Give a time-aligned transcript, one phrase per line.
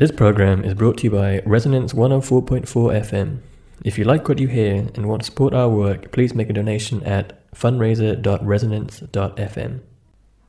[0.00, 3.40] This program is brought to you by Resonance 104.4 FM.
[3.84, 6.54] If you like what you hear and want to support our work, please make a
[6.54, 9.80] donation at fundraiser.resonance.fm.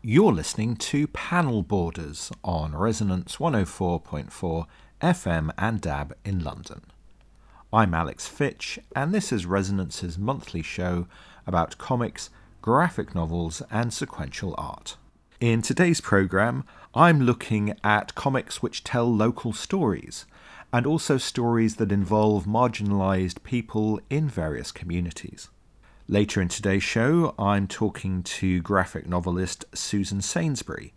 [0.01, 4.65] You're listening to Panel Borders on Resonance 104.4
[5.01, 6.83] FM and DAB in London.
[7.73, 11.07] I'm Alex Fitch, and this is Resonance's monthly show
[11.45, 12.29] about comics,
[12.61, 14.95] graphic novels, and sequential art.
[15.41, 16.63] In today's programme,
[16.94, 20.26] I'm looking at comics which tell local stories,
[20.73, 25.48] and also stories that involve marginalised people in various communities.
[26.09, 30.91] Later in today's show, I'm talking to graphic novelist Susan Sainsbury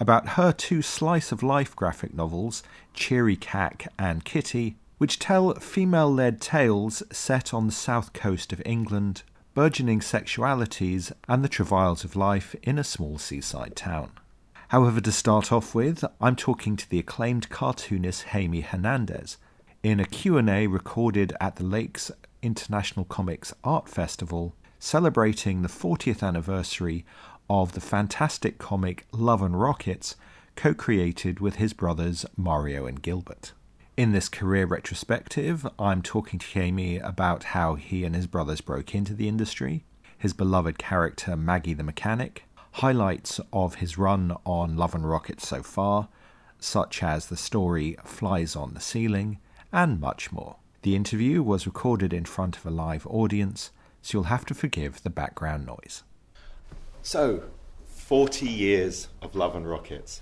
[0.00, 6.12] about her two slice of life graphic novels, Cheery Cack and Kitty, which tell female
[6.12, 9.22] led tales set on the south coast of England,
[9.54, 14.10] burgeoning sexualities, and the travails of life in a small seaside town.
[14.68, 19.38] However, to start off with, I'm talking to the acclaimed cartoonist Jaime Hernandez
[19.84, 22.10] in a Q&A recorded at the Lakes
[22.42, 27.04] International Comics Art Festival celebrating the 40th anniversary
[27.48, 30.16] of the fantastic comic Love and Rockets,
[30.56, 33.52] co-created with his brothers Mario and Gilbert.
[33.96, 38.94] In this career retrospective, I'm talking to Jaime about how he and his brothers broke
[38.94, 39.84] into the industry,
[40.18, 42.45] his beloved character Maggie the Mechanic,
[42.76, 46.08] highlights of his run on Love and Rockets so far,
[46.58, 49.38] such as the story Flies on the Ceiling,
[49.72, 50.56] and much more.
[50.82, 53.70] The interview was recorded in front of a live audience,
[54.02, 56.02] so you'll have to forgive the background noise.
[57.00, 57.44] So,
[57.86, 60.20] 40 years of Love and Rockets.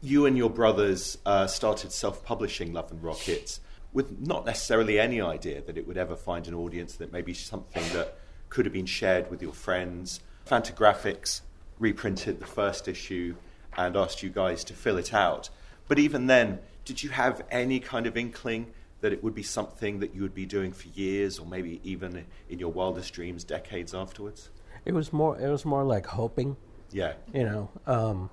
[0.00, 3.58] You and your brothers uh, started self publishing Love and Rockets
[3.92, 7.82] with not necessarily any idea that it would ever find an audience, that maybe something
[7.94, 8.16] that
[8.48, 10.20] could have been shared with your friends.
[10.48, 11.40] Fantagraphics
[11.78, 13.34] reprinted the first issue
[13.76, 15.50] and asked you guys to fill it out.
[15.88, 20.00] But even then, did you have any kind of inkling that it would be something
[20.00, 23.94] that you would be doing for years or maybe even in your wildest dreams decades
[23.94, 24.50] afterwards?
[24.84, 26.56] It was more it was more like hoping.
[26.90, 27.14] Yeah.
[27.32, 28.30] You know, um,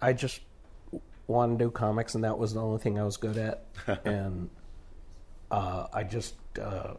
[0.00, 0.40] I just
[1.26, 3.64] wanted to do comics and that was the only thing I was good at.
[4.04, 4.50] and
[5.50, 6.94] uh, I just uh,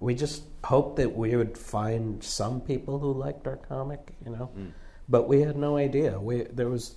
[0.00, 4.50] we just hoped that we would find some people who liked our comic, you know.
[4.58, 4.72] Mm.
[5.08, 6.18] But we had no idea.
[6.18, 6.96] We there was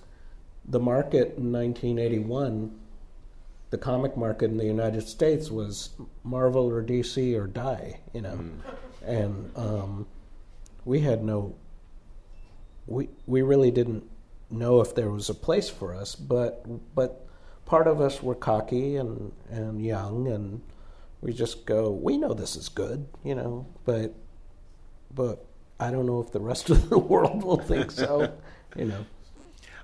[0.65, 2.79] the market in 1981.
[3.71, 5.89] The comic market in the United States was
[6.23, 8.59] Marvel or DC or die, you know, mm.
[9.05, 10.07] and um,
[10.85, 11.55] we had no.
[12.85, 14.09] We we really didn't
[14.49, 16.65] know if there was a place for us, but
[16.95, 17.27] but
[17.65, 20.61] part of us were cocky and and young and
[21.23, 24.13] we just go, we know this is good, you know, but
[25.15, 25.45] but
[25.79, 28.33] I don't know if the rest of the world will think so,
[28.75, 29.05] you know.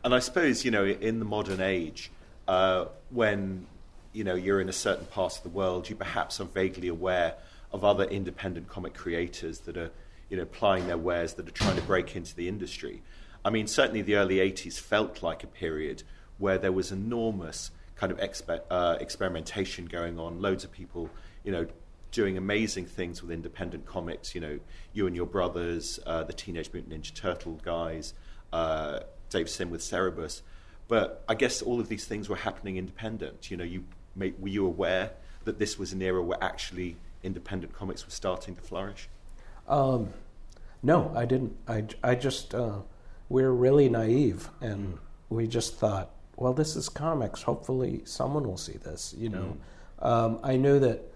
[0.03, 2.11] And I suppose you know, in the modern age,
[2.47, 3.65] uh, when
[4.11, 7.35] you know you're in a certain part of the world, you perhaps are vaguely aware
[7.71, 9.91] of other independent comic creators that are
[10.29, 13.01] you know plying their wares that are trying to break into the industry.
[13.45, 16.03] I mean, certainly the early '80s felt like a period
[16.37, 20.41] where there was enormous kind of exper- uh, experimentation going on.
[20.41, 21.09] Loads of people
[21.43, 21.67] you know,
[22.11, 24.33] doing amazing things with independent comics.
[24.33, 24.59] You know,
[24.93, 28.13] you and your brothers, uh, the Teenage Mutant Ninja Turtle guys,
[28.51, 30.41] uh, Dave Sim with Cerebus.
[30.87, 33.51] But I guess all of these things were happening independent.
[33.51, 33.85] You know, you
[34.15, 35.11] may, were you aware
[35.43, 39.07] that this was an era where actually independent comics were starting to flourish?
[39.67, 40.13] Um,
[40.81, 41.55] no, I didn't.
[41.67, 42.79] I, I just uh,
[43.27, 44.97] we're really naive, and
[45.29, 47.43] we just thought, well, this is comics.
[47.43, 49.13] Hopefully, someone will see this.
[49.17, 49.57] You know,
[50.01, 50.05] mm.
[50.05, 51.08] um, I knew that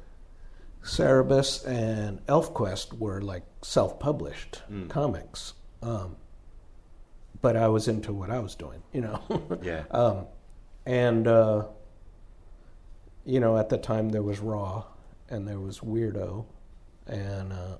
[0.83, 4.89] Cerebus and ElfQuest were like self-published mm.
[4.89, 6.17] comics, um,
[7.41, 9.59] but I was into what I was doing, you know.
[9.61, 9.83] yeah.
[9.91, 10.25] Um,
[10.85, 11.63] and uh,
[13.25, 14.83] you know, at the time there was Raw
[15.29, 16.45] and there was Weirdo,
[17.07, 17.77] and uh,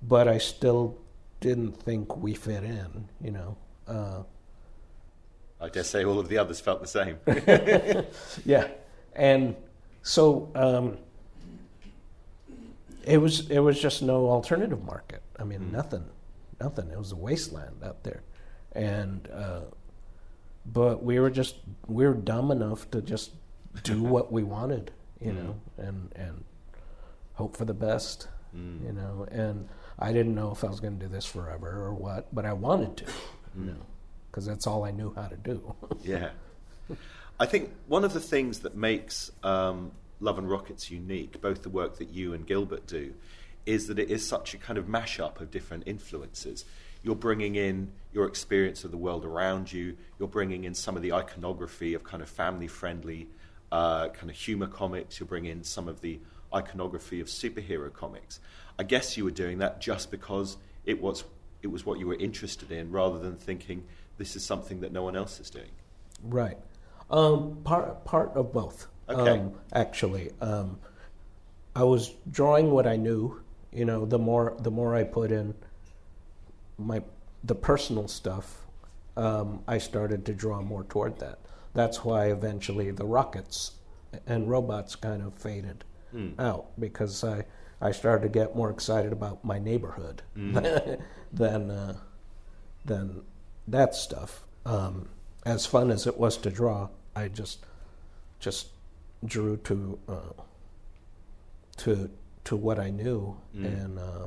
[0.00, 0.98] but I still
[1.40, 3.56] didn't think we fit in, you know.
[3.88, 4.22] Uh,
[5.60, 7.18] I dare say all of the others felt the same.
[8.44, 8.68] yeah,
[9.16, 9.56] and
[10.02, 10.52] so.
[10.54, 10.98] Um,
[13.04, 15.22] it was it was just no alternative market.
[15.38, 15.72] I mean, mm.
[15.72, 16.04] nothing,
[16.60, 16.90] nothing.
[16.90, 18.22] It was a wasteland out there,
[18.72, 19.60] and uh,
[20.66, 21.56] but we were just
[21.86, 23.32] we were dumb enough to just
[23.82, 25.36] do what we wanted, you mm.
[25.36, 26.44] know, and and
[27.34, 28.84] hope for the best, mm.
[28.84, 29.26] you know.
[29.30, 32.44] And I didn't know if I was going to do this forever or what, but
[32.44, 33.66] I wanted to, you mm.
[33.66, 33.86] know,
[34.30, 35.74] because that's all I knew how to do.
[36.02, 36.30] yeah.
[37.40, 39.90] I think one of the things that makes um,
[40.22, 43.12] Love and Rockets unique, both the work that you and Gilbert do,
[43.66, 46.64] is that it is such a kind of mashup of different influences.
[47.02, 49.96] you're bringing in your experience of the world around you.
[50.18, 53.28] You're bringing in some of the iconography of kind of family friendly
[53.72, 55.18] uh, kind of humor comics.
[55.18, 56.20] You're bringing in some of the
[56.54, 58.38] iconography of superhero comics.
[58.78, 61.24] I guess you were doing that just because it was
[61.62, 63.84] it was what you were interested in, rather than thinking
[64.18, 65.70] this is something that no one else is doing.
[66.22, 66.58] Right.
[67.10, 68.88] Um, part part of both.
[69.12, 69.30] Okay.
[69.30, 70.78] Um, actually, um,
[71.74, 73.40] I was drawing what I knew.
[73.72, 75.54] You know, the more the more I put in
[76.78, 77.02] my
[77.44, 78.66] the personal stuff,
[79.16, 81.38] um, I started to draw more toward that.
[81.74, 83.72] That's why eventually the rockets
[84.26, 85.84] and robots kind of faded
[86.38, 87.44] out because I
[87.80, 90.22] I started to get more excited about my neighborhood
[91.32, 91.96] than uh,
[92.84, 93.22] than
[93.68, 94.44] that stuff.
[94.66, 95.08] Um,
[95.44, 97.64] as fun as it was to draw, I just
[98.38, 98.68] just
[99.24, 100.42] drew to uh,
[101.78, 102.10] to
[102.44, 104.26] to what I knew, and uh,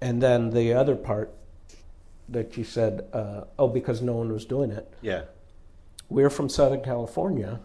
[0.00, 1.32] and then the other part
[2.28, 4.88] that you said, uh, oh, because no one was doing it.
[5.02, 5.22] Yeah.
[6.08, 7.60] We're from Southern California.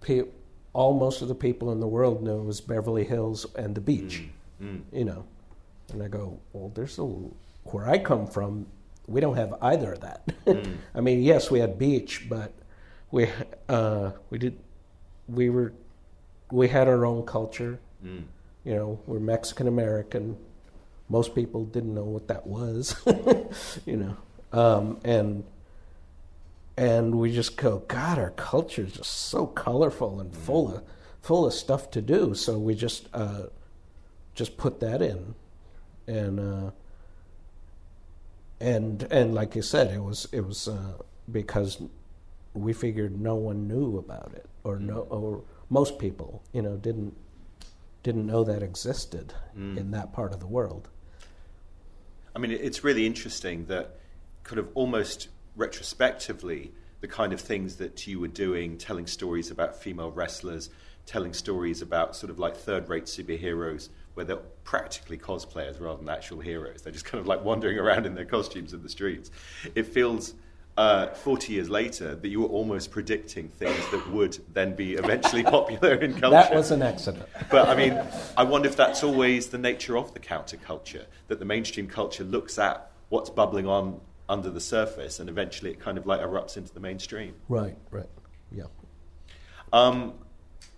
[0.00, 0.24] Pe-
[0.72, 4.24] all most of the people in the world know was Beverly Hills and the beach,
[4.62, 4.82] Mm.
[4.92, 5.24] you know.
[5.92, 8.66] And I go, well, there's a where I come from,
[9.06, 10.22] we don't have either of that.
[10.94, 12.52] I mean, yes, we had beach, but
[13.14, 13.28] we
[13.68, 14.58] uh, we did
[15.28, 15.72] we were
[16.50, 17.78] we had our own culture.
[18.04, 18.24] Mm.
[18.64, 20.36] You know, we're Mexican American.
[21.08, 22.96] Most people didn't know what that was.
[23.86, 24.16] you know,
[24.52, 25.44] um, and
[26.76, 30.82] and we just go, God, our culture is just so colorful and full of
[31.22, 32.34] full of stuff to do.
[32.34, 33.44] So we just uh,
[34.34, 35.36] just put that in,
[36.08, 36.70] and uh,
[38.58, 40.94] and and like you said, it was it was uh,
[41.30, 41.80] because
[42.54, 45.10] we figured no one knew about it, or no, mm.
[45.10, 47.14] or most people, you know, didn't
[48.02, 49.76] didn't know that existed mm.
[49.76, 50.88] in that part of the world.
[52.36, 53.98] I mean, it's really interesting that
[54.42, 59.80] kind of almost retrospectively, the kind of things that you were doing, telling stories about
[59.80, 60.70] female wrestlers,
[61.06, 66.08] telling stories about sort of like third rate superheroes, where they're practically cosplayers rather than
[66.08, 66.82] actual heroes.
[66.82, 69.30] They're just kind of like wandering around in their costumes in the streets.
[69.74, 70.34] It feels.
[70.76, 75.42] Uh, 40 years later, that you were almost predicting things that would then be eventually
[75.56, 76.30] popular in culture.
[76.30, 77.26] That was an accident.
[77.48, 78.02] But I mean,
[78.36, 82.58] I wonder if that's always the nature of the counterculture, that the mainstream culture looks
[82.58, 86.72] at what's bubbling on under the surface and eventually it kind of like erupts into
[86.72, 87.34] the mainstream.
[87.48, 88.08] Right, right,
[88.50, 88.64] yeah.
[89.72, 90.14] Um,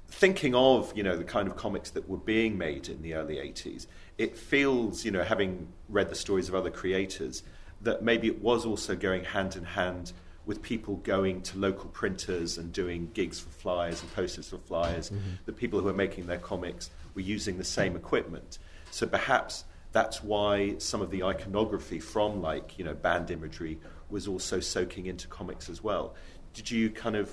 [0.08, 3.36] thinking of, you know, the kind of comics that were being made in the early
[3.36, 3.86] 80s,
[4.18, 7.42] it feels, you know, having read the stories of other creators,
[7.82, 10.12] that maybe it was also going hand in hand
[10.46, 15.10] with people going to local printers and doing gigs for flyers and posters for flyers.
[15.10, 15.30] Mm-hmm.
[15.44, 18.58] The people who were making their comics were using the same equipment.
[18.90, 23.78] So perhaps that's why some of the iconography from like, you know, band imagery
[24.08, 26.14] was also soaking into comics as well.
[26.54, 27.30] Did you kind of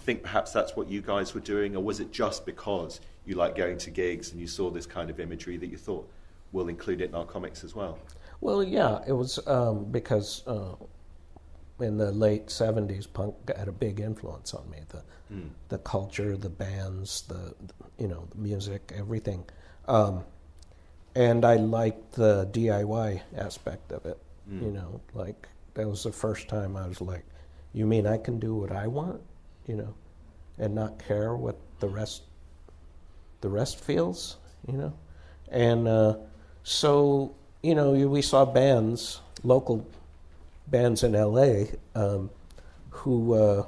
[0.00, 3.54] think perhaps that's what you guys were doing, or was it just because you like
[3.56, 6.10] going to gigs and you saw this kind of imagery that you thought
[6.50, 7.98] we'll include it in our comics as well?
[8.42, 10.74] Well, yeah, it was um, because uh,
[11.78, 14.78] in the late '70s, punk had a big influence on me.
[14.88, 15.02] The
[15.68, 17.54] the culture, the bands, the
[17.98, 19.44] you know, the music, everything,
[19.86, 20.24] um,
[21.14, 24.18] and I liked the DIY aspect of it.
[24.60, 27.24] You know, like that was the first time I was like,
[27.72, 29.22] "You mean I can do what I want?"
[29.68, 29.94] You know,
[30.58, 32.22] and not care what the rest
[33.40, 34.92] the rest feels, you know.
[35.48, 36.16] And uh,
[36.64, 39.86] so, you know, we saw bands, local
[40.66, 41.64] bands in LA,
[41.94, 42.30] um,
[42.90, 43.66] who uh,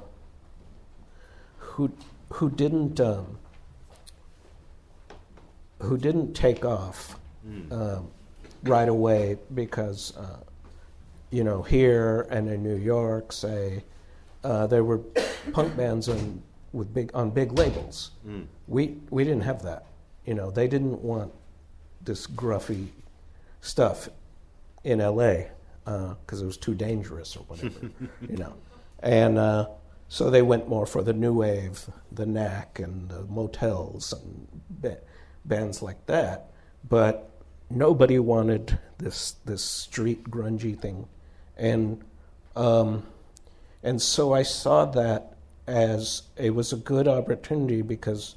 [1.57, 1.91] who
[2.29, 3.37] who didn't um,
[5.81, 7.17] who didn't take off
[7.71, 8.07] um,
[8.63, 10.39] right away because uh,
[11.31, 13.83] you know here and in New York, say
[14.43, 14.99] uh, there were
[15.53, 16.41] punk bands on
[16.73, 18.11] with big on big labels.
[18.67, 19.85] We we didn't have that.
[20.25, 21.31] You know, they didn't want
[22.03, 22.87] this gruffy
[23.65, 24.09] stuff
[24.83, 25.49] in L.A.
[25.83, 27.89] because it was too dangerous or whatever.
[28.21, 28.53] you know,
[28.99, 29.67] and uh,
[30.07, 34.99] so they went more for the new wave, the Knack, and the Motels and ba-
[35.43, 36.51] bands like that.
[36.87, 37.29] But
[37.69, 41.07] nobody wanted this this street grungy thing,
[41.57, 42.03] and
[42.55, 43.05] um,
[43.83, 45.35] and so I saw that
[45.67, 48.35] as it was a good opportunity because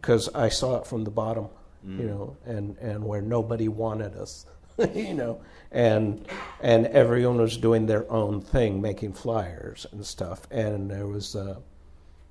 [0.00, 1.48] because I saw it from the bottom,
[1.84, 4.46] you know, and, and where nobody wanted us,
[4.94, 5.40] you know,
[5.72, 6.26] and
[6.60, 11.58] and everyone was doing their own thing, making flyers and stuff, and there was a,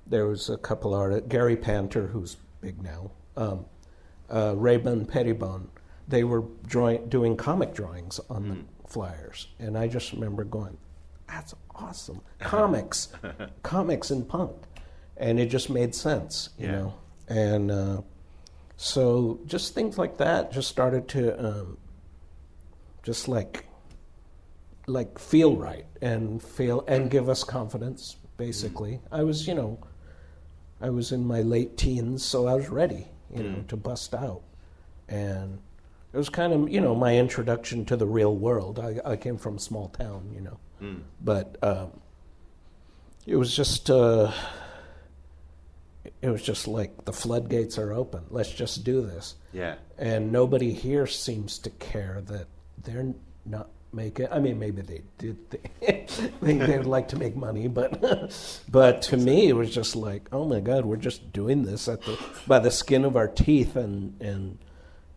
[0.06, 3.64] there was a couple artists, Gary Panter, who's big now, um,
[4.30, 5.68] uh, Raymond Pettibon,
[6.08, 8.48] they were drawing, doing comic drawings on
[8.82, 10.76] the flyers, and I just remember going,
[11.26, 12.20] "That's awesome!
[12.38, 13.08] Comics,
[13.62, 14.56] comics and punk,"
[15.16, 16.72] and it just made sense, you Yeah.
[16.72, 16.94] know.
[17.28, 18.00] And uh,
[18.80, 21.78] so, just things like that just started to, um,
[23.02, 23.66] just like,
[24.86, 28.14] like feel right and feel and give us confidence.
[28.36, 29.80] Basically, I was, you know,
[30.80, 34.42] I was in my late teens, so I was ready, you know, to bust out.
[35.08, 35.58] And
[36.12, 38.78] it was kind of, you know, my introduction to the real world.
[38.78, 40.60] I, I came from a small town, you know,
[41.20, 42.00] but um,
[43.26, 44.32] it was just, uh,
[46.20, 48.24] it was just like the floodgates are open.
[48.30, 49.36] Let's just do this.
[49.52, 49.76] Yeah.
[49.96, 52.46] And nobody here seems to care that
[52.82, 54.28] they're not making.
[54.30, 55.38] I mean, maybe they did.
[56.40, 58.00] They, they would like to make money, but
[58.70, 62.02] but to me, it was just like, oh my god, we're just doing this at
[62.02, 64.58] the by the skin of our teeth, and and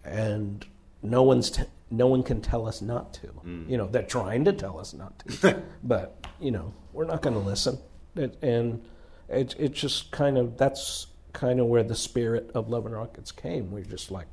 [0.03, 0.65] and
[1.01, 3.27] no one's t- no one can tell us not to.
[3.27, 3.69] Mm.
[3.69, 7.35] You know, they're trying to tell us not to, but you know, we're not going
[7.35, 7.79] to listen.
[8.15, 8.83] It, and
[9.31, 13.31] it it just kind of that's kind of where the spirit of Love and Rockets
[13.31, 13.71] came.
[13.71, 14.27] We're just like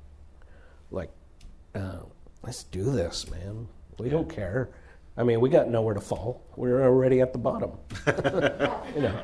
[0.90, 1.10] like
[1.74, 2.00] uh,
[2.42, 3.68] let's do this, man.
[3.98, 4.70] We don't care.
[5.16, 6.44] I mean, we got nowhere to fall.
[6.56, 7.72] We're already at the bottom.
[8.94, 9.22] you know.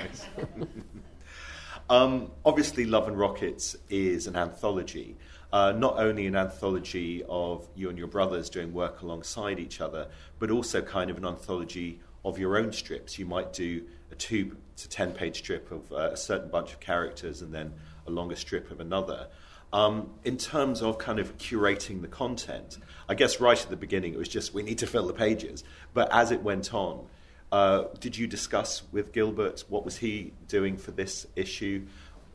[1.89, 5.17] Um, obviously, Love and Rockets is an anthology.
[5.53, 10.09] Uh, not only an anthology of you and your brothers doing work alongside each other,
[10.39, 13.19] but also kind of an anthology of your own strips.
[13.19, 16.81] You might do a two to ten page strip of uh, a certain bunch of
[16.81, 17.73] characters and then
[18.07, 19.29] a longer strip of another.
[19.73, 22.79] Um, in terms of kind of curating the content,
[23.09, 25.65] I guess right at the beginning it was just we need to fill the pages.
[25.93, 27.07] But as it went on,
[27.51, 31.87] uh, did you discuss with Gilbert what was he doing for this issue?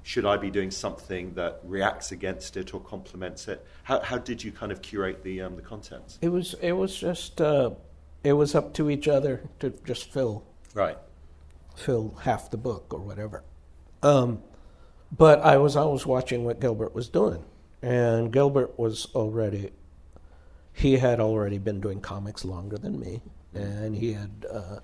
[0.04, 3.66] Should I be doing something that reacts against it or complements it?
[3.84, 6.18] How, how did you kind of curate the um, the content?
[6.22, 7.72] It was it was just uh,
[8.24, 10.44] it was up to each other to just fill
[10.74, 10.98] Right.
[11.80, 13.44] Fill half the book or whatever.
[14.04, 14.42] Um,
[15.12, 17.44] but I was always watching what Gilbert was doing,
[17.82, 19.72] and Gilbert was already
[20.74, 23.22] he had already been doing comics longer than me,
[23.54, 24.80] and he had uh,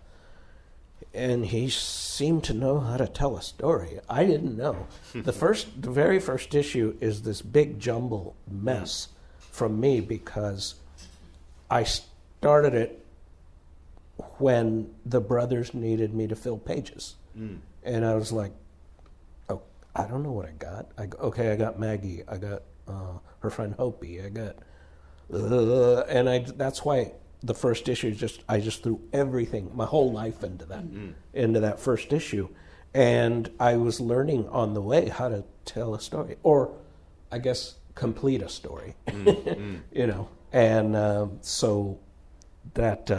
[1.13, 3.99] and he seemed to know how to tell a story.
[4.09, 4.87] I didn't know.
[5.13, 9.09] the first, the very first issue is this big jumble mess
[9.39, 10.75] from me because
[11.69, 13.04] I started it
[14.37, 17.15] when the brothers needed me to fill pages,
[17.83, 18.53] and I was like,
[19.49, 19.61] "Oh,
[19.95, 20.87] I don't know what I got.
[20.97, 22.23] I okay, I got Maggie.
[22.27, 24.25] I got uh, her friend Hopey.
[24.25, 24.55] I got,
[25.33, 27.11] uh, and I that's why
[27.43, 30.83] the first issue is just I just threw everything, my whole life into that,
[31.33, 32.47] into that first issue,
[32.93, 36.71] and I was learning on the way how to tell a story, or
[37.31, 38.95] I guess complete a story,
[39.91, 41.99] you know, and um so
[42.75, 43.11] that.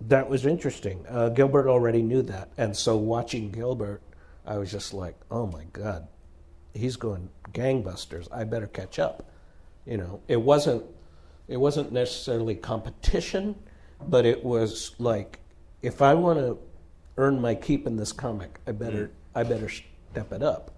[0.00, 1.04] That was interesting.
[1.08, 4.02] Uh, Gilbert already knew that, and so watching Gilbert,
[4.46, 6.06] I was just like, "Oh my God,
[6.74, 8.28] he's going gangbusters!
[8.30, 9.24] I better catch up."
[9.86, 10.84] You know, it wasn't
[11.48, 13.54] it wasn't necessarily competition,
[14.08, 15.38] but it was like,
[15.82, 16.58] if I want to
[17.16, 20.72] earn my keep in this comic, I better I better step it up.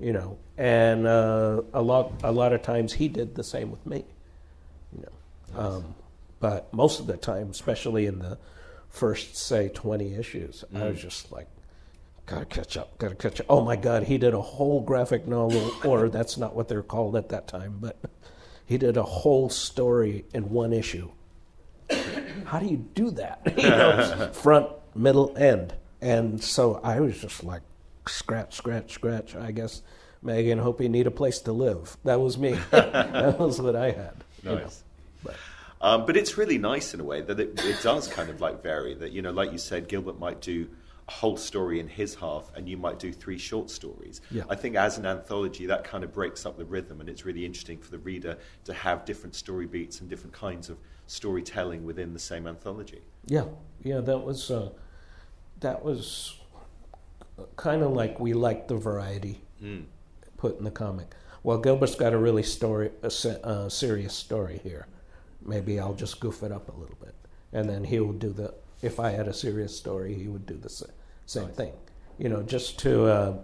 [0.00, 3.84] You know, and uh, a lot a lot of times he did the same with
[3.86, 4.04] me.
[4.96, 5.94] You know, um,
[6.40, 8.38] but most of the time, especially in the
[8.88, 11.02] first say twenty issues, I was mm.
[11.02, 11.48] just like,
[12.26, 13.46] gotta catch up, gotta catch up.
[13.48, 17.16] Oh my God, he did a whole graphic novel, or that's not what they're called
[17.16, 17.98] at that time, but
[18.66, 21.10] he did a whole story in one issue.
[22.44, 23.40] How do you do that?
[23.56, 25.74] you know, front, middle, end.
[26.00, 27.62] And so I was just like,
[28.06, 29.34] scratch, scratch, scratch.
[29.34, 29.82] I guess
[30.22, 31.96] Megan, hope you need a place to live.
[32.04, 32.58] That was me.
[32.70, 34.24] that was what I had.
[34.42, 34.68] you know.
[35.84, 38.62] Um, but it's really nice in a way that it, it does kind of like
[38.62, 38.94] vary.
[38.94, 40.66] That you know, like you said, Gilbert might do
[41.06, 44.22] a whole story in his half, and you might do three short stories.
[44.30, 44.44] Yeah.
[44.48, 47.44] I think as an anthology, that kind of breaks up the rhythm, and it's really
[47.44, 52.14] interesting for the reader to have different story beats and different kinds of storytelling within
[52.14, 53.02] the same anthology.
[53.26, 53.44] Yeah,
[53.82, 54.70] yeah, that was uh,
[55.60, 56.40] that was
[57.56, 59.42] kind of like we liked the variety
[60.38, 61.14] put in the comic.
[61.42, 64.86] Well, Gilbert's got a really story, a uh, serious story here.
[65.44, 67.14] Maybe I'll just goof it up a little bit,
[67.52, 68.54] and then he will do the.
[68.82, 70.86] If I had a serious story, he would do the sa-
[71.26, 71.72] same thing.
[72.18, 73.04] You know, just to.
[73.06, 73.36] Uh,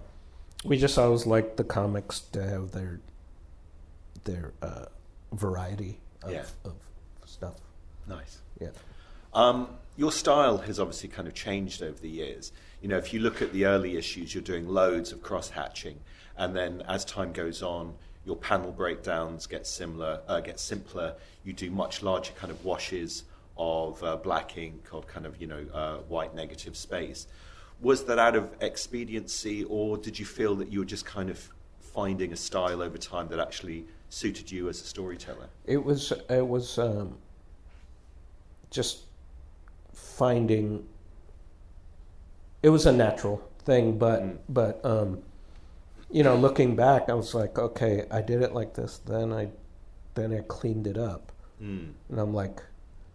[0.64, 3.00] we just always liked the comics to have their
[4.25, 4.87] their uh,
[5.33, 6.45] variety of, Yeah.
[6.64, 6.75] of
[7.25, 7.54] stuff.
[8.07, 8.38] Nice.
[8.61, 8.69] Yeah.
[9.33, 12.52] Um, your style has obviously kind of changed over the years.
[12.83, 16.00] You know, if you look at the early issues, you're doing loads of cross hatching,
[16.37, 21.14] and then as time goes on, your panel breakdowns get similar, uh, get simpler.
[21.44, 23.24] You do much larger kind of washes
[23.56, 27.26] of uh, black ink or kind of you know uh, white negative space.
[27.80, 31.48] Was that out of expediency, or did you feel that you were just kind of
[31.80, 35.48] finding a style over time that actually suited you as a storyteller?
[35.66, 37.16] It was it was um,
[38.70, 39.00] just
[39.94, 40.86] finding.
[42.62, 44.38] It was a natural thing, but Mm.
[44.50, 45.22] but um,
[46.11, 48.99] you know, looking back, I was like, okay, I did it like this.
[48.99, 49.49] Then I
[50.14, 51.93] then I cleaned it up, Mm.
[52.09, 52.61] and I'm like,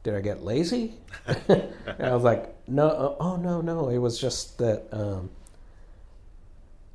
[0.04, 0.94] did I get lazy?
[1.48, 1.64] and
[2.00, 3.90] I was like, no, uh, oh no, no.
[3.90, 5.30] It was just that um,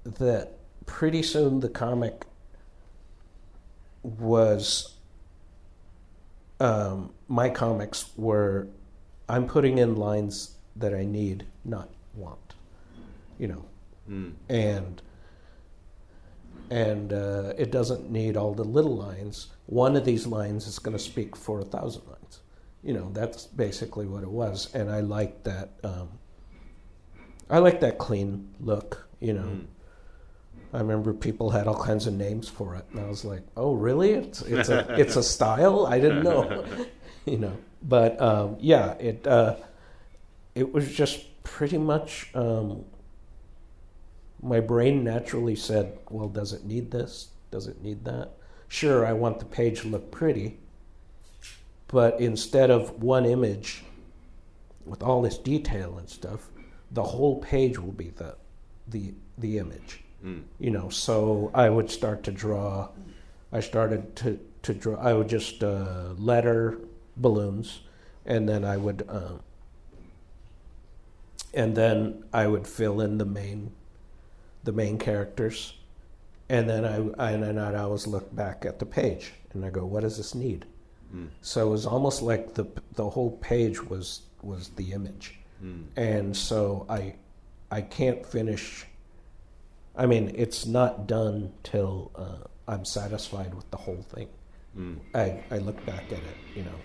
[0.05, 0.53] that
[0.87, 2.25] pretty soon the comic
[4.03, 4.95] was
[6.59, 8.69] um, my comics were
[9.29, 12.55] I'm putting in lines that I need, not want,
[13.39, 13.65] you know,
[14.11, 14.33] Mm.
[14.49, 15.01] and
[16.71, 19.49] and uh, it doesn't need all the little lines.
[19.67, 22.41] One of these lines is going to speak for a thousand lines.
[22.83, 25.71] You know, that's basically what it was, and I like that.
[25.85, 26.09] Um,
[27.51, 29.07] I like that clean look.
[29.21, 29.67] You know, Mm.
[30.73, 33.75] I remember people had all kinds of names for it, and I was like, "Oh,
[33.75, 34.13] really?
[34.13, 35.87] It's it's a it's a style?
[35.87, 36.65] I didn't know."
[37.27, 39.57] you know, but um, yeah, it uh,
[40.55, 42.31] it was just pretty much.
[42.35, 42.85] Um,
[44.43, 47.29] my brain naturally said, "Well, does it need this?
[47.51, 48.33] Does it need that?"
[48.69, 50.59] Sure, I want the page to look pretty,
[51.89, 53.85] but instead of one image
[54.85, 56.49] with all this detail and stuff,
[56.91, 58.37] the whole page will be the
[58.89, 60.43] the the image Mm.
[60.59, 62.91] you know so i would start to draw
[63.53, 66.79] i started to to draw i would just uh, letter
[67.17, 67.81] balloons
[68.27, 69.41] and then i would um,
[71.55, 73.73] and then i would fill in the main
[74.65, 75.75] the main characters
[76.49, 76.97] and then i
[77.33, 80.35] and then i'd always look back at the page and i go what does this
[80.35, 80.67] need
[81.15, 81.27] Mm.
[81.43, 85.85] so it was almost like the the whole page was was the image Mm.
[85.97, 87.15] and so I
[87.71, 88.87] I can't finish.
[89.97, 94.29] I mean, it's not done till uh, I'm satisfied with the whole thing.
[94.79, 94.97] Mm.
[95.15, 96.79] I I look back at it, you know,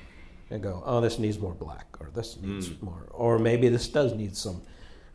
[0.49, 2.81] and go, oh, this needs more black, or this needs Mm.
[2.81, 4.61] more, or maybe this does need some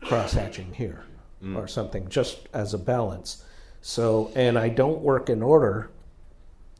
[0.01, 1.03] cross hatching here,
[1.43, 1.57] Mm.
[1.57, 3.43] or something, just as a balance.
[3.81, 5.89] So, and I don't work in order.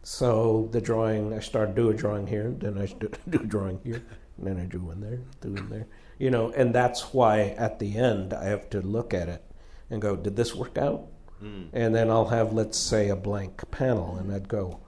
[0.04, 3.80] So the drawing, I start do a drawing here, then I do do a drawing
[3.84, 4.04] here,
[4.38, 7.80] and then I do one there, do one there, you know, and that's why at
[7.80, 9.44] the end I have to look at it
[9.90, 11.08] and go, did this work out?
[11.44, 11.70] Mm.
[11.74, 14.80] And then I'll have, let's say, a blank panel, and I'd go,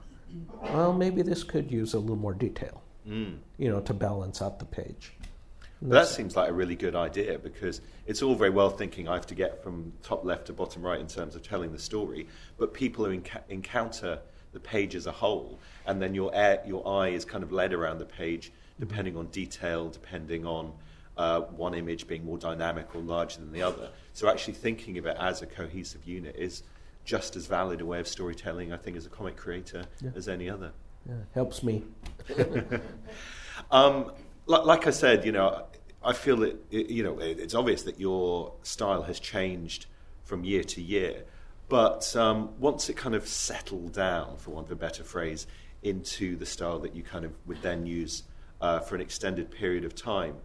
[0.62, 3.38] well, maybe this could use a little more detail, Mm.
[3.58, 5.13] you know, to balance out the page.
[5.84, 9.14] But that seems like a really good idea because it's all very well thinking I
[9.14, 12.26] have to get from top left to bottom right in terms of telling the story,
[12.56, 14.18] but people who enc- encounter
[14.52, 17.72] the page as a whole, and then your air, your eye is kind of led
[17.74, 20.72] around the page depending on detail, depending on
[21.18, 23.90] uh, one image being more dynamic or larger than the other.
[24.14, 26.62] So actually thinking of it as a cohesive unit is
[27.04, 30.10] just as valid a way of storytelling, I think, as a comic creator Yeah.
[30.16, 30.72] as any other.
[31.06, 31.82] Yeah, helps me.
[33.70, 34.10] Um,
[34.46, 35.64] like, like I said, you know,
[36.04, 39.86] I feel that it- you know it- it's obvious that your style has changed
[40.22, 41.24] from year to year,
[41.68, 45.46] but um, once it kind of settled down, for want of a better phrase,
[45.82, 48.22] into the style that you kind of would then use
[48.60, 50.36] uh, for an extended period of time,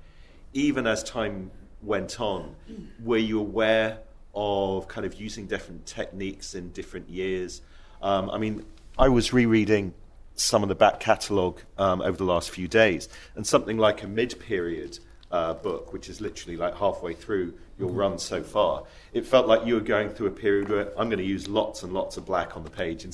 [0.54, 2.56] even as time went on,
[3.04, 4.00] were you aware
[4.36, 7.62] of kind of using different techniques in different years?
[8.02, 8.66] Um, I mean,
[8.98, 9.94] I was rereading
[10.36, 14.08] some of the back catalogue um, over the last few days, and something like a
[14.08, 15.00] mid-period
[15.32, 19.66] uh, book, which is literally like halfway through your run so far, it felt like
[19.66, 22.26] you were going through a period where I'm going to use lots and lots of
[22.26, 23.12] black on the page in,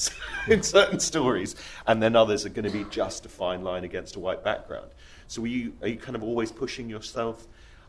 [0.51, 1.55] in certain stories,
[1.87, 4.91] and then others are going to be just a fine line against a white background.
[5.27, 7.47] So, were you, are you kind of always pushing yourself?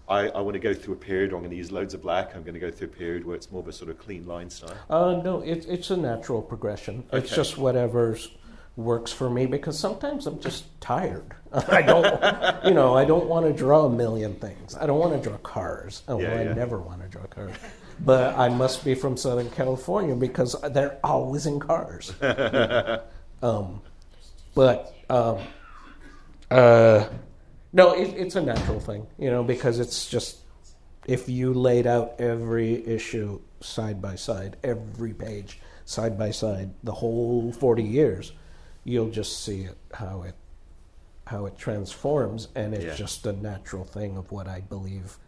[0.08, 2.02] I, I want to go through a period where I'm going to use loads of
[2.02, 2.36] black.
[2.36, 4.24] I'm going to go through a period where it's more of a sort of clean
[4.24, 4.76] line style.
[4.88, 7.04] Uh, no, it, it's a natural progression.
[7.12, 8.30] It's just whatever's
[8.76, 11.34] works for me because sometimes I'm just tired.
[11.68, 14.76] I don't, you know, I don't want to draw a million things.
[14.76, 16.02] I don't want to draw cars.
[16.08, 16.50] Oh, Yeah, well, yeah.
[16.50, 17.54] I never want to draw cars.
[18.04, 22.12] But I must be from Southern California because they're always in cars.
[23.42, 23.80] um,
[24.54, 25.38] but um,
[26.50, 27.08] uh,
[27.72, 30.38] no, it, it's a natural thing, you know, because it's just
[31.06, 36.92] if you laid out every issue side by side, every page side by side, the
[36.92, 38.32] whole 40 years,
[38.84, 40.34] you'll just see it how it
[41.26, 42.94] how it transforms and it's Yeah.
[42.94, 45.18] just a natural thing of what I believe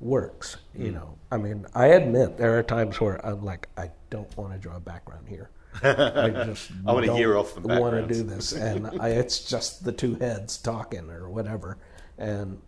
[0.00, 1.16] works, you know.
[1.30, 4.76] I mean, I admit there are times where I'm like I don't want to draw
[4.76, 5.50] a background here.
[5.82, 9.40] I just I want don't year off the want to do this, and I, it's
[9.48, 11.78] just the two heads talking or whatever,
[12.18, 12.60] and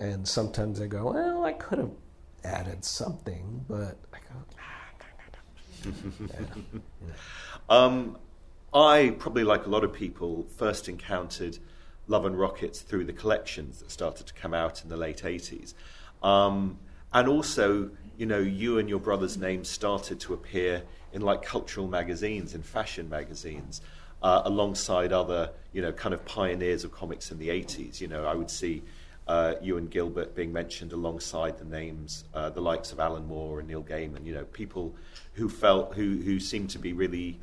[0.00, 1.90] and sometimes I go, well, I could have
[2.44, 4.18] added something, but I
[5.84, 5.90] go,
[7.68, 8.16] Um,
[8.72, 11.58] I probably, like a lot of people, first encountered
[12.06, 15.72] Love and Rockets through the collections that started to come out in the late '80s,
[16.22, 16.78] um,
[17.12, 21.88] and also, you know, you and your brother's names started to appear in like cultural
[21.88, 23.80] magazines, in fashion magazines,
[24.22, 28.00] uh, alongside other, you know, kind of pioneers of comics in the '80s.
[28.00, 28.82] You know, I would see.
[29.26, 33.58] Uh, you and Gilbert being mentioned alongside the names, uh, the likes of Alan Moore
[33.58, 34.94] and Neil Gaiman, you know, people
[35.34, 37.38] who felt who who seemed to be really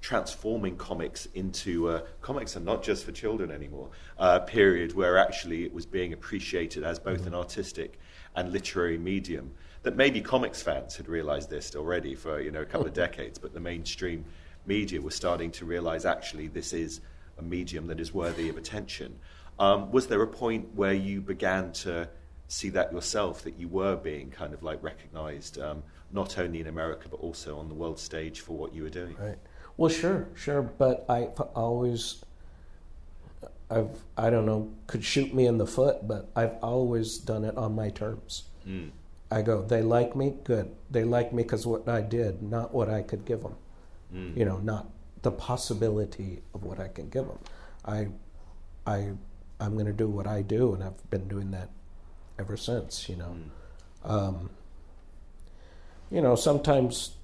[0.00, 3.90] transforming comics into uh, comics are not just for children anymore.
[4.18, 7.98] Uh, period where actually it was being appreciated as both an artistic
[8.34, 9.52] and literary medium.
[9.82, 13.38] That maybe comics fans had realised this already for you know a couple of decades,
[13.38, 14.24] but the mainstream
[14.66, 17.00] media was starting to realise actually this is
[17.38, 19.18] a medium that is worthy of attention.
[19.58, 22.08] Um, was there a point where you began to
[22.48, 26.66] see that yourself, that you were being kind of like recognised, um, not only in
[26.66, 29.16] America but also on the world stage for what you were doing?
[29.18, 29.38] Right.
[29.80, 31.22] Well, sure, sure, but I
[31.54, 32.22] always,
[33.70, 37.56] I've, I don't know, could shoot me in the foot, but I've always done it
[37.56, 38.42] on my terms.
[38.68, 38.90] Mm.
[39.30, 40.70] I go, they like me, good.
[40.90, 43.54] They like me because what I did, not what I could give them.
[44.14, 44.36] Mm.
[44.36, 44.90] You know, not
[45.22, 47.38] the possibility of what I can give them.
[47.86, 48.08] I,
[48.86, 49.12] I,
[49.60, 51.70] I'm going to do what I do, and I've been doing that
[52.38, 53.08] ever since.
[53.08, 53.34] You know,
[54.04, 54.10] Mm.
[54.10, 54.50] um,
[56.10, 57.16] you know, sometimes,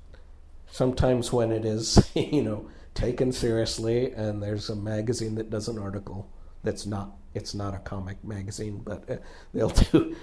[0.70, 5.78] sometimes when it is, you know, taken seriously, and there's a magazine that does an
[5.78, 6.30] article
[6.62, 9.16] that's not, it's not a comic magazine, but uh,
[9.52, 10.16] they'll do,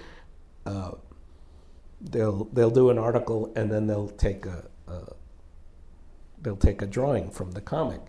[0.66, 0.92] uh,
[2.00, 5.12] they'll they'll do an article, and then they'll take a, a
[6.42, 8.00] they'll take a drawing from the comic.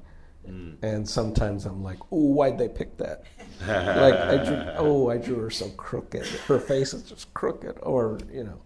[0.48, 0.76] Mm.
[0.84, 3.24] And sometimes I'm like, oh, why'd they pick that?
[3.68, 6.26] like I drew, oh, I drew her so crooked.
[6.26, 8.62] Her face is just crooked, or you know,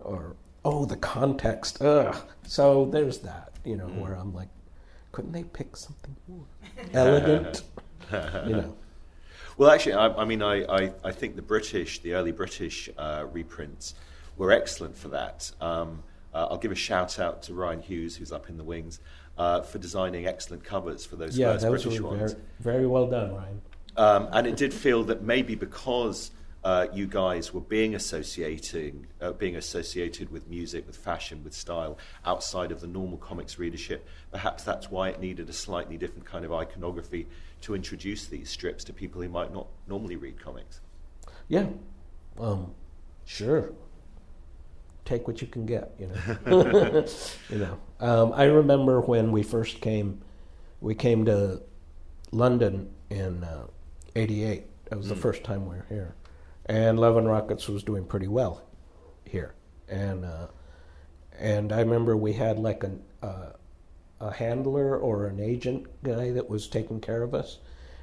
[0.00, 0.36] or
[0.68, 1.80] oh, the context.
[1.82, 2.14] Ugh.
[2.46, 4.48] So there's that, you know, where I'm like,
[5.12, 6.44] couldn't they pick something more
[6.92, 7.62] elegant?
[8.12, 8.76] you know,
[9.56, 13.24] Well, actually, I, I mean, I, I, I think the British, the early British uh,
[13.32, 13.94] reprints
[14.36, 15.50] were excellent for that.
[15.60, 16.02] Um,
[16.34, 19.00] uh, I'll give a shout out to Rian Hughes, who's up in the wings,
[19.38, 22.32] uh, for designing excellent covers for those yeah, first those British were ones.
[22.32, 23.58] very, very well done, Rian.
[23.96, 26.30] Um, and it did feel that maybe because
[26.64, 31.98] uh, you guys were being associating, uh, being associated with music, with fashion, with style,
[32.24, 36.44] outside of the normal comics readership, perhaps that's why it needed a slightly different kind
[36.44, 37.26] of iconography
[37.60, 40.80] to introduce these strips to people who might not normally read comics.
[41.48, 41.66] Yeah,
[42.38, 42.74] um,
[43.24, 43.72] sure.
[45.04, 47.06] Take what you can get, you know.
[47.48, 50.20] you know, um, I remember when we first came,
[50.80, 51.62] we came to
[52.30, 53.46] London in
[54.14, 54.64] '88.
[54.90, 56.14] that was the first time we were here,
[56.68, 58.62] and Love and Rockets was doing pretty well
[59.24, 59.54] here,
[59.88, 60.48] and uh,
[61.38, 63.50] and I remember we had like an, uh,
[64.20, 67.58] a handler or an agent guy that was taking care of us,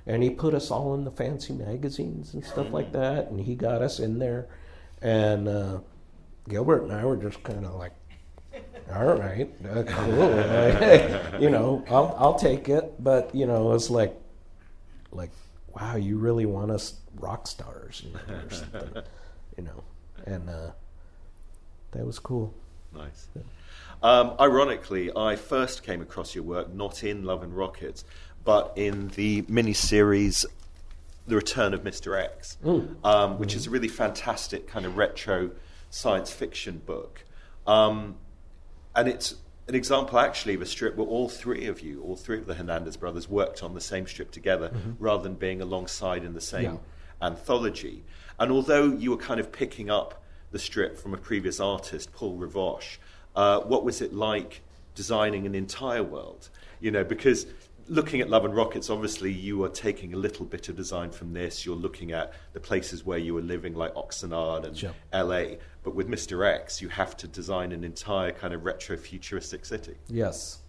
[0.08, 3.56] and he put us all in the fancy magazines and stuff like that, and he
[3.56, 4.48] got us in there,
[5.02, 5.80] and uh,
[6.50, 7.94] Gilbert and I were just kind of like,
[8.94, 14.16] all right, uh, cool, you know, I'll I'll take it, but you know, it's like,
[15.12, 15.32] like,
[15.76, 19.04] wow, you really want us rock stars, you know, or something,
[19.58, 19.84] you know,
[20.26, 20.72] and uh,
[21.92, 22.54] that was cool.
[22.94, 23.28] Nice.
[24.02, 28.06] Um, ironically, I first came across your work not in Love and Rockets,
[28.44, 30.46] but in the miniseries
[31.28, 32.22] The Return of Mr.
[32.22, 32.58] X,
[33.04, 35.52] um, which is a really fantastic kind of retro
[35.90, 37.26] science fiction book.
[37.68, 38.16] Um,
[38.96, 39.36] and it's
[39.68, 42.54] an example, actually, of a strip where all three of you, all three of the
[42.54, 46.64] Hernandez brothers, worked on the same strip together rather than being alongside in the same
[46.64, 47.28] Yeah.
[47.28, 48.04] anthology.
[48.40, 52.38] And although you were kind of picking up the strip from a previous artist, Paul
[52.38, 52.98] Rivoche,
[53.36, 54.62] uh, what was it like
[54.94, 56.50] designing an entire world?
[56.80, 57.48] You know, because
[57.88, 61.34] looking at Love and Rockets, obviously you are taking a little bit of design from
[61.34, 61.66] this.
[61.66, 64.94] You're looking at the places where you were living, like Oxnard and Sure.
[65.14, 65.58] LA.
[65.84, 66.46] But with Mr.
[66.48, 69.96] X, you have to design an entire kind of retro futuristic city.
[70.08, 70.60] Yes,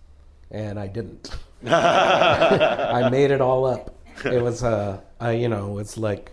[0.50, 1.30] and I didn't.
[1.66, 3.94] I made it all up.
[4.24, 6.32] It was, uh, I, you know, it's like,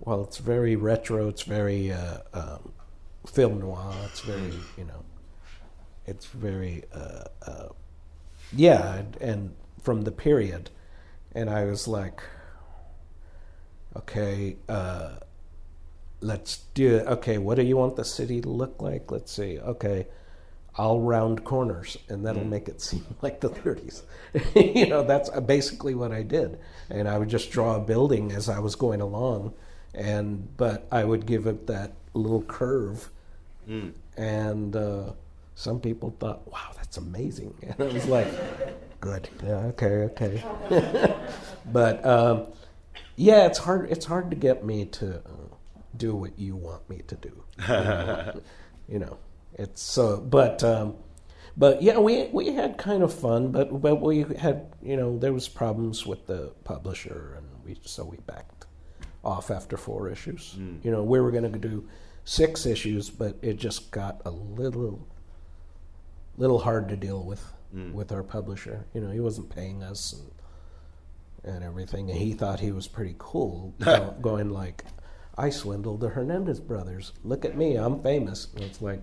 [0.00, 1.28] well, it's very retro.
[1.28, 2.72] It's very uh, um,
[3.26, 3.94] film noir.
[4.06, 5.04] It's very, you know,
[6.06, 7.68] it's very, uh, uh,
[8.52, 10.70] yeah, and, and from the period.
[11.32, 12.22] And I was like,
[13.96, 15.16] okay, uh,
[16.20, 17.06] let's do it.
[17.06, 19.10] Okay, what do you want the city to look like?
[19.10, 19.58] Let's see.
[19.58, 20.06] Okay,
[20.76, 24.02] I'll round corners, and that'll make it seem like the 30s.
[24.74, 28.48] you know, that's basically what I did, and I would just draw a building as
[28.48, 29.54] I was going along,
[29.94, 33.10] and but I would give it that little curve,
[34.16, 35.12] and uh,
[35.54, 38.28] some people thought, "Wow, that's amazing," and I was like,
[39.00, 40.44] "Good, yeah, okay, okay."
[41.72, 42.46] but um,
[43.16, 43.90] yeah, it's hard.
[43.90, 45.54] It's hard to get me to uh,
[45.96, 47.44] do what you want me to do.
[48.88, 49.18] you know,
[49.54, 50.18] it's so.
[50.18, 50.96] But um,
[51.56, 55.32] but yeah, we we had kind of fun, but but we had you know there
[55.32, 58.66] was problems with the publisher, and we so we backed
[59.24, 60.54] off after four issues.
[60.82, 61.86] You know, we were going to do
[62.24, 65.06] six issues, but it just got a little
[66.38, 68.84] little hard to deal with with our publisher.
[68.94, 70.30] You know, he wasn't paying us and
[71.42, 74.84] and everything, and he thought he was pretty cool, go- going like,
[75.38, 77.12] "I swindled the Hernandez brothers.
[77.24, 79.00] Look at me, I'm famous." And it's like,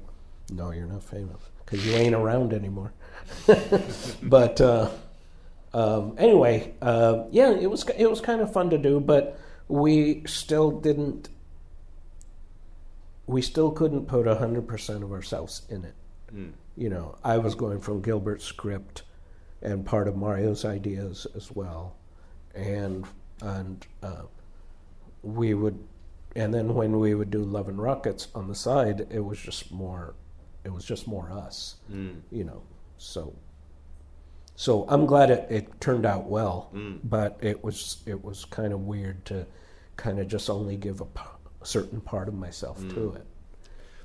[0.51, 2.93] no, you're not famous because you ain't around anymore.
[4.23, 4.89] but uh,
[5.73, 10.23] um, anyway, uh, yeah, it was it was kind of fun to do, but we
[10.25, 11.29] still didn't.
[13.25, 15.95] We still couldn't put hundred percent of ourselves in it.
[16.77, 19.03] You know, I was going from Gilbert's script
[19.61, 21.95] and part of Mario's ideas as well,
[22.53, 23.05] and
[23.41, 24.23] and uh,
[25.23, 25.79] we would,
[26.35, 29.71] and then when we would do Love and Rockets on the side, it was just
[29.71, 30.15] more,
[30.63, 32.21] it was just more us, mm.
[32.31, 32.61] you know.
[32.97, 33.33] So,
[34.55, 36.99] so I'm glad it, it turned out well, mm.
[37.03, 39.45] but it was it was kind of weird to
[39.97, 41.21] kind of just only give a p-
[41.63, 43.15] certain part of myself to mm.
[43.15, 43.25] it.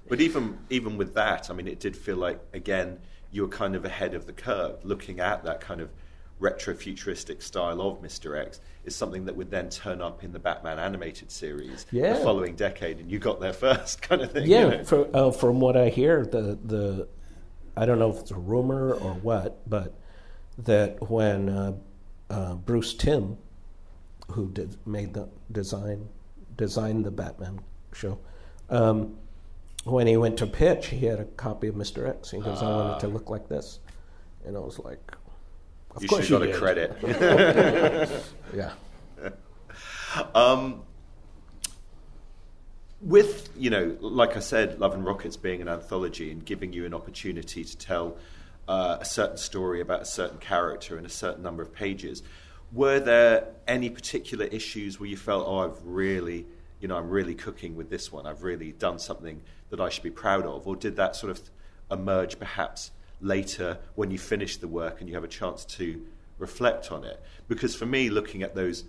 [0.09, 2.99] But even even with that, I mean, it did feel like again
[3.31, 5.91] you were kind of ahead of the curve, looking at that kind of
[6.39, 10.39] retro futuristic style of Mister X is something that would then turn up in the
[10.41, 12.15] Batman animated series Yeah.
[12.15, 14.45] the following decade, and you got there first, kind of thing.
[14.47, 14.85] you Yeah, know?
[14.85, 17.09] for, uh, from what I hear, the the
[17.77, 19.95] I don't know if it's a rumor or what, but
[20.59, 21.73] that when uh,
[22.29, 23.39] uh, Bruce Timm,
[24.33, 26.09] who did made the design
[26.57, 27.61] designed the Batman
[27.95, 28.19] show,
[28.69, 29.17] um,
[29.85, 32.31] when he went to pitch, he had a copy of Mister X.
[32.31, 33.81] He goes, "I want it to look like this,"
[34.45, 35.13] and I was like,
[35.95, 36.97] "Of you course you got a credit.
[38.55, 38.73] Yeah,
[40.35, 40.83] Um,
[43.01, 46.87] with you know, like I said, Love and Rockets being an anthology and giving you
[46.87, 48.17] an opportunity to tell
[48.69, 52.23] uh, a certain story about a certain character in a certain number of pages,
[52.71, 56.47] were there any particular issues where you felt, oh, I've really,
[56.83, 58.27] you know, I'm really cooking with this one.
[58.27, 59.41] I've really done something
[59.71, 61.41] that I should be proud of, or did that sort of
[61.91, 62.91] emerge perhaps
[63.21, 66.05] later when you finish the work and you have a chance to
[66.39, 67.23] reflect on it?
[67.49, 68.85] Because for me, looking at those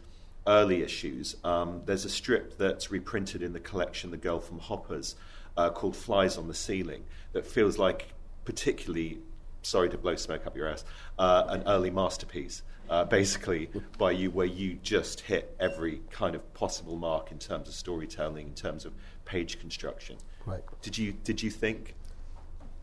[0.47, 1.35] early issues.
[1.43, 5.15] Um, there's a strip that's reprinted in the collection, The Girl from Hoppers,
[5.55, 7.03] uh, called Flies on the Ceiling,
[7.33, 8.13] that feels like
[8.45, 9.19] particularly,
[9.61, 10.83] sorry to blow smoke up your ass,
[11.17, 16.53] uh, an early masterpiece, uh, basically, by you, where you just hit every kind of
[16.53, 18.93] possible mark in terms of storytelling, in terms of
[19.25, 20.17] page construction.
[20.45, 20.61] Right.
[20.81, 21.95] Did you, did you think,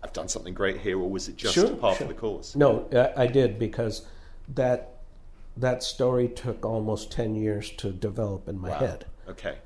[0.03, 2.07] I've done something great here, or was it just Sure, part sure.
[2.07, 2.57] of the course?
[2.57, 4.07] No, I did because
[4.55, 4.95] that
[5.57, 8.79] that story took almost ten years to develop in my Wow.
[8.79, 9.05] head.
[9.29, 9.59] Okay.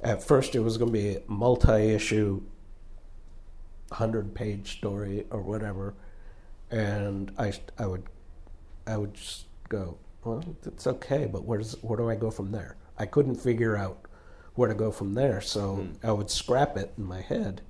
[0.00, 2.40] At first, it was going to be a multi-issue,
[3.92, 5.94] hundred-page story or whatever,
[6.70, 8.04] and I I would
[8.86, 12.76] I would just go, well, it's okay, but where's where do I go from there?
[12.98, 14.02] I couldn't figure out
[14.54, 17.62] where to go from there, so I would scrap it in my head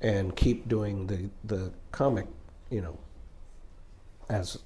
[0.00, 2.26] and keep doing the the comic,
[2.70, 2.98] you know,
[4.30, 4.58] as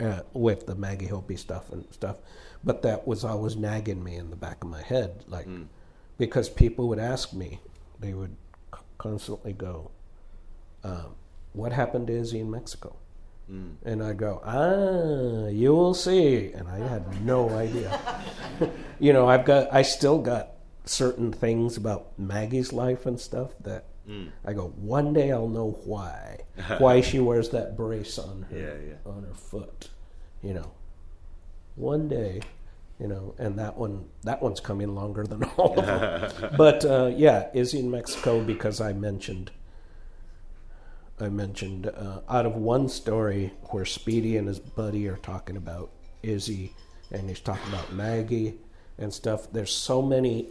[0.00, 2.16] uh, with the Maggie Hopey stuff and stuff.
[2.64, 5.46] But that was always nagging me in the back of my head, like
[6.16, 7.60] because people would ask me,
[8.00, 8.34] they would
[8.96, 9.90] constantly go,
[10.82, 11.14] um,
[11.52, 12.96] "What happened to Izzy in Mexico?"
[13.84, 17.98] And I go, "Ah, you will see," and I had no idea.
[19.00, 20.50] you know, I've got, I still got
[20.84, 23.84] certain things about Maggie's life and stuff that
[24.44, 26.40] I go, one day I'll know why,
[26.78, 29.10] why she wears that brace on her Yeah, yeah.
[29.12, 29.88] on her foot,
[30.42, 30.72] you know.
[31.76, 32.40] One day,
[32.98, 36.54] you know, and that one that one's coming longer than all of them.
[36.56, 39.50] but uh, yeah, Izzy in Mexico because I mentioned
[41.22, 45.90] I mentioned uh, out of one story where Speedy and his buddy are talking about
[46.22, 46.74] Izzy
[47.10, 48.54] and he's talking about Maggie
[48.98, 49.50] and stuff.
[49.52, 50.48] There's so many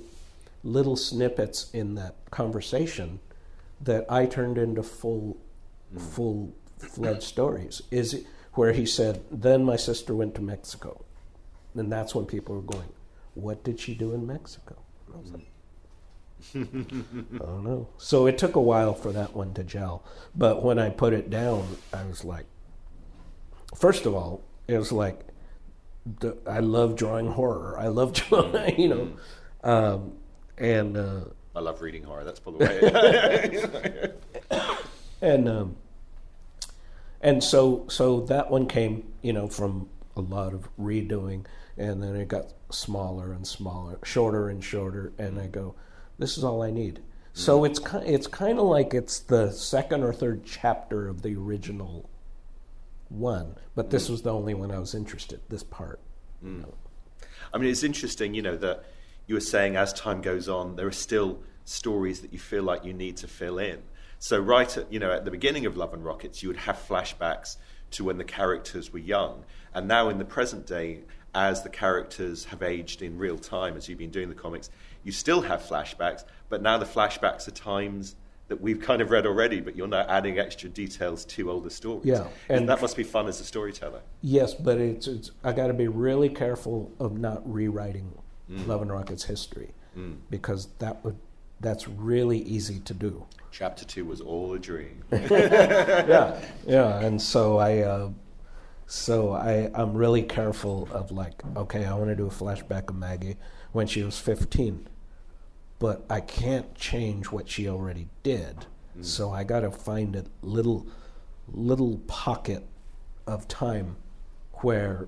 [0.63, 3.19] little snippets in that conversation
[3.81, 5.37] that I turned into full
[5.97, 7.81] full fledged stories.
[7.91, 11.05] Is where he said, "Then my sister went to Mexico,"
[11.75, 12.89] and that's when people were going,
[13.35, 14.75] "What did she do in Mexico?"
[15.13, 15.51] I was like,
[16.55, 17.89] I don't know.
[17.97, 20.03] So it took a while for that one to gel.
[20.35, 22.45] But when I put it down, I was like,
[23.75, 25.21] first of all, it was like,
[26.19, 27.77] the, I love drawing horror.
[27.77, 29.09] I love drawing, you know,
[29.63, 30.13] um,
[30.57, 31.21] and uh,
[31.55, 32.23] I love reading horror.
[32.23, 34.11] That's the way.
[35.21, 35.75] and um,
[37.21, 41.45] and so so that one came, you know, from a lot of redoing,
[41.77, 45.75] and then it got smaller and smaller, shorter and shorter, and I go,
[46.17, 46.95] this is all I need.
[46.95, 47.01] Mm-hmm.
[47.33, 52.09] So it's it's kind of like it's the second or third chapter of the original
[53.09, 54.11] one, but this mm.
[54.11, 55.41] was the only one I was interested.
[55.49, 55.99] This part.
[56.43, 56.65] Mm.
[57.53, 58.83] I mean, it's interesting, you know, that
[59.25, 62.85] you were saying as time goes on, there are still stories that you feel like
[62.85, 63.79] you need to fill in.
[64.19, 66.83] So, right at you know, at the beginning of Love and Rockets, you would have
[66.87, 67.57] flashbacks
[67.91, 71.03] to when the characters were young, and now in the present day,
[71.35, 74.69] as the characters have aged in real time, as you've been doing the comics,
[75.07, 78.17] you still have flashbacks, but now the flashbacks are times
[78.49, 82.05] that we've kind of read already, but you're now adding extra details to older stories.
[82.05, 84.01] Yeah, and and- that must be fun as a storyteller.
[84.21, 88.11] Yes, but it's, it's I got to be really careful of not rewriting
[88.49, 89.73] Love and Rockets history
[90.29, 91.17] because that would
[91.59, 93.25] that's really easy to do.
[93.51, 95.03] Chapter two was all a dream.
[95.11, 98.09] yeah, yeah, and so I, uh,
[98.85, 102.95] so I, I'm really careful of like, okay, I want to do a flashback of
[102.95, 103.37] Maggie
[103.71, 104.87] when she was 15,
[105.79, 108.65] but I can't change what she already did.
[109.01, 110.87] So I got to find a little,
[111.47, 112.65] little pocket
[113.27, 113.95] of time
[114.53, 115.07] where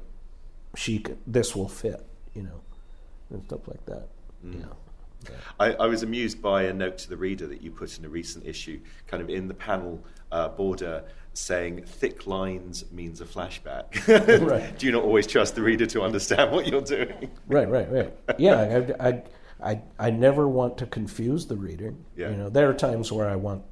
[0.75, 2.05] she this will fit,
[2.35, 2.61] you know,
[3.31, 4.07] and stuff like that.
[4.43, 4.65] Yeah.
[5.59, 8.09] I, I was amused by a note to the reader that you put in a
[8.09, 11.03] recent issue, kind of in the panel uh, border,
[11.33, 14.07] saying thick lines means a flashback.
[14.47, 14.77] Right.
[14.77, 17.31] Do you not always trust the reader to understand what you're doing?
[17.47, 18.13] Right, right, right.
[18.37, 19.23] Yeah, I, I,
[19.61, 21.93] I, I never want to confuse the reader.
[22.15, 22.29] Yeah.
[22.31, 23.63] You know, there are times where I want,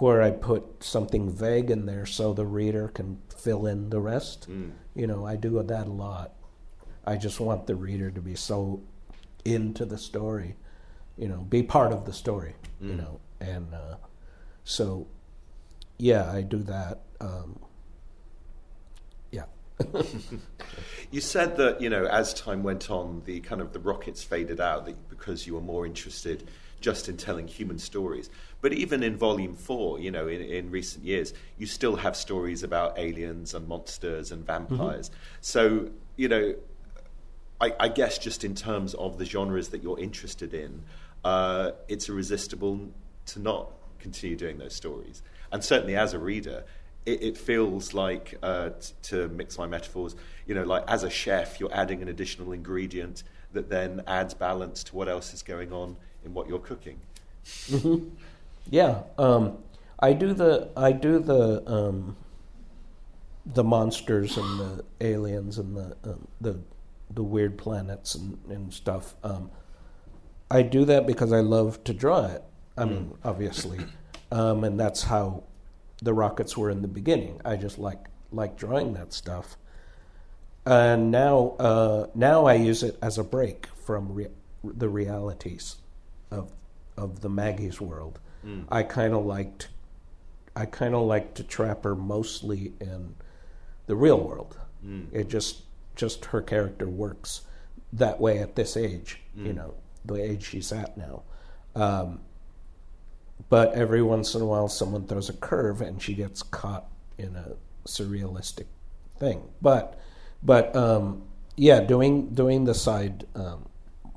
[0.00, 4.48] where I put something vague in there so the reader can fill in the rest.
[4.94, 6.32] You know, I do that a lot.
[7.06, 8.82] I just want the reader to be so
[9.44, 10.56] into the story,
[11.16, 13.96] you know, be part of the story, you know, and uh,
[14.64, 15.06] so,
[15.98, 17.02] yeah, I do that.
[17.20, 17.60] Um.
[21.10, 24.60] You said that you know as time went on, the kind of the rockets faded
[24.60, 26.48] out that because you were more interested
[26.80, 28.28] just in telling human stories.
[28.60, 32.62] But even in Volume Four, you know, in, in recent years, you still have stories
[32.62, 35.10] about aliens and monsters and vampires.
[35.40, 36.54] So you know,
[37.60, 40.82] I, I guess just in terms of the genres that you're interested in,
[41.24, 42.88] uh, it's irresistible
[43.26, 45.22] to not continue doing those stories.
[45.52, 46.64] And certainly as a reader,
[47.06, 50.16] it, it feels like, uh, t- to mix my metaphors,
[50.46, 54.84] you know, like as a chef, you're adding an additional ingredient that then adds balance
[54.84, 56.98] to what else is going on in what you're cooking.
[58.70, 59.58] Yeah, um,
[60.00, 62.16] I do the I do the um,
[63.46, 66.58] the monsters and the aliens and the um, the
[67.14, 69.14] the weird planets and, and stuff.
[69.22, 69.50] Um,
[70.50, 72.42] I do that because I love to draw it.
[72.76, 73.78] I mean, obviously,
[74.32, 75.44] um, and that's how
[76.02, 77.40] the rockets were in the beginning.
[77.44, 79.56] I just like like drawing that stuff,
[80.64, 84.30] and now uh, now I use it as a break from rea-
[84.64, 85.76] the realities
[86.30, 86.52] of
[86.96, 88.18] of the Maggie's world.
[88.68, 89.68] I kind of liked
[90.54, 93.14] I kind of liked to trap her mostly in
[93.86, 94.56] the real world.
[95.12, 95.62] It just
[95.96, 97.40] just her character works
[97.92, 101.22] that way at this age, you know, the age she's at now.
[101.74, 102.20] Um,
[103.48, 106.86] but every once in a while, someone throws a curve and she gets caught
[107.18, 107.52] in a
[107.86, 108.66] surrealistic
[109.18, 109.42] thing.
[109.62, 109.98] But
[110.42, 111.22] but um,
[111.56, 113.68] yeah, doing doing the side um,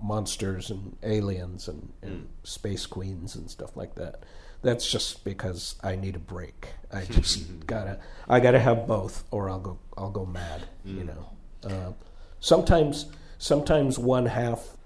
[0.02, 4.24] monsters and aliens and, and space queens and stuff like that.
[4.62, 6.68] That's just because I need a break.
[6.92, 10.64] I just gotta I gotta have both, or I'll go I'll go mad.
[10.84, 11.30] You know.
[11.64, 11.92] Uh,
[12.40, 14.78] sometimes sometimes one half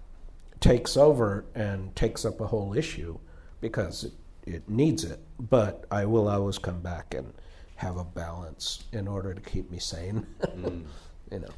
[0.59, 3.17] takes over and takes up a whole issue
[3.59, 4.13] because it,
[4.45, 5.19] it needs it.
[5.39, 7.33] But I will always come back and
[7.75, 10.25] have a balance in order to keep me sane.
[11.31, 11.49] you know.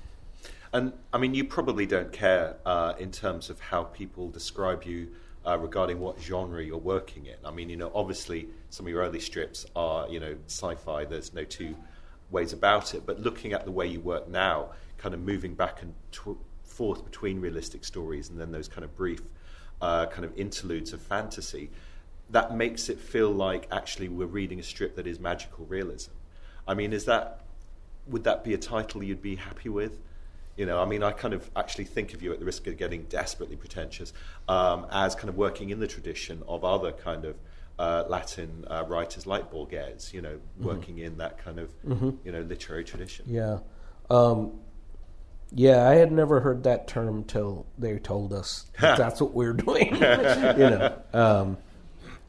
[0.73, 5.09] And I mean, you probably don't care uh, in terms of how people describe you
[5.45, 7.35] uh, regarding what genre you're working in.
[7.45, 11.05] I mean, you know, obviously some of your early strips are, you know, sci-fi.
[11.05, 11.75] There's no two
[12.31, 13.05] ways about it.
[13.05, 17.05] But looking at the way you work now, kind of moving back and tw- forth
[17.05, 19.21] between realistic stories and then those kind of brief
[19.81, 21.69] uh, kind of interludes of fantasy,
[22.29, 26.11] that makes it feel like actually we're reading a strip that is magical realism.
[26.67, 27.41] I mean, is that
[28.07, 29.99] would that be a title you'd be happy with?
[30.55, 32.77] You know, I mean, I kind of actually think of you at the risk of
[32.77, 34.13] getting desperately pretentious
[34.47, 37.35] um, as kind of working in the tradition of other kind of
[37.77, 40.13] uh, Latin uh, writers like Borges.
[40.13, 41.69] You know, working in that kind of
[42.23, 43.25] you know literary tradition.
[43.27, 43.59] Yeah.
[44.09, 44.59] Um,
[45.51, 49.53] yeah, I had never heard that term till they told us that that's what we're
[49.53, 49.93] doing.
[49.95, 51.57] you know, um,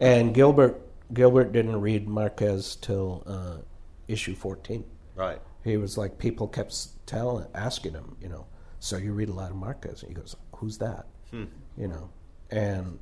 [0.01, 0.81] and Gilbert
[1.13, 3.63] Gilbert didn't read Marquez till uh,
[4.09, 4.85] issue fourteen.
[5.15, 5.41] Right.
[5.65, 8.47] He was like, people kept telling, asking him, you know,
[8.79, 10.03] so you read a lot of Marquez?
[10.03, 11.07] And he goes, who's that?
[11.77, 12.11] You know,
[12.51, 12.99] and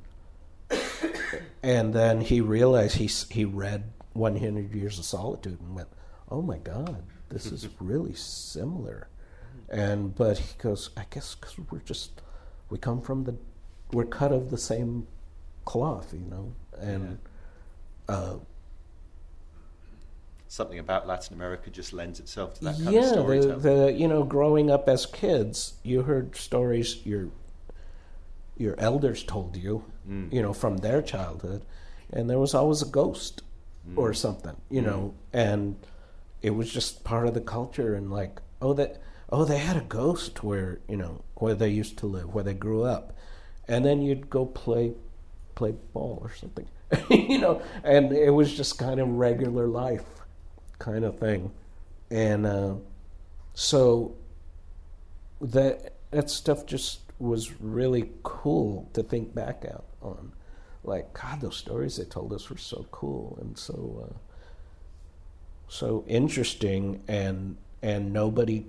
[1.63, 5.89] and then he realized he he read 100 Years of Solitude and went,
[6.29, 9.09] oh my God, this is really similar.
[9.69, 12.21] And but he goes, I guess because we're just
[12.69, 13.35] we come from the
[13.91, 15.07] we're cut of the same
[15.65, 17.19] cloth, you know, and.
[18.07, 18.35] Uh,
[20.47, 23.59] Something about Latin America just lends itself to that kind yeah, of the, storytelling.
[23.61, 27.27] the you know, growing up as kids, you heard stories your
[28.57, 30.31] your elders told you, Mm.
[30.31, 31.63] you know, from their childhood,
[32.13, 33.41] and there was always a ghost
[33.89, 33.97] Mm.
[33.97, 35.75] or something, you know, and
[36.41, 39.01] it was just part of the culture, and like, oh, that
[39.31, 42.53] oh, they had a ghost where you know where they used to live, where they
[42.53, 43.13] grew up,
[43.67, 44.93] and then you'd go play
[45.55, 46.67] play ball or something,
[47.09, 50.05] you know, and it was just kind of regular life
[50.79, 51.51] kind of thing,
[52.11, 52.75] and uh,
[53.53, 54.15] so
[55.41, 60.31] that that stuff just was really cool to think back out on.
[60.83, 64.17] Like God, those stories they told us were so cool and so uh,
[65.67, 68.65] so interesting, and and nobody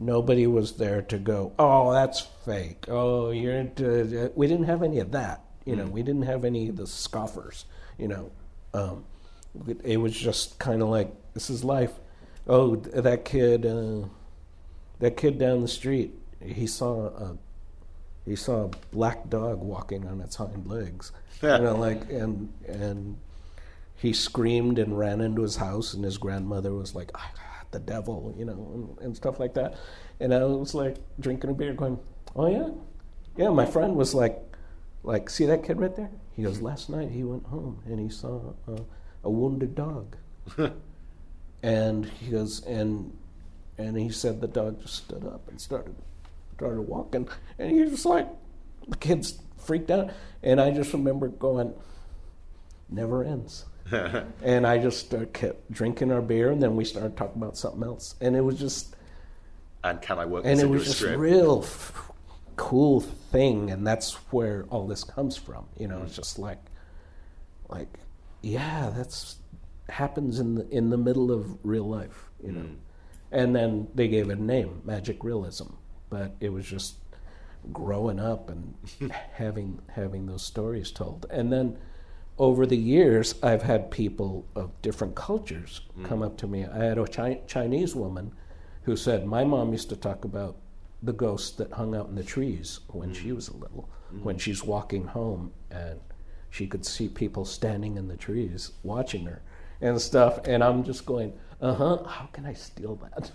[0.00, 2.86] nobody was there to go, oh, that's fake.
[2.88, 5.44] Oh, you're into, we didn't have any of that.
[5.64, 7.66] You know, we didn't have any of the scoffers.
[7.98, 8.30] You know,
[8.72, 9.04] um,
[9.68, 11.92] it, it was just kind of like this is life.
[12.46, 14.06] Oh, th- that kid, uh,
[15.00, 17.38] that kid down the street, he saw a
[18.24, 21.12] he saw a black dog walking on its hind legs.
[21.42, 23.16] you know, like and and
[23.96, 27.80] he screamed and ran into his house, and his grandmother was like, "I got the
[27.80, 29.76] devil," you know, and, and stuff like that.
[30.20, 31.98] And I was like drinking a beer, going,
[32.34, 32.70] "Oh yeah,
[33.36, 34.38] yeah." My friend was like,
[35.02, 38.08] "Like, see that kid right there?" He goes, "Last night he went home and he
[38.08, 38.76] saw a,
[39.24, 40.16] a wounded dog."
[41.62, 43.16] and he goes, and
[43.78, 45.94] and he said the dog just stood up and started
[46.54, 47.28] started walking,
[47.58, 48.28] and he was like,
[48.86, 50.10] the kids freaked out,
[50.42, 51.72] and I just remember going,
[52.88, 53.64] "Never ends."
[54.42, 57.82] and I just uh, kept drinking our beer, and then we started talking about something
[57.82, 58.94] else, and it was just,
[59.82, 61.62] and can I work and this it was just real
[62.60, 65.64] cool thing, and that's where all this comes from.
[65.78, 66.16] You know, it's mm.
[66.16, 66.58] just like,
[67.70, 67.88] like,
[68.42, 69.36] yeah, that's
[69.88, 72.30] happens in the in the middle of real life.
[72.44, 72.76] You know, mm.
[73.32, 75.68] and then they gave it a name, magic realism,
[76.10, 76.96] but it was just
[77.72, 78.74] growing up and
[79.32, 81.78] having having those stories told, and then
[82.36, 86.04] over the years, I've had people of different cultures mm.
[86.04, 86.66] come up to me.
[86.66, 88.32] I had a Chi- Chinese woman
[88.82, 90.56] who said, My mom used to talk about
[91.02, 93.88] the ghost that hung out in the trees when she was a little,
[94.22, 96.00] when she's walking home and
[96.50, 99.42] she could see people standing in the trees watching her
[99.80, 100.40] and stuff.
[100.46, 103.30] And I'm just going, Uh huh, how can I steal that?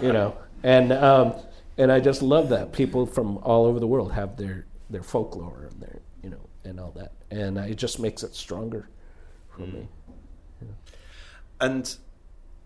[0.02, 1.34] you know, and, um,
[1.78, 2.72] and I just love that.
[2.72, 6.78] People from all over the world have their, their folklore and their, you know, and
[6.78, 7.12] all that.
[7.30, 8.88] And it just makes it stronger
[9.48, 9.88] for me.
[11.60, 11.96] And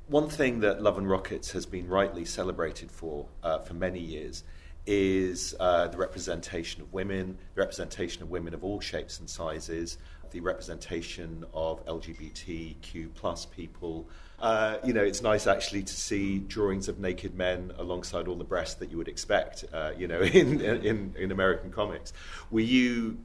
[0.06, 4.44] one thing that Love and Rockets has been rightly celebrated for uh, for many years
[4.86, 9.96] is uh, the representation of women, the representation of women of all shapes and sizes,
[10.30, 14.06] the representation of LGBTQ plus people.
[14.38, 18.44] Uh, you know, it's nice actually to see drawings of naked men alongside all the
[18.44, 19.64] breasts that you would expect.
[19.72, 22.12] Uh, you know, in, in in American comics.
[22.50, 23.18] Were you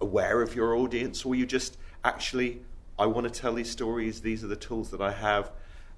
[0.00, 2.60] aware of your audience, or were you just actually,
[2.98, 5.52] I want to tell these stories, these are the tools that I have,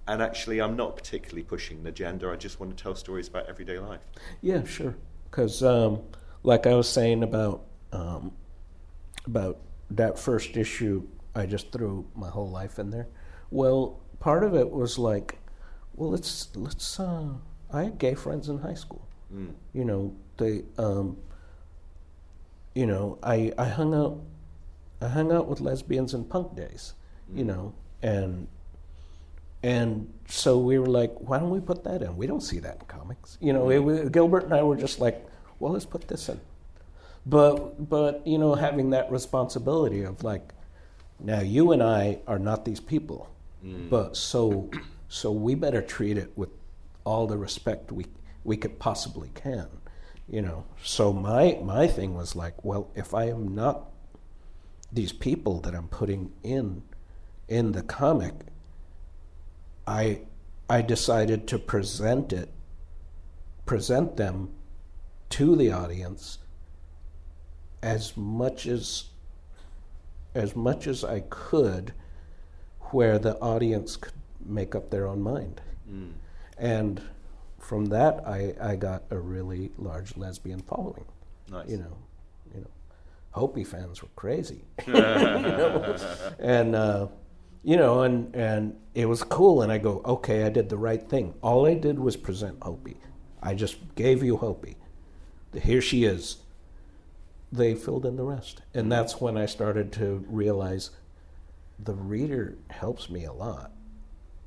[0.06, 3.46] and actually, I'm not particularly pushing an agenda, I just want to tell stories about
[3.46, 4.00] everyday life?
[4.40, 4.96] Yeah, sure.
[5.30, 6.00] Because, um,
[6.42, 8.32] like I was saying about um,
[9.26, 9.58] about
[9.90, 13.08] that first issue, I just threw my whole life in there.
[13.50, 15.38] Well, part of it was like,
[15.94, 16.98] well, let's let's.
[16.98, 17.34] Uh,
[17.70, 19.06] I had gay friends in high school.
[19.74, 20.62] You know, they.
[20.78, 21.18] Um,
[22.74, 24.20] you know, I I hung out,
[25.00, 26.94] I hung out with lesbians in punk days.
[27.34, 27.48] You mm.
[27.48, 28.48] know, and
[29.62, 32.16] and so we were like, why don't we put that in?
[32.16, 33.38] We don't see that in comics.
[33.40, 35.26] You know, it Gilbert and I were just like,
[35.58, 36.40] well, let's put this in.
[37.26, 40.52] But but you know, having that responsibility of like,
[41.18, 43.28] now you and I are not these people,
[43.64, 43.90] mm.
[43.90, 44.70] but so
[45.08, 46.50] so we better treat it with
[47.04, 48.06] all the respect we
[48.44, 49.66] we could possibly can,
[50.28, 50.64] you know.
[50.82, 53.90] So my my thing was like, well, if I am not
[54.92, 56.82] these people that I'm putting in
[57.48, 58.34] in the comic,
[59.86, 60.22] I
[60.68, 62.50] I decided to present it
[63.64, 64.50] present them
[65.28, 66.38] to the audience
[67.82, 69.04] as much as
[70.34, 71.92] as much as I could
[72.90, 74.12] where the audience could
[74.44, 75.60] make up their own mind.
[75.90, 76.12] Mm.
[76.56, 77.02] And
[77.58, 81.04] from that I, I got a really large lesbian following.
[81.50, 81.68] Nice.
[81.68, 81.96] You know, you know.
[83.38, 84.64] Hopey fans were crazy.
[84.86, 85.96] you know?
[86.38, 87.08] And uh,
[87.62, 91.08] you know, and and it was cool and I go, okay, I did the right
[91.08, 91.34] thing.
[91.42, 92.96] All I did was present Hopey.
[93.42, 94.76] I just gave you Hopey.
[95.54, 96.38] Here she is.
[97.50, 98.62] They filled in the rest.
[98.74, 100.90] And that's when I started to realize
[101.78, 103.72] the reader helps me a lot.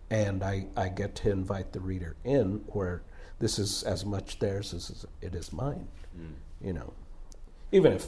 [0.10, 3.02] And I, I get to invite the reader in where
[3.40, 5.88] this is as much theirs as it is mine.
[6.20, 6.34] Mm.
[6.62, 6.94] You know,
[7.72, 8.08] even if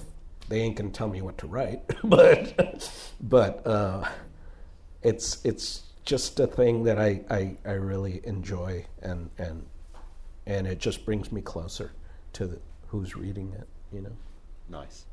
[0.54, 2.88] they ain't gonna tell me what to write, but
[3.20, 4.08] but uh,
[5.02, 9.66] it's it's just a thing that I, I, I really enjoy and and
[10.46, 11.94] and it just brings me closer
[12.34, 13.68] to the, who's reading it.
[13.92, 14.16] You know.
[14.70, 15.06] Nice.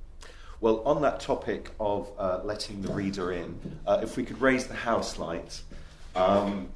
[0.60, 4.66] Well, on that topic of uh, letting the reader in, uh, if we could raise
[4.66, 5.62] the house lights,
[6.14, 6.68] um,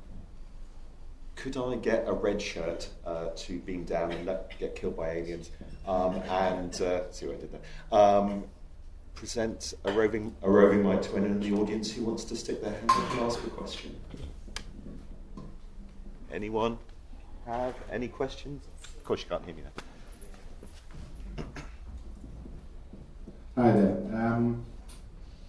[1.36, 5.10] could I get a red shirt uh, to beam down and let, get killed by
[5.10, 5.50] aliens?
[5.86, 8.00] Um, and uh, see what I did there.
[8.00, 8.44] Um,
[9.14, 12.72] present a roving a roving my twin in the audience who wants to stick their
[12.72, 13.94] hand up and ask a question.
[16.32, 16.78] Anyone
[17.46, 18.64] have any questions?
[18.84, 21.44] Of course, you can't hear me now.
[23.56, 23.96] Hi there.
[24.12, 24.64] Um,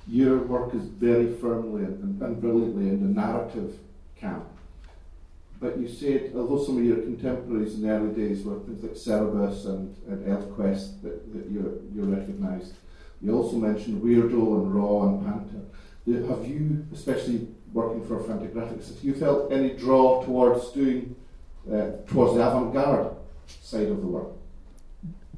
[0.08, 3.80] your work is very firmly and, and, brilliantly in the narrative
[4.16, 4.46] camp.
[5.60, 8.94] But you said, although some of your contemporaries in the early days were things like
[8.94, 12.76] Cerebus and, and ElfQuest that, that you you recognised,
[13.26, 16.28] you also mentioned Weirdo and Raw and Panther.
[16.30, 21.16] Have you, especially working for Fantagraphics, have you felt any draw towards doing
[21.68, 23.16] uh, towards the avant-garde
[23.48, 24.28] side of the work?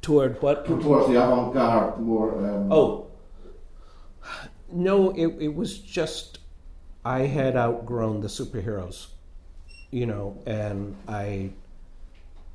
[0.02, 0.66] Toward what?
[0.66, 2.32] Towards the avant-garde, more.
[2.36, 3.06] Um, oh,
[4.70, 5.10] no!
[5.12, 6.40] It it was just
[7.06, 9.06] I had outgrown the superheroes,
[9.90, 11.52] you know, and I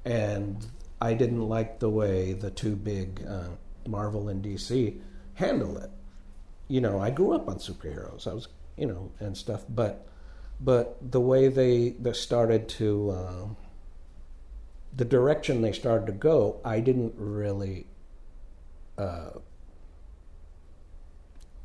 [0.05, 0.63] and
[1.01, 3.47] I didn't like the way the two big uh,
[3.87, 4.99] Marvel and DC
[5.35, 5.89] handle it.
[6.67, 8.27] You know, I grew up on superheroes.
[8.27, 10.07] I was, you know, and stuff, but
[10.59, 13.11] but the way they they started to.
[13.11, 13.45] Uh,
[14.95, 17.87] the direction they started to go, I didn't really,
[18.97, 19.31] uh,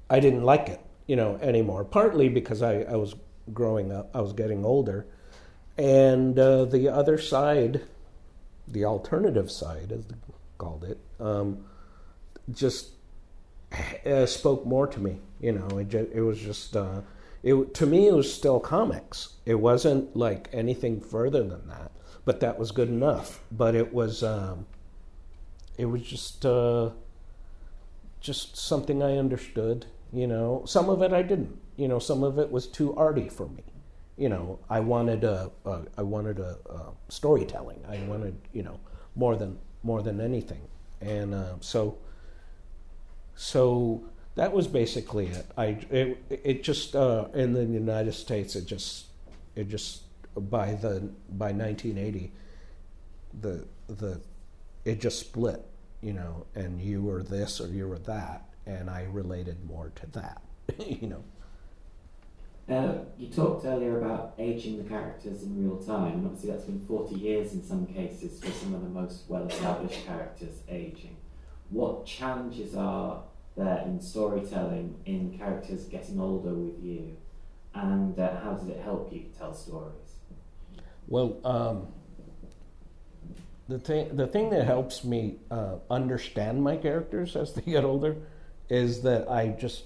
[0.08, 1.84] I didn't like it, you know, anymore.
[1.84, 3.14] Partly because I, I was
[3.52, 5.06] growing up, I was getting older,
[5.76, 7.82] and uh, the other side,
[8.66, 10.16] the alternative side, as they
[10.56, 11.64] called it, um,
[12.50, 12.92] just
[14.06, 15.20] uh, spoke more to me.
[15.40, 16.76] You know, it, it was just.
[16.76, 17.02] Uh,
[17.42, 19.34] it, to me, it was still comics.
[19.46, 21.92] It wasn't like anything further than that
[22.28, 23.40] but that was good enough.
[23.50, 24.66] But it was um,
[25.78, 26.90] it was just uh,
[28.20, 29.86] just something I understood.
[30.12, 31.58] You know, some of it I didn't.
[31.76, 33.64] You know, some of it was too arty for me.
[34.18, 37.80] You know, I wanted a, a I wanted a, a, storytelling.
[37.88, 38.78] I wanted you know
[39.16, 40.68] more than more than anything,
[41.00, 41.96] and uh, so
[43.38, 44.02] so
[44.34, 45.46] that was basically it.
[45.56, 49.06] I it, it just uh, in the United States it just
[49.54, 50.02] it just
[50.34, 52.32] by the by 1980,
[53.40, 54.20] the the
[54.84, 55.64] it just split,
[56.00, 60.06] you know, and you were this or you were that, and I related more to
[60.12, 60.42] that,
[60.84, 61.24] you know.
[62.68, 66.24] Uh, you talked earlier about aging the characters in real time.
[66.26, 70.04] Obviously, that's been 40 years in some cases for some of the most well established
[70.04, 71.16] characters aging.
[71.70, 73.22] What challenges are
[73.58, 77.16] there in storytelling in characters getting older with you?
[77.74, 80.16] And uh, how does it help you tell stories?
[81.06, 81.88] Well, um,
[83.68, 88.16] the thing the thing that helps me uh, understand my characters as they get older
[88.68, 89.84] is that I just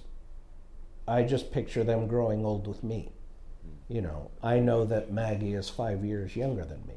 [1.06, 3.10] I just picture them growing old with me.
[3.88, 6.94] You know, I know that Maggie is five years younger than me,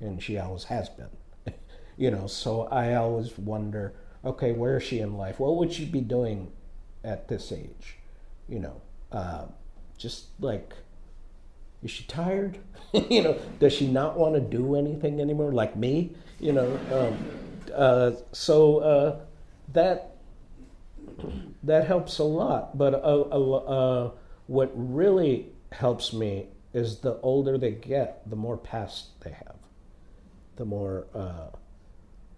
[0.00, 1.54] and she always has been.
[1.96, 3.94] you know, so I always wonder,
[4.24, 5.38] okay, where is she in life?
[5.40, 6.52] What would she be doing
[7.02, 7.98] at this age?
[8.48, 8.80] You know,
[9.12, 9.46] uh,
[9.98, 10.74] just like
[11.82, 12.58] is she tired?
[12.92, 16.12] you know, does she not want to do anything anymore, like me?
[16.40, 17.18] You know, um,
[17.74, 19.20] uh, so uh,
[19.72, 20.16] that
[21.62, 22.76] that helps a lot.
[22.76, 24.10] But uh, uh,
[24.46, 29.56] what really helps me is the older they get, the more past they have.
[30.56, 31.48] the more uh,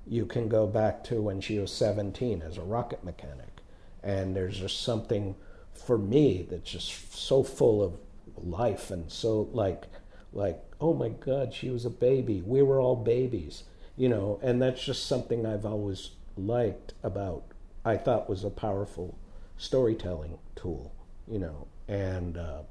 [0.06, 3.60] you can go back to when she was 17 as a rocket mechanic.
[4.02, 5.34] And there's just something
[5.72, 7.98] for me that's just so full of
[8.38, 9.84] life and so like
[10.32, 12.42] like oh my god she was a baby.
[12.44, 13.64] We were all babies
[13.96, 14.38] you know?
[14.42, 17.44] And that's just something i've always liked about
[17.84, 19.18] i thought was a powerful
[19.56, 20.92] storytelling tool
[21.26, 21.66] you know?
[21.88, 22.62] And uh,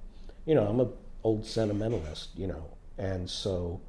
[0.46, 0.90] you know i'm a
[1.24, 2.78] old sentimentalist you know?
[2.98, 3.82] And so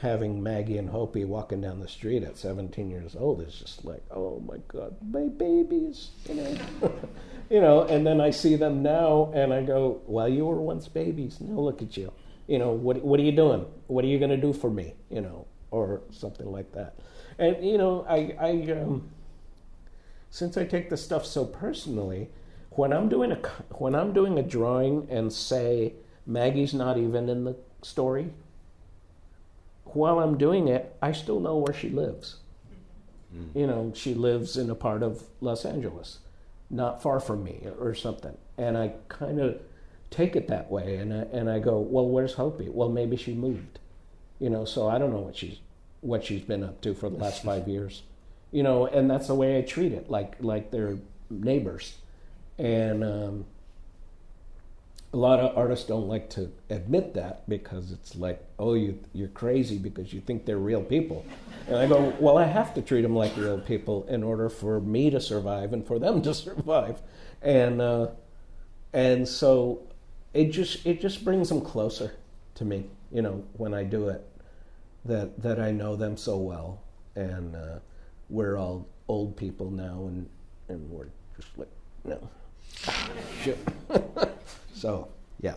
[0.00, 4.02] having Maggie and Hopey walking down the street at 17 years old is just like,
[4.10, 6.58] oh my God, my babies, you know.
[7.50, 10.86] you know, and then I see them now and I go, well, you were once
[10.88, 11.40] babies.
[11.40, 12.12] Now look at you.
[12.46, 13.64] You know, what, what are you doing?
[13.86, 14.94] What are you going to do for me?
[15.10, 16.94] You know, or something like that.
[17.38, 19.10] And, you know, I, I um,
[20.30, 22.28] since I take the stuff so personally,
[22.70, 23.36] when I'm doing a
[23.78, 25.94] when I'm doing a drawing and say
[26.26, 28.32] Maggie's not even in the story,
[29.96, 32.36] while I'm doing it, I still know where she lives.
[33.34, 33.54] Mm.
[33.54, 36.18] You know, she lives in a part of Los Angeles,
[36.70, 38.36] not far from me or something.
[38.58, 39.60] And I kind of
[40.10, 42.70] take it that way and I, and I go, well, where's Hopey?
[42.70, 43.78] Well, maybe she moved.
[44.38, 45.58] You know, so I don't know what she's
[46.02, 48.02] what she's been up to for the last 5 years.
[48.52, 50.98] You know, and that's the way I treat it, like like they're
[51.30, 51.96] neighbors.
[52.58, 53.46] And um,
[55.12, 59.28] a lot of artists don't like to admit that because it's like, oh, you, you're
[59.28, 61.24] crazy because you think they're real people.
[61.68, 64.80] And I go, well, I have to treat them like real people in order for
[64.80, 67.00] me to survive and for them to survive.
[67.40, 68.08] And, uh,
[68.92, 69.82] and so
[70.34, 72.14] it just, it just brings them closer
[72.56, 74.26] to me, you know, when I do it,
[75.04, 76.80] that, that I know them so well.
[77.14, 77.78] And uh,
[78.28, 80.28] we're all old people now and,
[80.68, 81.70] and we're just like,
[82.04, 82.28] no.
[83.42, 83.58] Shit.
[84.76, 85.08] So,
[85.40, 85.56] yeah.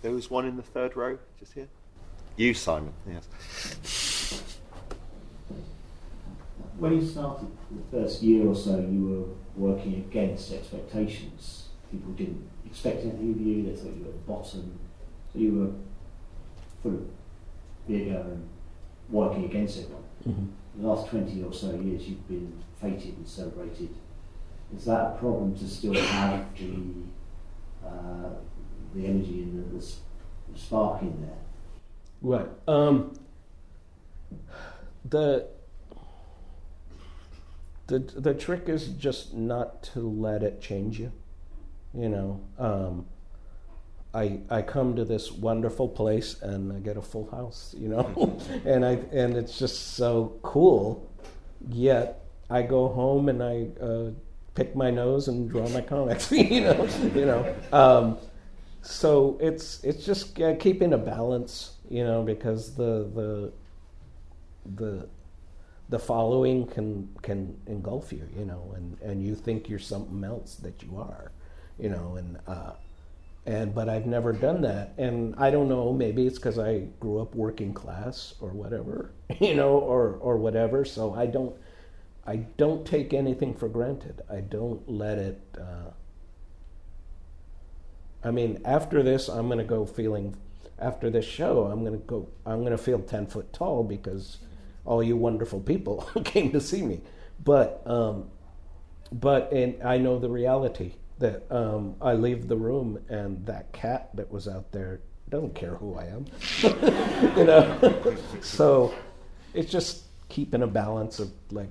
[0.00, 1.68] There was one in the third row, just here.
[2.38, 4.42] You, Simon, yes.
[6.78, 11.68] When you started the first year or so, you were working against expectations.
[11.90, 14.78] People didn't expect anything of you, they thought you were at the bottom.
[15.30, 15.72] So you were
[16.82, 17.06] full of
[17.86, 18.48] bigger and
[19.10, 20.04] working against everyone.
[20.26, 20.80] Mm-hmm.
[20.80, 23.90] The last 20 or so years, you've been feted and celebrated
[24.76, 28.30] is that a problem to still have the uh,
[28.94, 31.38] the energy and the, the, spark in there?
[32.22, 32.48] Right.
[32.68, 33.18] Um,
[35.04, 35.48] the
[37.86, 41.12] the the trick is just not to let it change you.
[41.92, 43.06] You know, um,
[44.14, 47.74] I I come to this wonderful place and I get a full house.
[47.76, 51.10] You know, and I and it's just so cool.
[51.68, 53.66] Yet I go home and I.
[53.82, 54.10] Uh,
[54.54, 56.30] pick my nose and draw my comics.
[56.32, 57.54] you know, you know.
[57.72, 58.18] Um,
[58.82, 63.52] so it's it's just uh, keeping a balance, you know, because the the
[64.76, 65.08] the
[65.90, 70.56] the following can can engulf you, you know, and and you think you're something else
[70.56, 71.32] that you are,
[71.78, 72.72] you know, and uh,
[73.46, 75.92] and but I've never done that, and I don't know.
[75.92, 80.84] Maybe it's because I grew up working class or whatever, you know, or or whatever.
[80.84, 81.54] So I don't
[82.30, 84.22] I don't take anything for granted.
[84.30, 85.40] I don't let it.
[85.58, 85.90] Uh,
[88.22, 90.36] I mean, after this, I'm going to go feeling.
[90.78, 92.28] After this show, I'm going to go.
[92.46, 94.38] I'm going to feel ten foot tall because
[94.84, 97.00] all you wonderful people came to see me.
[97.42, 98.30] But, um,
[99.10, 104.10] but, and I know the reality that um, I leave the room and that cat
[104.14, 105.00] that was out there
[105.30, 106.26] doesn't care who I am.
[107.36, 108.94] you know, so
[109.52, 111.70] it's just keeping a balance of like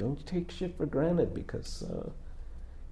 [0.00, 1.84] don't take shit for granted because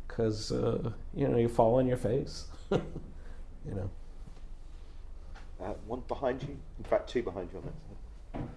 [0.06, 2.78] because uh, uh, you know you fall on your face you
[3.66, 3.90] know
[5.62, 8.48] uh, one behind you in fact two behind you on that side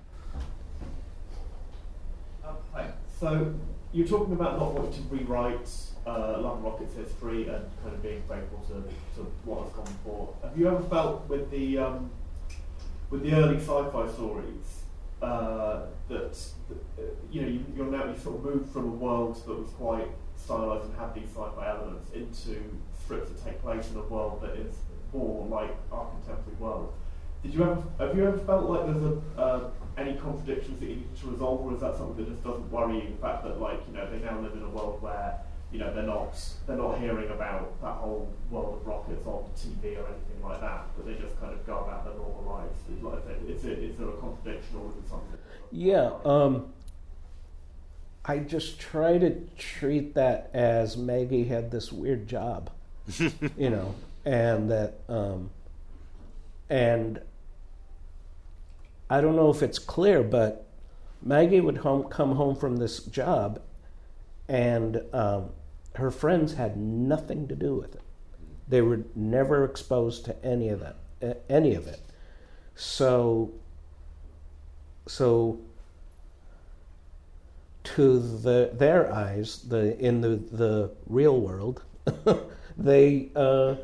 [2.45, 2.87] um, hi.
[3.17, 3.53] so
[3.93, 5.69] you're talking about not wanting to rewrite
[6.05, 8.83] uh, Love Rocket's history and kind of being faithful to,
[9.15, 10.33] to what has gone before.
[10.41, 12.09] Have you ever felt with the um,
[13.09, 14.81] with the early sci-fi stories
[16.11, 16.37] uh, that,
[16.97, 19.69] uh, you know you, you're now you sort of moved from a world that was
[19.71, 22.57] quite stylized and had these sci-fi elements into
[23.03, 24.75] strips that take place in a world that is
[25.13, 26.93] more like our contemporary world.
[27.43, 30.95] Did you ever have you ever felt like there's a uh, any contradictions that you
[30.95, 33.09] need to resolve, or is that something that just doesn't worry you?
[33.15, 35.39] The fact that like you know they now live in a world where
[35.71, 36.37] you know they're not
[36.67, 40.85] they're not hearing about that whole world of rockets on TV or anything like that,
[40.95, 42.77] but they just kind of go about their normal lives.
[43.01, 45.40] Like, is, it, is there a contradiction or is it something?
[45.71, 46.73] Yeah, um,
[48.25, 52.69] I just try to treat that as Maggie had this weird job,
[53.57, 53.95] you know,
[54.25, 55.49] and that um,
[56.69, 57.21] and
[59.09, 60.67] I don't know if it's clear, but
[61.21, 63.61] Maggie would home, come home from this job,
[64.47, 65.49] and um,
[65.95, 68.01] her friends had nothing to do with it.
[68.67, 71.99] They were never exposed to any of that, any of it.
[72.75, 73.51] So,
[75.07, 75.59] so
[77.83, 81.83] to the their eyes, the in the the real world,
[82.77, 83.75] they uh,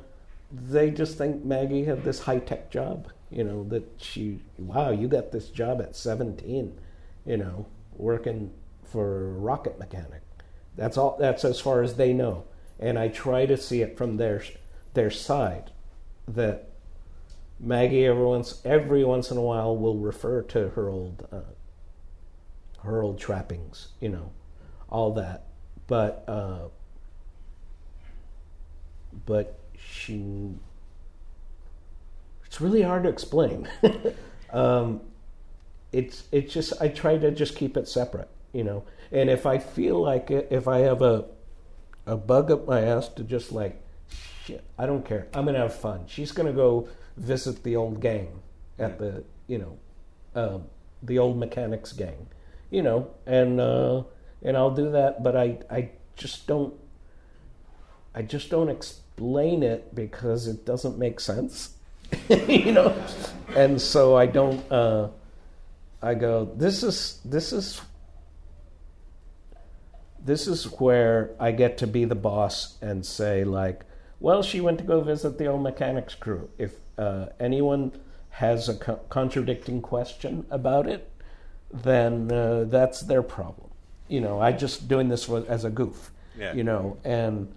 [0.51, 3.09] they just think Maggie had this high tech job.
[3.29, 6.77] You know that she wow you got this job at seventeen,
[7.25, 7.65] you know
[7.97, 8.51] working
[8.83, 10.21] for a rocket mechanic.
[10.75, 11.17] That's all.
[11.19, 12.45] That's as far as they know.
[12.79, 14.43] And I try to see it from their
[14.93, 15.71] their side
[16.27, 16.66] that
[17.59, 21.41] Maggie every once every once in a while will refer to her old uh,
[22.83, 24.31] her old trappings, you know,
[24.89, 25.45] all that.
[25.87, 26.67] But uh,
[29.25, 30.55] but she
[32.45, 33.67] it's really hard to explain.
[34.51, 35.01] um,
[35.91, 38.83] it's it's just I try to just keep it separate, you know.
[39.11, 41.25] And if I feel like it, if I have a
[42.05, 43.81] a bug up my ass to just like
[44.45, 45.27] shit, I don't care.
[45.33, 46.05] I'm gonna have fun.
[46.07, 46.87] She's gonna go
[47.17, 48.39] visit the old gang
[48.79, 49.77] at the you know
[50.35, 50.63] um,
[51.03, 52.27] the old mechanics gang,
[52.69, 54.03] you know, and uh,
[54.43, 55.23] and I'll do that.
[55.23, 56.73] But I I just don't
[58.13, 61.75] I just don't explain it because it doesn't make sense,
[62.29, 62.95] you know,
[63.55, 64.71] and so I don't.
[64.71, 65.09] Uh,
[66.01, 66.45] I go.
[66.55, 67.81] This is this is
[70.23, 73.83] this is where I get to be the boss and say like,
[74.19, 76.49] well, she went to go visit the old mechanics crew.
[76.57, 77.91] If uh, anyone
[78.29, 81.09] has a co- contradicting question about it,
[81.71, 83.69] then uh, that's their problem.
[84.07, 86.11] You know, I just doing this as a goof.
[86.37, 86.53] Yeah.
[86.53, 87.51] You know, and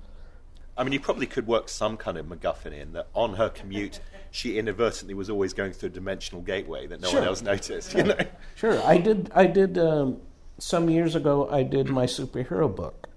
[0.77, 4.01] I mean, you probably could work some kind of MacGuffin in that on her commute,
[4.31, 7.21] she inadvertently was always going through a dimensional gateway that no Sure.
[7.21, 7.95] one else noticed.
[7.95, 8.17] You know?
[8.55, 9.31] Sure, I did.
[9.35, 10.23] I did um,
[10.59, 11.51] some years ago.
[11.51, 13.11] I did my superhero book,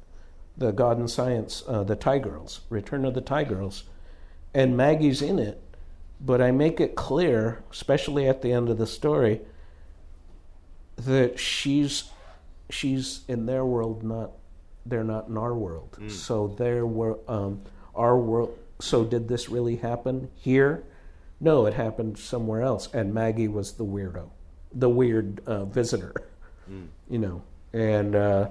[0.58, 3.86] the God and Science, uh, the Ti-Girls, Return of the Ti-Girls,
[4.54, 5.63] and Maggie's in it.
[6.26, 9.42] But I make it clear, especially at the end of the story,
[10.96, 12.06] that she's
[12.70, 14.32] she's in their world, not
[14.86, 15.98] they're not in our world.
[16.10, 17.62] So their wor- um,
[17.96, 18.58] our world.
[18.80, 20.84] So did this really happen here?
[21.40, 24.30] No, it happened somewhere else, and Maggie was the weirdo,
[24.74, 26.14] the weird uh, visitor,
[27.10, 27.42] you know.
[27.74, 28.50] And uh,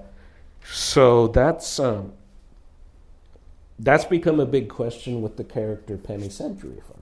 [0.64, 2.12] so that's um,
[3.78, 6.98] that's become a big question with the character Penny Century for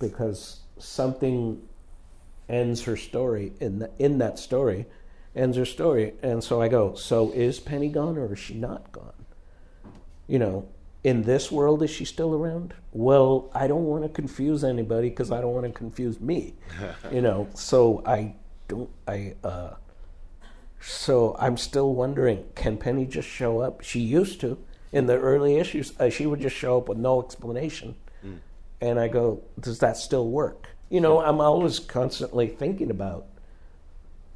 [0.00, 1.62] because something
[2.48, 4.86] ends her story in the, in that story,
[5.36, 8.90] ends her story, and so I go, so is Penny gone or is she not
[8.90, 9.12] gone?
[10.26, 10.68] You know,
[11.04, 12.74] in this world, is she still around?
[12.92, 16.54] Well, I don't want to confuse anybody because I don't want to confuse me.
[17.12, 18.34] you know, so I
[18.68, 18.90] don't.
[19.06, 19.74] I uh,
[20.80, 23.82] so I'm still wondering, can Penny just show up?
[23.82, 24.58] She used to
[24.92, 25.92] in the early issues.
[25.98, 27.94] Uh, she would just show up with no explanation,
[28.80, 30.68] and I go, does that still work?
[30.88, 33.26] You know, I'm always constantly thinking about,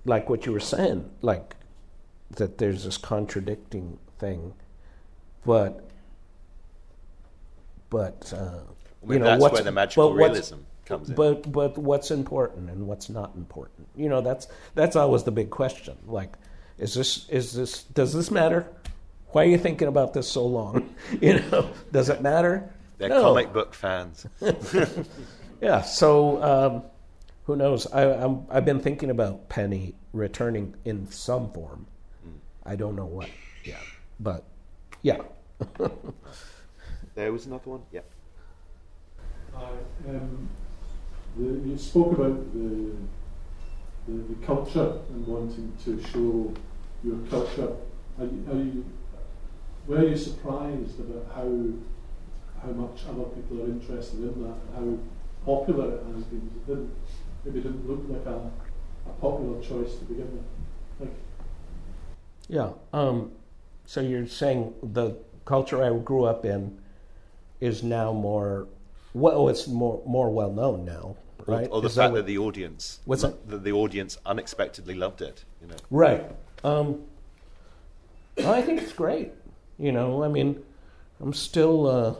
[0.05, 1.57] like what you were saying, like
[2.37, 4.55] that there's this contradicting thing,
[5.45, 5.89] but
[7.91, 8.59] but uh,
[9.03, 11.15] Maybe you know that's what's, where the magical realism comes in.
[11.15, 13.89] But but what's important and what's not important?
[13.97, 15.97] You know, that's that's always the big question.
[16.07, 16.35] Like,
[16.79, 18.67] is this is this does this matter?
[19.29, 20.95] Why are you thinking about this so long?
[21.21, 22.74] You know, does it matter?
[22.99, 23.23] They're No.
[23.23, 24.27] comic book fans.
[25.61, 25.81] Yeah.
[25.83, 26.83] So um,
[27.45, 27.87] who knows?
[27.93, 31.87] I, I'm, I've been thinking about Penny returning in some form.
[32.67, 33.29] I don't know what.
[33.65, 33.79] Yeah.
[34.21, 34.45] But
[35.03, 35.19] yeah.
[37.15, 37.83] There was another one.
[37.93, 38.01] Yeah.
[39.55, 39.71] Hi.
[40.09, 40.49] Um,
[41.39, 42.91] the, you spoke about the,
[44.09, 46.53] the the culture and wanting to show
[47.05, 47.73] your culture.
[48.19, 48.85] Are you, are you
[49.87, 51.49] were you surprised about how
[52.65, 54.99] how much other people are interested in that how
[55.45, 56.51] popular it has been?
[56.57, 56.91] It didn't
[57.45, 58.51] maybe didn't look like a,
[59.09, 60.45] a popular choice to begin with.
[60.99, 61.11] Thank
[62.49, 62.57] you.
[62.57, 62.71] Yeah.
[62.93, 63.33] Um,
[63.87, 66.79] so you're saying the culture I grew up in
[67.61, 68.67] is now more
[69.13, 71.69] well, it's more more well known now, right?
[71.71, 73.49] Or the Is fact what- that the audience, What's that?
[73.49, 75.45] that the audience unexpectedly loved it.
[75.61, 75.77] You know.
[75.91, 76.25] Right.
[76.65, 77.03] Um,
[78.39, 79.33] I think it's great.
[79.79, 80.63] You know, I mean,
[81.21, 82.15] I'm still uh,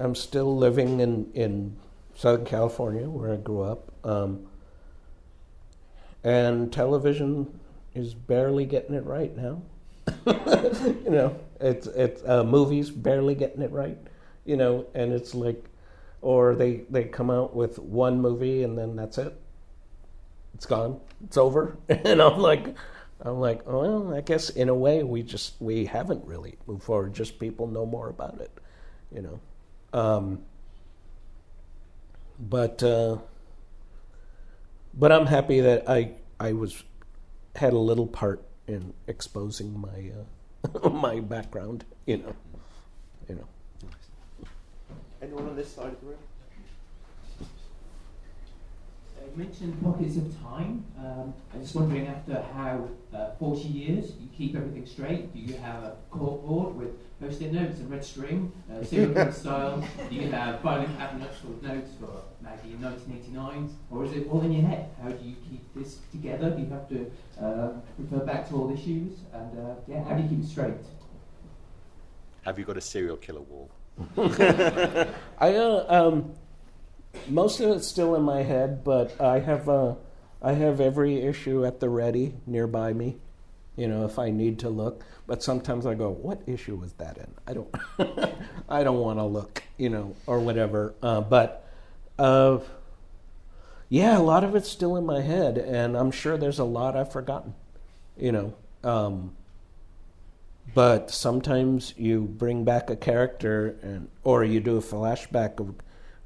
[0.00, 1.76] I'm still living in in
[2.14, 4.46] Southern California where I grew up, um,
[6.24, 7.60] and television
[7.94, 9.62] is barely getting it right now.
[10.26, 13.98] you know, it's it's uh, movies barely getting it right.
[14.44, 15.64] You know, and it's like
[16.22, 19.38] or they they come out with one movie and then that's it.
[20.54, 21.00] It's gone.
[21.24, 21.76] It's over.
[21.88, 22.74] and I'm like,
[23.22, 27.14] I'm like, well, I guess in a way we just we haven't really moved forward.
[27.14, 28.50] Just people know more about it,
[29.14, 29.40] you know.
[29.92, 30.42] Um,
[32.38, 33.18] but uh,
[34.94, 36.82] but I'm happy that I I was
[37.56, 40.12] had a little part in exposing my
[40.84, 42.34] uh, my background, you know,
[43.28, 43.48] you know.
[45.22, 46.18] Anyone on this side of the room?
[49.24, 50.84] You mentioned pockets of time.
[50.98, 55.32] Um, I'm just wondering, after how uh, 40 years, you keep everything straight.
[55.32, 59.84] Do you have a corkboard with post-it notes and red string, uh, serial killer style?
[60.08, 63.76] Do you have filing cabinets full of notes for Maggie in 1989?
[63.90, 64.90] Or is it all in your head?
[65.02, 66.50] How do you keep this together?
[66.50, 67.10] Do you have to
[67.40, 69.18] uh, refer back to old issues?
[69.32, 70.74] And uh, yeah, how do you keep it straight?
[72.42, 73.70] Have you got a serial killer wall?
[75.38, 76.32] I uh, um,
[77.28, 79.94] most of it's still in my head, but I have uh,
[80.42, 83.16] I have every issue at the ready nearby me.
[83.76, 87.18] You know, if I need to look, but sometimes I go, "What issue was that
[87.18, 87.74] in?" I don't,
[88.68, 90.94] I don't want to look, you know, or whatever.
[91.02, 91.66] Uh, but,
[92.18, 92.58] uh,
[93.88, 96.96] yeah, a lot of it's still in my head, and I'm sure there's a lot
[96.96, 97.54] I've forgotten.
[98.16, 98.54] You know,
[98.84, 99.34] um,
[100.74, 105.74] but sometimes you bring back a character and or you do a flashback of,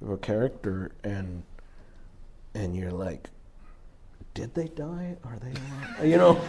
[0.04, 1.42] of a character and
[2.54, 3.30] and you're like
[4.34, 5.16] did they die?
[5.22, 6.04] Are they alive?
[6.10, 6.40] You know?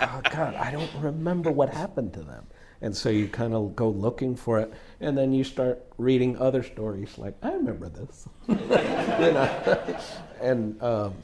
[0.00, 2.46] Oh god i don't remember what happened to them.
[2.80, 6.62] And so you kind of go looking for it and then you start reading other
[6.62, 8.28] stories like i remember this.
[8.48, 9.98] You know?
[10.40, 11.14] And um,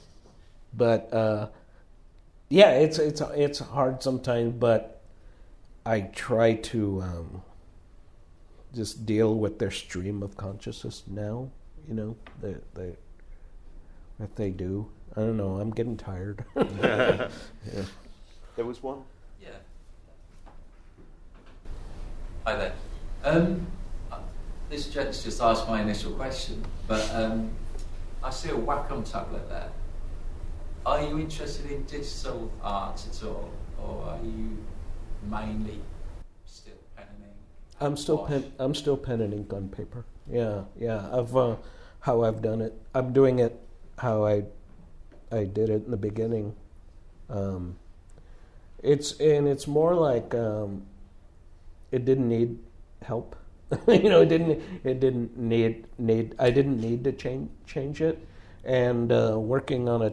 [0.75, 1.49] but uh,
[2.49, 5.01] yeah it's it's it's hard sometimes but
[5.87, 7.43] I try to um,
[8.75, 11.51] just deal with their stream of consciousness now.
[11.91, 12.95] You know, that they,
[14.21, 14.89] that they do.
[15.17, 15.57] I don't know.
[15.57, 16.45] I'm getting tired.
[16.57, 17.29] yeah.
[18.57, 19.03] There was one.
[19.43, 19.49] Yeah.
[22.45, 22.73] Hi there.
[23.25, 23.67] Um,
[24.69, 27.51] this gent's just asked my initial question, but um,
[28.23, 29.71] I see a Wacom tablet there.
[30.87, 33.51] Are you interested in digital art at all,
[33.83, 34.59] or are you
[35.29, 35.81] mainly
[36.45, 37.35] still pen and ink?
[37.81, 38.53] I'm still pen.
[38.61, 40.05] I'm still pen and ink on paper.
[40.31, 41.09] Yeah, yeah.
[41.13, 41.57] I've uh,
[42.01, 42.75] how I've done it.
[42.95, 43.59] I'm doing it
[43.99, 44.45] how I
[45.31, 46.55] I did it in the beginning.
[47.29, 47.77] Um,
[48.83, 50.83] it's and it's more like um,
[51.93, 52.59] it didn't need
[53.03, 53.37] help.
[53.89, 58.27] you know, it didn't it didn't need need I didn't need to change change it.
[58.65, 60.13] And uh, working on a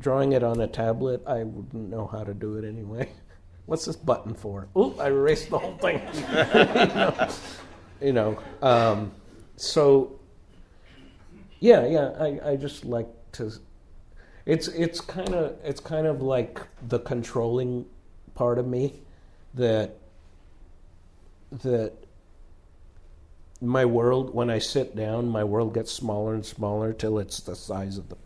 [0.00, 3.10] drawing it on a tablet, I wouldn't know how to do it anyway.
[3.66, 4.68] What's this button for?
[4.74, 6.00] Oh, I erased the whole thing.
[6.16, 7.28] you know,
[8.00, 9.12] you know um,
[9.56, 10.17] so
[11.60, 12.10] yeah, yeah.
[12.18, 13.52] I, I just like to.
[14.46, 17.86] It's it's kind of it's kind of like the controlling
[18.34, 19.02] part of me
[19.54, 19.96] that
[21.62, 21.92] that
[23.60, 27.56] my world when I sit down, my world gets smaller and smaller till it's the
[27.56, 28.16] size of the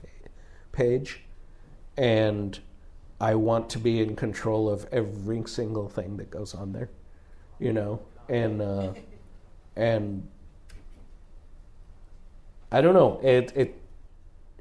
[0.72, 1.20] page,
[1.96, 2.58] and
[3.20, 6.90] I want to be in control of every single thing that goes on there,
[7.58, 8.92] you know, and uh,
[9.76, 10.26] and
[12.72, 13.80] I don't know it it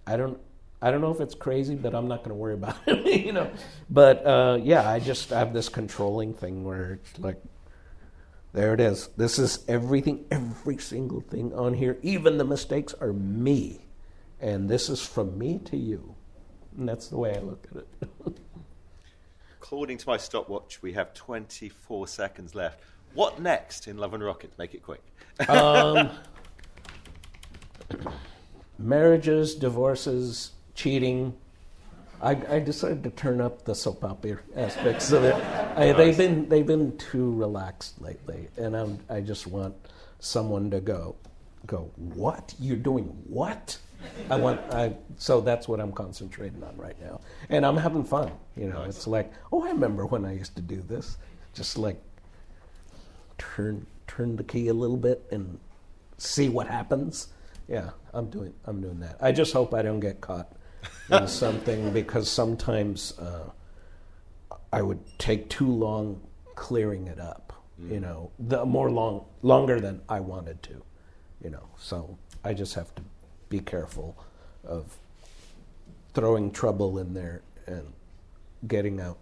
[0.05, 0.37] I don't
[0.81, 3.33] I don't know if it's crazy, but I'm not going to worry about it, you
[3.33, 3.51] know.
[3.89, 7.39] But uh, yeah, I just have this controlling thing where it's like,
[8.53, 9.09] there it is.
[9.15, 11.99] This is everything, every single thing on here.
[12.01, 13.85] Even the mistakes are me,
[14.39, 16.15] and this is from me to you,
[16.75, 17.87] and that's the way I look at it.
[19.61, 22.81] According to my stopwatch, we have 24 seconds left.
[23.13, 24.57] What next in Love and Rockets?
[24.57, 25.03] Make it quick.
[25.47, 26.09] um,
[28.77, 31.35] marriages, divorces, cheating.
[32.21, 35.33] I, I, decided to turn up the soap opera aspects of it.
[35.75, 39.75] I, they've been they've been too relaxed lately, and I'm, I just want
[40.19, 41.15] someone to go
[41.65, 41.89] go.
[41.95, 43.05] What you're doing?
[43.27, 43.77] What?
[44.29, 44.61] I want.
[44.71, 48.31] I, so that's what I'm concentrating on right now, and I'm having fun.
[48.55, 48.89] You know, nice.
[48.89, 51.17] it's like, oh, I remember when I used to do this.
[51.53, 52.01] Just like
[53.37, 55.59] turn turn the key a little bit and
[56.17, 57.29] see what happens.
[57.71, 58.53] Yeah, I'm doing.
[58.65, 59.15] I'm doing that.
[59.21, 60.51] I just hope I don't get caught
[61.09, 63.49] in something because sometimes uh,
[64.73, 66.19] I would take too long
[66.55, 67.53] clearing it up.
[67.81, 67.91] Mm.
[67.91, 70.83] You know, the more long longer than I wanted to.
[71.41, 73.01] You know, so I just have to
[73.47, 74.17] be careful
[74.65, 74.97] of
[76.13, 77.93] throwing trouble in there and
[78.67, 79.17] getting out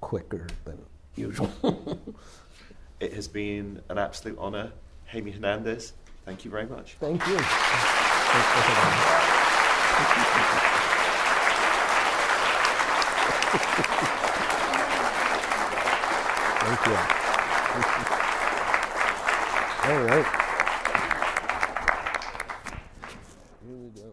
[0.00, 0.78] quicker than
[1.16, 1.50] usual.
[3.00, 4.72] it has been an absolute honor,
[5.06, 5.92] Jaime Hernandez.
[6.24, 6.94] Thank you very much.
[7.00, 7.38] Thank you.
[16.64, 16.96] Thank you.
[19.84, 20.26] All right.
[23.66, 24.12] Here we go.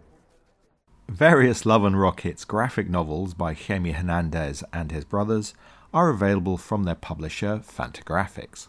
[1.08, 5.54] Various Love and Rockets graphic novels by Jaime Hernandez and his brothers
[5.94, 8.68] are available from their publisher, Fantagraphics.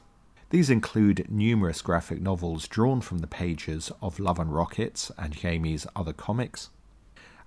[0.52, 5.86] These include numerous graphic novels drawn from the pages of Love and Rockets and Jaime's
[5.96, 6.68] other comics,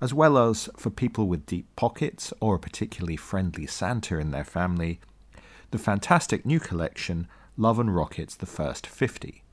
[0.01, 4.43] as well as for people with deep pockets or a particularly friendly Santa in their
[4.43, 4.99] family,
[5.69, 7.27] the fantastic new collection
[7.57, 9.43] Love and Rockets The First 50,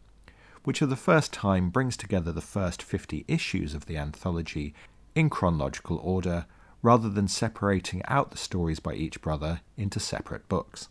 [0.64, 4.72] which for the first time brings together the first 50 issues of the anthology
[5.14, 6.46] in chronological order
[6.80, 10.88] rather than separating out the stories by each brother into separate books.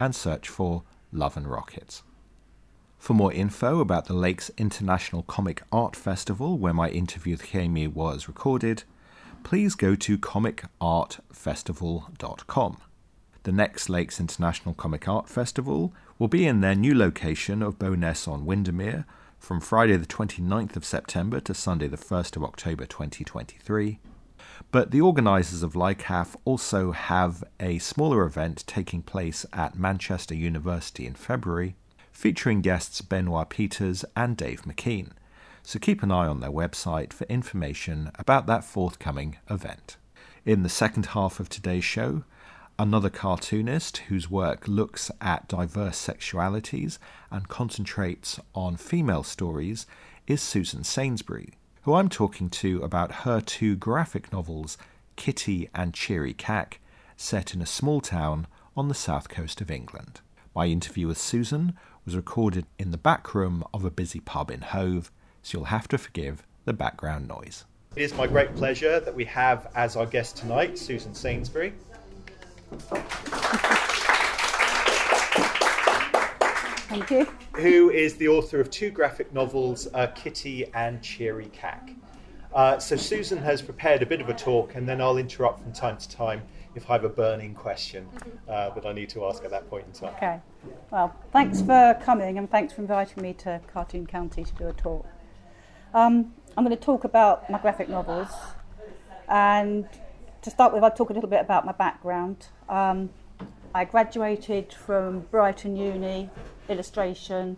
[0.00, 0.82] and search for
[1.12, 2.02] Love and Rockets.
[2.98, 7.86] For more info about the Lakes International Comic Art Festival, where my interview with Jaime
[7.86, 8.82] was recorded,
[9.44, 12.76] please go to comicartfestival.com.
[13.44, 18.26] The next Lakes International Comic Art Festival will be in their new location of Bowness
[18.26, 19.06] on Windermere
[19.38, 24.00] from Friday the 29th of September to Sunday the 1st of October 2023.
[24.72, 31.06] But the organisers of LICAF also have a smaller event taking place at Manchester University
[31.06, 31.76] in February,
[32.10, 35.12] featuring guests Benoit Peeters and Dave McKean.
[35.62, 39.96] So keep an eye on their website for information about that forthcoming event.
[40.44, 42.24] In the second half of today's show,
[42.78, 46.98] another cartoonist whose work looks at diverse sexualities
[47.30, 49.84] and concentrates on female stories
[50.28, 54.78] is Susan Sainsbury, who I'm talking to about her two graphic novels,
[55.16, 56.78] Kitty and Cheery Cack,
[57.16, 60.20] set in a small town on the south coast of England.
[60.54, 64.60] My interview with Susan was recorded in the back room of a busy pub in
[64.60, 65.10] Hove,
[65.42, 67.64] so you'll have to forgive the background noise.
[67.96, 71.72] It is my great pleasure that we have as our guest tonight Susan Sainsbury.
[76.88, 77.24] Thank you.
[77.56, 81.90] Who is the author of two graphic novels, uh, Kitty and Cheery Cack.
[82.52, 85.72] Uh, so, Susan has prepared a bit of a talk, and then I'll interrupt from
[85.72, 86.42] time to time
[86.74, 88.08] if I have a burning question
[88.48, 90.14] uh, that I need to ask at that point in time.
[90.16, 90.40] Okay.
[90.90, 94.72] Well, thanks for coming and thanks for inviting me to Cartoon County to do a
[94.72, 95.06] talk.
[95.92, 98.28] Um, I'm going to talk about my graphic novels.
[99.28, 99.86] And
[100.42, 102.46] to start with, I'll talk a little bit about my background.
[102.68, 103.10] Um,
[103.74, 106.30] I graduated from Brighton Uni
[106.68, 107.56] illustration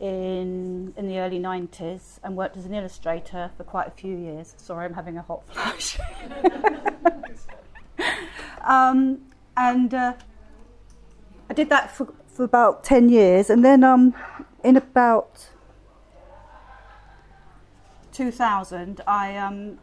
[0.00, 4.54] in in the early 90s and worked as an illustrator for quite a few years.
[4.56, 5.98] Sorry, I'm having a hot flash.
[8.64, 9.20] um,
[9.56, 10.12] and uh,
[11.50, 14.14] I did that for, for about 10 years, and then um,
[14.62, 15.48] in about
[18.12, 19.78] 2000, I um,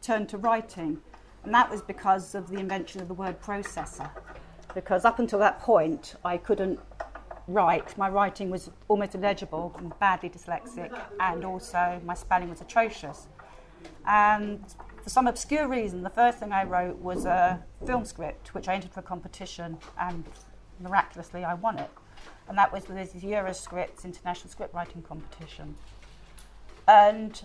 [0.00, 1.02] turned to writing,
[1.44, 4.10] and that was because of the invention of the word processor.
[4.74, 6.78] Because up until that point, I couldn't
[7.48, 7.96] write.
[7.98, 9.74] My writing was almost illegible.
[9.76, 13.26] I'm badly dyslexic, and also my spelling was atrocious.
[14.06, 14.64] And
[15.02, 18.74] for some obscure reason, the first thing I wrote was a film script, which I
[18.74, 20.24] entered for a competition, and
[20.78, 21.90] miraculously I won it.
[22.48, 25.76] And that was the Euroscripts International Script Writing Competition.
[26.86, 27.42] And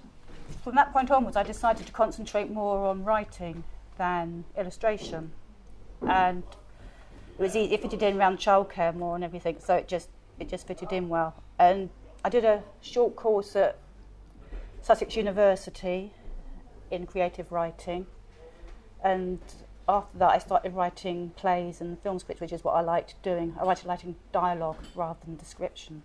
[0.63, 3.63] from that point onwards, I decided to concentrate more on writing
[3.97, 5.31] than illustration.
[6.07, 6.43] And
[7.37, 10.49] it was easy, it fitted in around childcare more and everything, so it just it
[10.49, 11.33] just fitted in well.
[11.59, 11.89] And
[12.23, 13.77] I did a short course at
[14.81, 16.13] Sussex University
[16.91, 18.05] in creative writing,
[19.03, 19.39] and
[19.87, 23.55] after that I started writing plays and film scripts, which is what I liked doing.
[23.59, 26.03] I liked writing dialogue rather than description.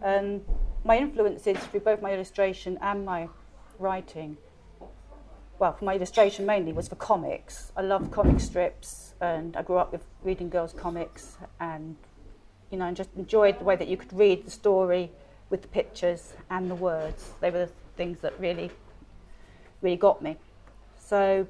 [0.00, 0.44] And
[0.84, 3.28] my influences through both my illustration and my
[3.78, 4.36] writing,
[5.58, 7.72] well, for my illustration mainly, was for comics.
[7.76, 11.96] I love comic strips, and I grew up with reading girls' comics, and
[12.70, 15.10] you know, and just enjoyed the way that you could read the story
[15.50, 17.32] with the pictures and the words.
[17.40, 18.70] They were the things that really,
[19.80, 20.36] really got me.
[20.98, 21.46] So,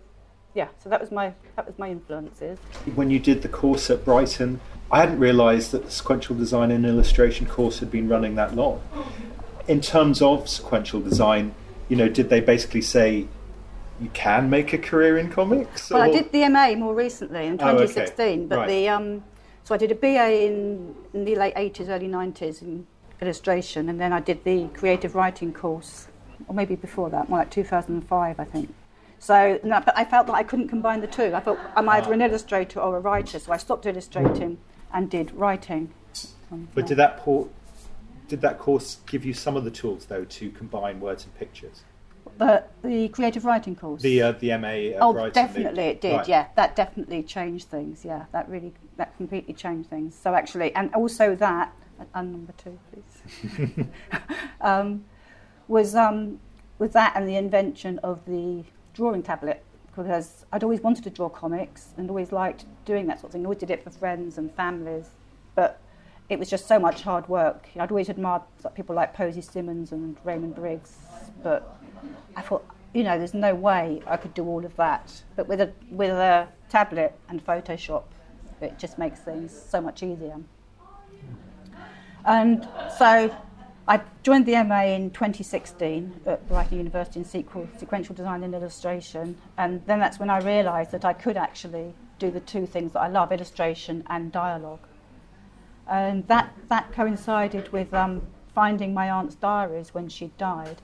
[0.55, 2.59] yeah, so that was my that was my influences.
[2.95, 6.87] When you did the course at Brighton, I hadn't realised that the sequential design and
[6.87, 8.81] illustration course had been running that long.
[9.67, 11.55] In terms of sequential design,
[11.91, 13.27] you know, did they basically say
[14.01, 15.91] you can make a career in comics?
[15.91, 17.87] Well, I did the MA more recently in Oh, okay.
[17.87, 18.69] 2016, but Right.
[18.69, 19.25] the um,
[19.65, 22.87] so I did a BA in, in the late 80s, early 90s in
[23.21, 26.09] illustration, and then I did the creative writing course,
[26.47, 28.73] or maybe before that, more like 2005, I think.
[29.19, 31.35] So, no, but I felt that I couldn't combine the two.
[31.35, 34.59] I thought I'm either an illustrator or a writer, so I stopped illustrating
[34.95, 35.91] and did writing.
[36.53, 36.89] Um, But yeah.
[36.89, 37.49] did that por-
[38.29, 41.83] did that course give you some of the tools though to combine words and pictures?
[42.37, 44.03] The, the creative writing course?
[44.03, 44.69] The uh, the MA.
[44.69, 46.13] At oh, Brighton, definitely the- it did.
[46.17, 46.29] right.
[46.29, 48.05] Yeah, that definitely changed things.
[48.05, 50.15] Yeah, that really, that completely changed things.
[50.15, 51.73] So actually, and also that,
[52.15, 53.87] and number two, please,
[54.61, 55.05] um,
[55.67, 56.41] was um,
[56.79, 58.65] was that and the invention of the
[58.95, 59.65] drawing tablet
[59.99, 63.43] because I'd always wanted to draw comics and always liked doing that sort of thing.
[63.43, 65.07] I always did it for friends and families,
[65.57, 65.81] but
[66.29, 67.69] it was just so much hard work.
[67.79, 68.43] I'd always admired
[68.75, 70.97] people like Posy Simmonds and Raymond Briggs,
[71.43, 71.78] but
[72.37, 75.23] I thought, you know, there's no way I could do all of that.
[75.37, 78.05] But with a with a tablet and Photoshop,
[78.61, 80.37] it just makes things so much easier.
[82.25, 82.69] And
[82.99, 83.35] so
[83.87, 89.37] I joined the MA in 2016 at Brighton University in sequel, sequential design and illustration,
[89.57, 93.01] and then that's when I realised that I could actually do the two things that
[93.01, 94.87] I love, illustration and dialogue.
[95.89, 98.23] And that, that coincided with um,
[98.55, 100.83] finding my aunt's diaries when she died.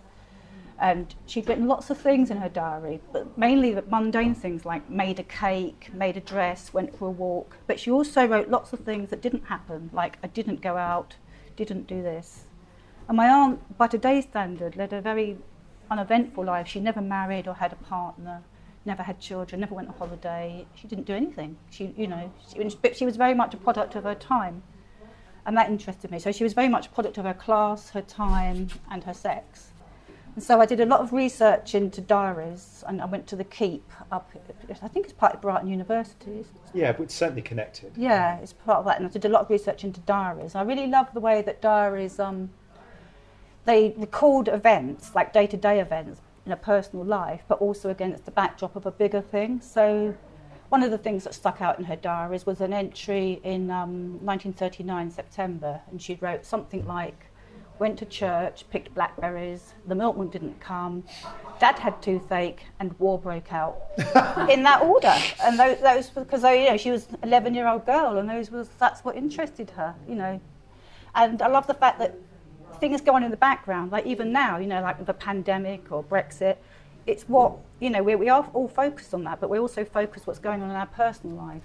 [0.84, 4.90] And she'd written lots of things in her diary, but mainly the mundane things like
[4.90, 7.56] made a cake, made a dress, went for a walk.
[7.66, 11.16] But she also wrote lots of things that didn't happen, like I didn't go out,
[11.56, 12.44] didn't do this.
[13.08, 15.38] And my aunt, by today's standard, led a very
[15.90, 16.68] uneventful life.
[16.68, 18.42] She never married or had a partner,
[18.84, 20.66] never had children, never went on holiday.
[20.74, 21.56] She didn't do anything.
[21.70, 24.62] She, you know, she, but she was very much a product of her time,
[25.46, 26.18] and that interested me.
[26.18, 29.70] So she was very much a product of her class, her time, and her sex.
[30.34, 33.44] And so I did a lot of research into diaries, and I went to the
[33.44, 34.30] Keep up.
[34.82, 36.44] I think it's part of Brighton University.
[36.72, 37.92] Yeah, but it's certainly connected.
[37.96, 40.56] Yeah, it's part of that, and I did a lot of research into diaries.
[40.56, 42.50] I really love the way that diaries um,
[43.64, 48.76] they record events, like day-to-day events in a personal life, but also against the backdrop
[48.76, 49.60] of a bigger thing.
[49.60, 50.14] So,
[50.68, 54.24] one of the things that stuck out in her diaries was an entry in um,
[54.24, 57.26] 1939 September, and she wrote something like,
[57.78, 59.74] "Went to church, picked blackberries.
[59.86, 61.04] The milkman didn't come.
[61.60, 63.76] Dad had toothache, and war broke out."
[64.50, 68.28] in that order, and those, those because you know she was an 11-year-old girl, and
[68.28, 70.40] those was that's what interested her, you know.
[71.14, 72.16] And I love the fact that
[72.80, 76.02] things go on in the background, like even now, you know, like the pandemic or
[76.02, 76.56] Brexit.
[77.06, 78.02] It's what you know.
[78.02, 80.76] We we are all focused on that, but we also focus what's going on in
[80.76, 81.62] our personal life.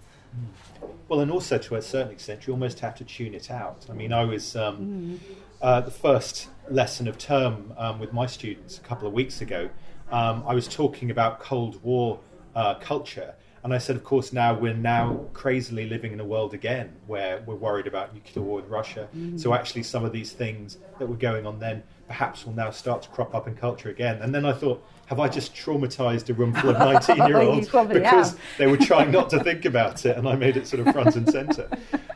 [1.08, 3.86] Well, and also to a certain extent, you almost have to tune it out.
[3.90, 5.20] I mean, I was um,
[5.62, 9.70] uh, the first lesson of term um, with my students a couple of weeks ago.
[10.12, 12.20] Um, I was talking about Cold War
[12.56, 16.54] uh, culture, and I said, of course, now we're now crazily living in a world
[16.54, 19.10] again where we're worried about nuclear war with Russia.
[19.16, 19.40] Mm.
[19.40, 23.02] So actually, some of these things that were going on then perhaps will now start
[23.04, 24.22] to crop up in culture again.
[24.22, 27.68] And then I thought, have I just traumatized a room full of 19 year olds
[27.88, 28.40] because have.
[28.60, 31.16] they were trying not to think about it and I made it sort of front
[31.16, 31.68] and center?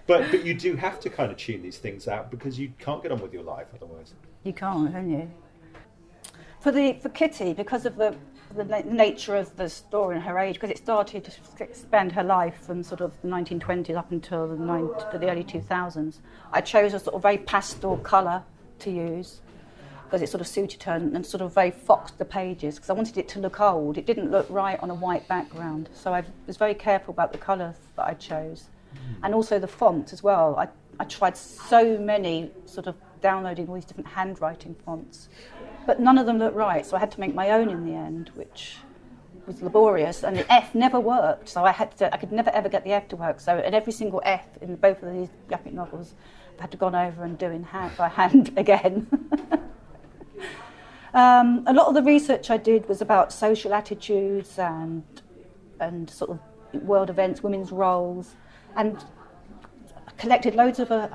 [0.05, 3.01] But, but you do have to kind of tune these things out because you can't
[3.01, 4.13] get on with your life otherwise.
[4.43, 5.31] You can't, can you?
[6.59, 8.15] For the for Kitty, because of the
[8.55, 12.23] the na- nature of the story and her age, because it started to spend her
[12.23, 16.19] life from sort of the 1920s up until the, nine, to the early 2000s.
[16.51, 18.43] I chose a sort of very pastel colour
[18.79, 19.39] to use
[20.14, 22.91] because it sort of suited her and, and sort of very foxed the pages because
[22.91, 23.97] I wanted it to look old.
[23.97, 27.39] It didn't look right on a white background, so I was very careful about the
[27.39, 29.26] colours that I chose, hmm.
[29.26, 30.55] and also the font as well.
[30.55, 30.68] I
[30.99, 35.29] I tried so many sort of downloading all these different handwriting fonts,
[35.87, 36.86] but none of them looked right.
[36.86, 38.75] So I had to make my own in the end, which
[39.47, 40.24] was laborious.
[40.24, 42.13] And the F never worked, so I had to.
[42.13, 43.39] I could never ever get the F to work.
[43.39, 46.13] So at every single F in both of these graphic novels,
[46.59, 49.08] I had to gone over and do in hand by hand again.
[51.13, 55.03] um, a lot of the research I did was about social attitudes and
[55.79, 56.39] and sort of
[56.83, 58.35] world events, women's roles,
[58.75, 58.97] and
[60.17, 61.09] collected loads of uh,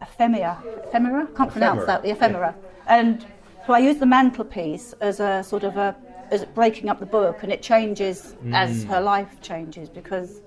[0.00, 0.62] ephemera.
[0.88, 1.26] Ephemera?
[1.36, 2.02] Can't pronounce that.
[2.02, 2.54] The ephemera.
[2.86, 3.24] And
[3.66, 5.94] so I used the mantelpiece as a sort of a
[6.30, 8.88] as breaking up the book, and it changes as Mm.
[8.88, 10.40] her life changes because.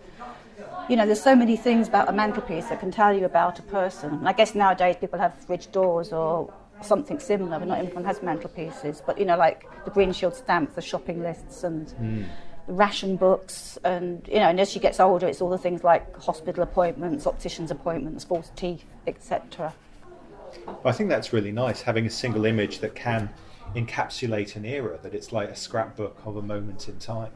[0.89, 3.61] You know, there's so many things about a mantelpiece that can tell you about a
[3.63, 4.13] person.
[4.13, 6.49] And I guess nowadays people have fridge doors or
[6.81, 9.01] something similar, but not everyone has mantelpieces.
[9.05, 11.87] But you know, like the Green Shield stamps, the shopping lists, and
[12.67, 15.83] the ration books, and you know, and as she gets older, it's all the things
[15.83, 19.73] like hospital appointments, opticians' appointments, false teeth, etc.
[20.85, 23.29] I think that's really nice having a single image that can
[23.75, 27.31] encapsulate an era, that it's like a scrapbook of a moment in time.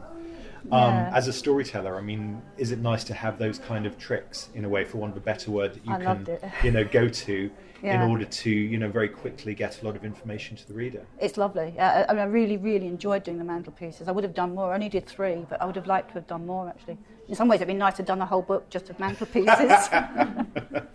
[0.71, 1.11] Um, Yeah.
[1.13, 4.63] As a storyteller, I mean, is it nice to have those kind of tricks, in
[4.63, 6.27] a way, for want of a better word, that you I can,
[6.63, 7.51] you know, go to
[7.83, 8.03] Yeah.
[8.03, 11.03] in order to, you know, very quickly get a lot of information to the reader?
[11.19, 11.73] It's lovely.
[11.79, 14.07] Uh, I, mean, I really, really enjoyed doing the mantelpieces.
[14.07, 14.71] I would have done more.
[14.71, 16.97] I only did three, but I would have liked to have done more, actually.
[17.27, 19.89] In some ways, it'd been nice to have done the whole book just of mantelpieces.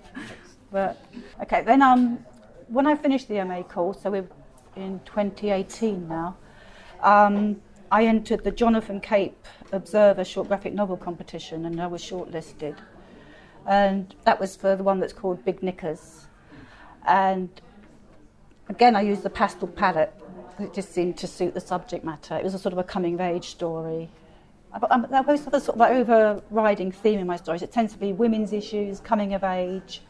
[0.70, 1.02] but,
[1.42, 2.24] okay, then um,
[2.68, 4.28] when I finished the MA course, so we're
[4.76, 6.36] in 2018 now,
[7.02, 7.60] um,
[7.90, 12.76] I entered the Jonathan Cape Observer short graphic novel competition and I was shortlisted.
[13.66, 16.25] And that was for the one that's called Big Knickers.
[17.06, 17.48] And
[18.68, 20.12] again, I used the pastel palette.
[20.58, 22.36] It just seemed to suit the subject matter.
[22.36, 24.10] It was a sort of a coming of age story.
[24.78, 27.62] But um, have a sort of overriding theme in my stories.
[27.62, 30.02] It tends to be women's issues, coming of age,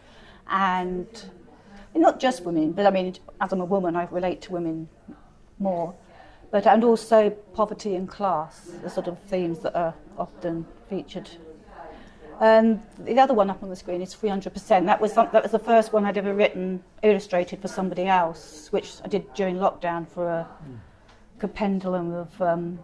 [0.48, 1.06] and
[1.94, 4.88] not just women, but I mean, as I'm a woman, I relate to women
[5.58, 5.94] more.
[6.50, 11.28] But and also poverty and class, the sort of themes that are often featured.
[12.40, 14.86] And the other one up on the screen is 300%.
[14.86, 18.68] That was some, that was the first one I'd ever written, illustrated for somebody else,
[18.72, 20.48] which I did during lockdown for a
[21.38, 22.78] compendium of um,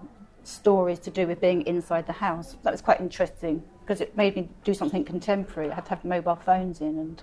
[0.44, 2.56] stories to do with being inside the house.
[2.62, 5.70] That was quite interesting because it made me do something contemporary.
[5.70, 7.22] I had to have mobile phones in and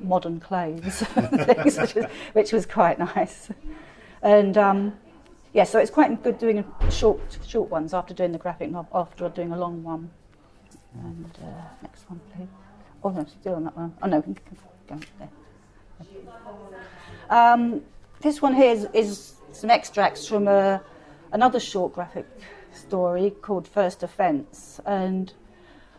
[0.00, 3.50] modern clothes, things, which, was, which was quite nice.
[4.22, 4.98] And um,
[5.52, 9.28] yeah, so it's quite good doing short short ones after doing the graphic novel, after
[9.28, 10.10] doing a long one.
[10.94, 11.46] And uh,
[11.82, 12.48] next one, please.
[13.02, 13.94] Oh, no, still on that one.
[14.02, 14.56] Oh, no, we can
[14.88, 15.28] go there.
[17.30, 17.82] Um,
[18.20, 20.82] this one here is, is some extracts from a,
[21.32, 22.26] another short graphic
[22.72, 24.80] story called First Offence.
[24.84, 25.32] And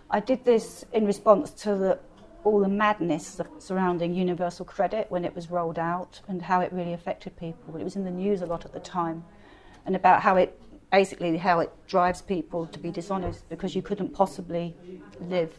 [0.09, 1.99] I did this in response to the,
[2.43, 6.93] all the madness surrounding universal credit when it was rolled out and how it really
[6.93, 7.77] affected people.
[7.77, 9.23] It was in the news a lot at the time.
[9.85, 10.59] And about how it
[10.91, 14.75] basically how it drives people to be dishonest because you couldn't possibly
[15.21, 15.57] live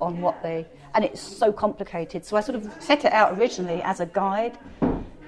[0.00, 2.24] on what they and it's so complicated.
[2.24, 4.58] So I sort of set it out originally as a guide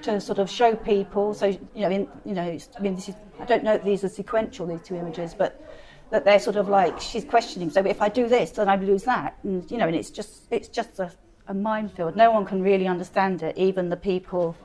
[0.01, 1.33] to sort of show people.
[1.33, 4.09] So you know, in, you know, I mean, is I don't know if these are
[4.09, 5.61] sequential these two images, but
[6.09, 7.69] that they're sort of like she's questioning.
[7.69, 10.47] So if I do this, then I lose that, and you know, and it's just
[10.51, 11.11] it's just a,
[11.47, 12.15] a minefield.
[12.15, 14.55] No one can really understand it, even the people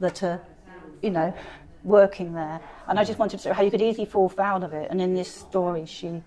[0.00, 0.40] that are,
[1.02, 1.32] you know,
[1.84, 2.60] working there.
[2.88, 4.90] And I just wanted to show how you could easily fall foul of it.
[4.90, 6.22] And in this story, she,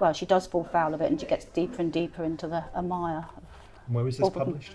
[0.00, 2.64] well, she does fall foul of it, and she gets deeper and deeper into the
[2.74, 3.26] a mire.
[3.88, 4.72] Where was this published?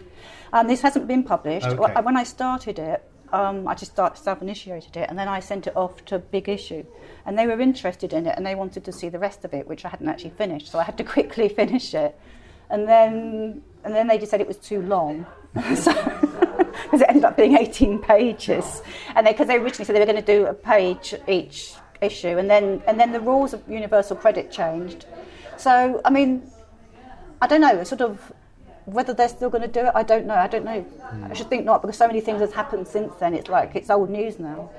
[0.53, 1.65] Um, this hasn't been published.
[1.65, 2.01] Okay.
[2.01, 5.75] When I started it, um, I just start, self-initiated it, and then I sent it
[5.75, 6.85] off to Big Issue,
[7.25, 9.67] and they were interested in it, and they wanted to see the rest of it,
[9.67, 12.19] which I hadn't actually finished, so I had to quickly finish it,
[12.69, 15.25] and then and then they just said it was too long.
[16.84, 18.81] Because it ended up being 18 pages,
[19.15, 22.49] and because they, originally said they were going to do a page each issue, and
[22.49, 25.06] then and then the rules of universal credit changed.
[25.57, 26.49] So I mean,
[27.41, 28.31] I don't know, sort of
[28.85, 30.34] whether they're still going to do it, I don't know.
[30.35, 30.84] I don't know.
[31.30, 33.34] I should think not because so many things have happened since then.
[33.35, 34.69] It's like it's old news now.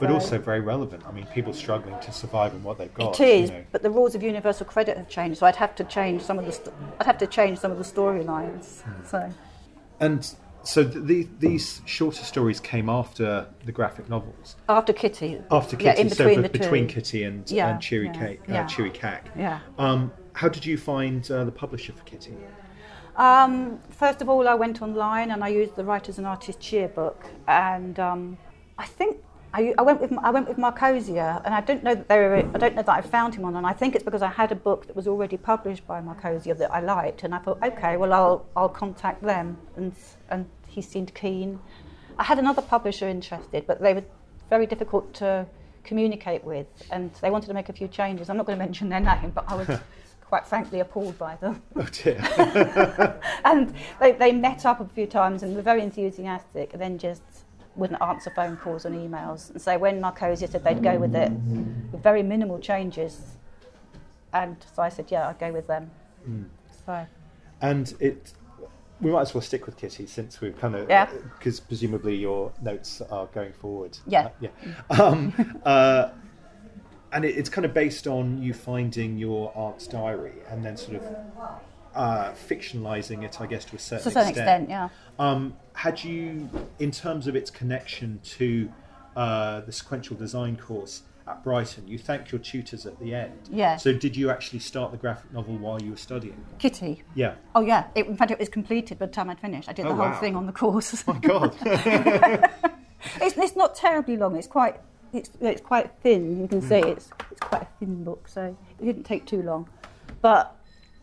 [0.00, 1.04] But So- also very relevant.
[1.08, 3.18] I mean, people struggling to survive on what they've got.
[3.20, 3.64] It is, You know.
[3.72, 6.44] but the rules of universal credit have changed, so I'd have to change some of
[6.46, 6.52] the.
[6.52, 8.82] St- I'd have to change some of the storylines.
[8.82, 9.06] Hmm.
[9.06, 9.30] So
[10.00, 14.56] And so the, these shorter stories came after the graphic novels.
[14.68, 16.94] after Kitty, After yeah, Kitty, in between so the be- between two.
[16.94, 18.64] Kitty and, Yeah, and Cheery, yeah, Cake, yeah.
[18.64, 19.30] Uh, Cheery Cack.
[19.36, 19.60] Yeah.
[19.78, 22.34] Um, how did you find uh, the publisher for Kitty?
[23.16, 27.24] Um, first of all, I went online and I used the Writers and Artists Yearbook,
[27.46, 28.36] and um,
[28.78, 29.18] I think
[29.54, 32.36] I, I went with I went with Markosia, and I don't know that they were,
[32.38, 34.50] I don't know that I found him on, and I think it's because I had
[34.50, 37.96] a book that was already published by Markosia that I liked, and I thought, okay,
[37.96, 39.94] well I'll I'll contact them, and
[40.28, 41.60] and he seemed keen.
[42.18, 44.04] I had another publisher interested, but they were
[44.50, 45.46] very difficult to
[45.84, 48.28] communicate with, and they wanted to make a few changes.
[48.28, 49.68] I'm not going to mention their name, but I was
[50.22, 51.62] quite frankly appalled by them.
[51.76, 53.20] Oh dear.
[53.44, 57.43] and they, they met up a few times and were very enthusiastic and then just
[57.76, 59.50] wouldn't answer phone calls and emails.
[59.50, 61.30] And so when Markosia said they'd go with it
[61.92, 63.36] with very minimal changes,
[64.32, 65.90] and so I said, yeah, I'd go with them.
[66.28, 66.46] Mm.
[66.86, 67.06] So
[67.60, 68.32] And it,
[69.00, 71.08] we might as well stick with Kitty since we've kind of, Yeah.
[71.38, 73.96] because presumably your notes are going forward.
[74.06, 74.26] Yeah.
[74.26, 74.48] Uh, yeah.
[74.90, 76.10] Um, uh,
[77.12, 80.96] and it, it's kind of based on you finding your aunt's diary and then sort
[80.96, 81.16] of
[81.94, 84.88] uh, fictionalizing it, I guess, to a certain, To a certain extent, yeah.
[85.18, 88.70] Um, had you, in terms of its connection to
[89.16, 93.38] uh, the sequential design course at Brighton, you thank your tutors at the end.
[93.50, 93.76] Yeah.
[93.76, 96.44] So did you actually start the graphic novel while you were studying?
[96.58, 97.02] Kitty.
[97.14, 97.34] Yeah.
[97.54, 99.68] Oh yeah, it, in fact it was completed by the time I'd finished.
[99.68, 100.20] I did Oh, the whole wow.
[100.20, 101.04] thing on the course.
[101.06, 101.54] My God.
[101.64, 104.36] it's, it's not terribly long.
[104.36, 104.80] It's quite
[105.12, 106.40] it's, it's quite thin.
[106.40, 109.68] You can see it's it's quite a thin book, so it didn't take too long.
[110.20, 110.56] But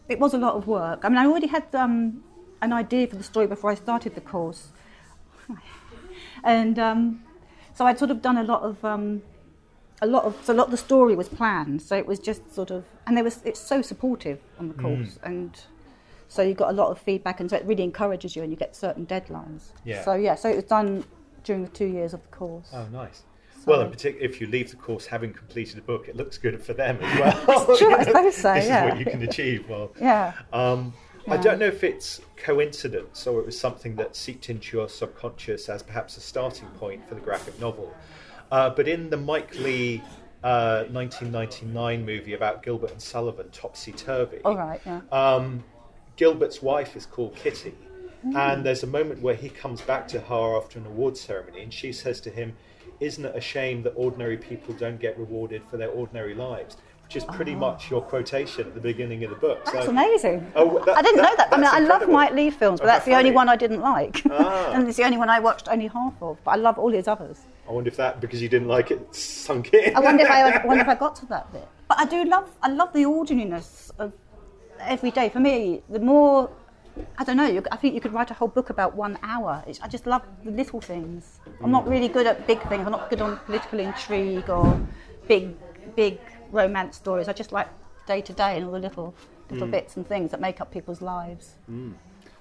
[0.10, 1.06] it was a lot of work.
[1.06, 2.24] I mean, I already had um,
[2.62, 4.70] an idea for the story before I started the course,
[6.44, 7.24] and um,
[7.74, 8.84] so I'd sort of done a lot of.
[8.86, 9.22] Um,
[10.04, 12.52] a lot of so a lot of the story was planned, so it was just
[12.56, 15.56] sort of, and there was it's so supportive on the course, and
[16.28, 18.58] so you got a lot of feedback, and so it really encourages you, and you
[18.58, 19.74] get certain deadlines.
[19.86, 20.04] Yeah.
[20.04, 21.04] So yeah, so it was done
[21.44, 22.70] during the two years of the course.
[22.74, 23.22] Oh, nice.
[23.58, 26.40] So- Well, in particular, if you leave the course having completed a book, it looks
[26.40, 27.68] good for them as well.
[27.70, 28.86] It's true, I suppose so, This yeah.
[28.86, 29.70] is what you can achieve.
[29.70, 30.34] Well, Yeah.
[30.52, 30.94] Um,
[31.32, 35.70] I don't know if it's coincidence or it was something that seeped into your subconscious
[35.70, 37.96] as perhaps a starting point for the graphic novel.
[38.52, 40.04] Uh, but in the Mike Leigh
[40.44, 45.00] uh, 1999 movie about Gilbert and Sullivan, Topsy Turvy, All right, yeah.
[45.14, 45.64] um,
[46.18, 47.76] Gilbert's wife is called Kitty.
[48.26, 48.36] Mm.
[48.36, 51.74] And there's a moment where he comes back to her after an award ceremony and
[51.74, 52.58] she says to him,
[53.00, 56.76] Isn't it a shame that ordinary people don't get rewarded for their ordinary lives?
[57.12, 59.60] Which is pretty much your quotation at the beginning of the book.
[59.68, 59.72] Oh.
[59.74, 60.50] That's So- amazing.
[60.56, 61.50] Oh, that- I didn't know that.
[61.52, 62.08] I mean, that's I love.
[62.08, 64.72] Mike Leigh films, but Oh, that's the how only one I didn't like, Ah.
[64.74, 66.38] and it's the only one I watched only half of.
[66.46, 67.42] But I love all his others.
[67.68, 69.94] I wonder if that, because you didn't like it, sunk in.
[69.94, 71.68] I wonder if I, I wonder if I got to that bit.
[71.90, 74.14] But I do love, I love the ordinariness of
[74.80, 75.28] every day.
[75.28, 76.50] For me, the more,
[77.18, 77.46] I don't know.
[77.48, 79.66] You, I think you could write a whole book about one hour.
[79.68, 81.42] It's, I just love the little things.
[81.62, 82.86] I'm not really good at big things.
[82.86, 84.80] I'm not good on political intrigue or
[85.28, 85.56] big,
[85.98, 86.18] big
[86.52, 87.28] romance stories.
[87.28, 87.68] I just like
[88.08, 89.14] day to day and all the little,
[89.50, 89.72] little Mm.
[89.72, 91.56] bits and things that make up people's lives.
[91.70, 91.94] Mm.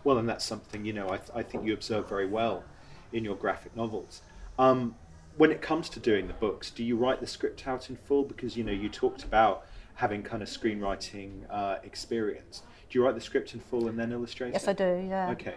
[0.05, 2.65] Well, and that's something you know I, th- I think you observe very well
[3.13, 4.23] in your graphic novels.
[4.59, 4.95] Um,
[5.37, 8.25] when it comes to doing the books, do you write the script out in full?
[8.25, 12.63] Because you know you talked about having kind of screenwriting uh, experience.
[12.89, 14.71] Do you write the script in full and then illustrate Yes, it?
[14.71, 15.07] I do.
[15.09, 15.31] Yeah.
[15.31, 15.55] Okay.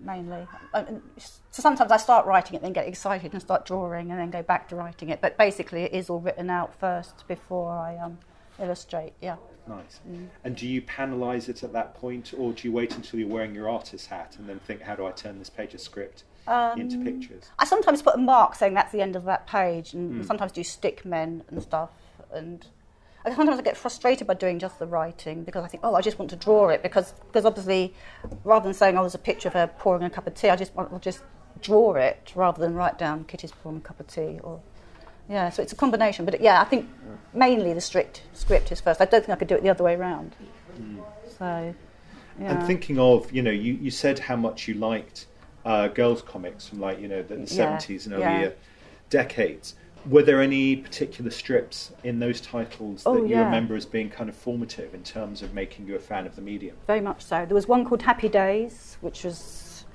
[0.00, 0.46] Mainly.
[0.72, 4.18] I mean, So sometimes I start writing it, then get excited and start drawing, and
[4.20, 5.20] then go back to writing it.
[5.20, 8.18] But basically, it is all written out first before I um,
[8.58, 9.12] illustrate.
[9.20, 9.36] Yeah.
[9.66, 10.00] Nice.
[10.08, 10.28] Mm.
[10.44, 13.54] And do you panelise it at that point, or do you wait until you're wearing
[13.54, 16.24] your artist hat and then think, how do I turn this page of script
[16.76, 17.44] into Um, pictures?
[17.58, 20.26] I sometimes put a mark saying that's the end of that page, and Mm.
[20.26, 21.90] sometimes do stick men and stuff.
[22.30, 22.66] And
[23.24, 26.02] I sometimes I get frustrated by doing just the writing because I think, oh, I
[26.02, 27.94] just want to draw it because because obviously,
[28.44, 30.56] rather than saying, oh, there's a picture of her pouring a cup of tea, I
[30.56, 31.20] just want to just
[31.62, 34.60] draw it rather than write down Kitty's pouring a cup of tea or.
[35.26, 36.86] Yeah, so it's a combination, but yeah, I think
[37.32, 39.00] mainly the strict script is first.
[39.00, 40.36] I don't think I could do it the other way around.
[40.78, 41.02] Mm.
[41.38, 41.74] So,
[42.38, 42.52] yeah.
[42.58, 45.26] And thinking of, you know, you, you said how much you liked
[45.64, 48.36] uh, girls' comics from like, you know, the, the Yeah, 70s and yeah.
[48.36, 48.54] earlier
[49.08, 49.76] decades.
[50.06, 53.44] Were there any particular strips in those titles that Oh, you yeah.
[53.44, 56.42] remember as being kind of formative in terms of making you a fan of the
[56.42, 56.76] medium?
[56.86, 57.46] Very much so.
[57.46, 59.86] There was one called Happy Days, which was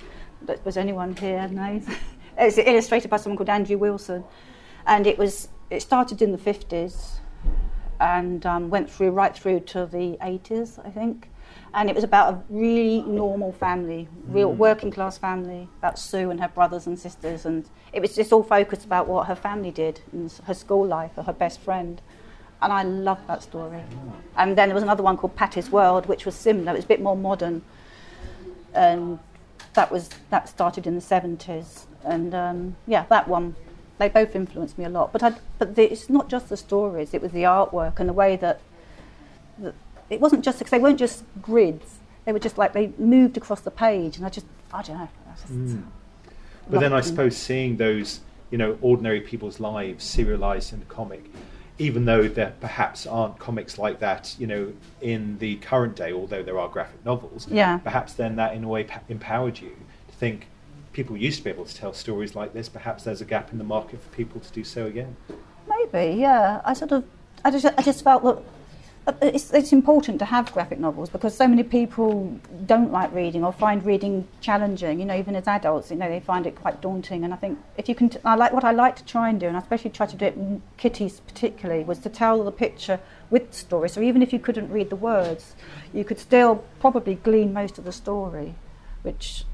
[0.42, 1.86] that was anyone here knows.
[2.38, 4.24] it was illustrated by someone called Andrew Wilson,
[4.86, 7.20] and it was it started in the fifties
[8.00, 11.30] and um, went through right through to the eighties, I think.
[11.72, 14.56] And it was about a really normal family, real Mm.
[14.56, 18.42] working class family, about Sue and her brothers and sisters, and it was just all
[18.42, 22.02] focused about what her family did and her school life, or her best friend.
[22.60, 23.82] And I loved that story.
[24.36, 26.72] And then there was another one called Patty's World, which was similar.
[26.72, 27.62] It was a bit more modern.
[28.74, 29.18] And
[29.74, 31.86] that was that started in the seventies.
[32.04, 33.54] And um, yeah, that one,
[33.98, 35.12] they both influenced me a lot.
[35.12, 38.12] But I, but the, it's not just the stories; it was the artwork and the
[38.12, 38.60] way that,
[39.58, 39.74] that
[40.10, 41.98] it wasn't just because they weren't just grids.
[42.24, 45.08] They were just like they moved across the page, and I just I don't know.
[45.28, 45.84] I just Mm.
[46.68, 48.20] But then I suppose seeing those,
[48.50, 51.24] you know, ordinary people's lives serialized in the comic,
[51.78, 56.44] even though there perhaps aren't comics like that, you know, in the current day, although
[56.44, 57.78] there are graphic novels, Yeah.
[57.78, 59.70] perhaps then that in a way empowered you
[60.08, 60.46] to think
[60.92, 62.68] people used to be able to tell stories like this.
[62.68, 65.16] Perhaps there's a gap in the market for people to do so again.
[65.68, 66.60] Maybe, yeah.
[66.64, 67.04] I sort of,
[67.44, 68.38] I just, I just felt that
[69.22, 73.52] it's, it's important to have graphic novels because so many people don't like reading or
[73.52, 75.00] find reading challenging.
[75.00, 77.24] You know, even as adults, you know, they find it quite daunting.
[77.24, 79.38] And I think if you can, t- I like what I like to try and
[79.40, 80.34] do, and I especially try to do it.
[80.36, 83.00] in Kitty's particularly was to tell the picture
[83.30, 83.88] with the story.
[83.88, 85.54] So even if you couldn't read the words,
[85.92, 88.54] you could still probably glean most of the story,
[89.02, 89.44] which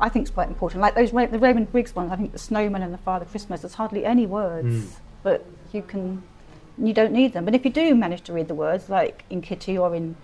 [0.00, 0.80] I think is quite important.
[0.80, 3.62] Like those the Raymond Briggs ones, I think the Snowman and the Father Christmas.
[3.62, 4.86] There's hardly any words, Mm.
[5.22, 6.22] but you can
[6.78, 7.44] you don't need them.
[7.44, 10.16] But if you do manage to read the words, like in Kitty or in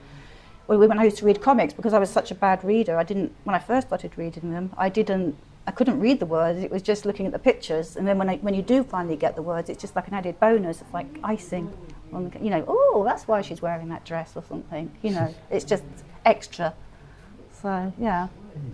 [0.66, 3.02] well, when I used to read comics, because I was such a bad reader, I
[3.02, 5.36] didn't when I first started reading them, I didn't.
[5.66, 6.59] I couldn't read the words.
[6.62, 9.16] It was just looking at the pictures, and then when I, when you do finally
[9.16, 10.81] get the words, it's just like an added bonus.
[10.81, 11.72] It's like icing
[12.12, 12.64] on the, you know.
[12.68, 14.90] Oh, that's why she's wearing that dress or something.
[15.02, 15.85] You know, it's just
[16.24, 16.72] extra.
[17.60, 18.28] So yeah.
[18.28, 18.70] Hmm.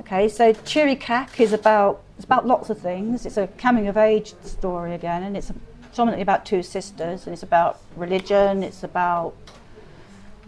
[0.00, 3.26] Okay, so Cheery Cack is about it's about lots of things.
[3.26, 5.54] It's a coming of age story again, and it's a
[5.94, 9.32] predominantly about two sisters, and it's about religion, it's about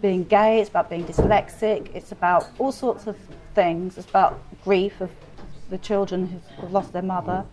[0.01, 3.15] being gay, it's about being dyslexic, it's about all sorts of
[3.55, 3.97] things.
[3.97, 5.09] It's about grief of
[5.69, 7.45] the children who've lost their mother.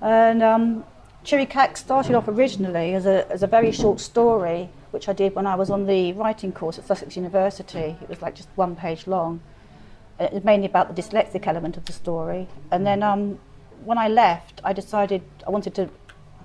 [0.00, 0.84] And um,
[1.24, 5.34] Cheery Cack started off originally as a, as a very short story, which I did
[5.34, 7.96] when I was on the writing course at Sussex University.
[8.00, 9.40] It was like just one page long.
[10.20, 12.46] It was mainly about the dyslexic element of the story.
[12.70, 13.40] And then um,
[13.84, 15.90] when I left, I decided I wanted to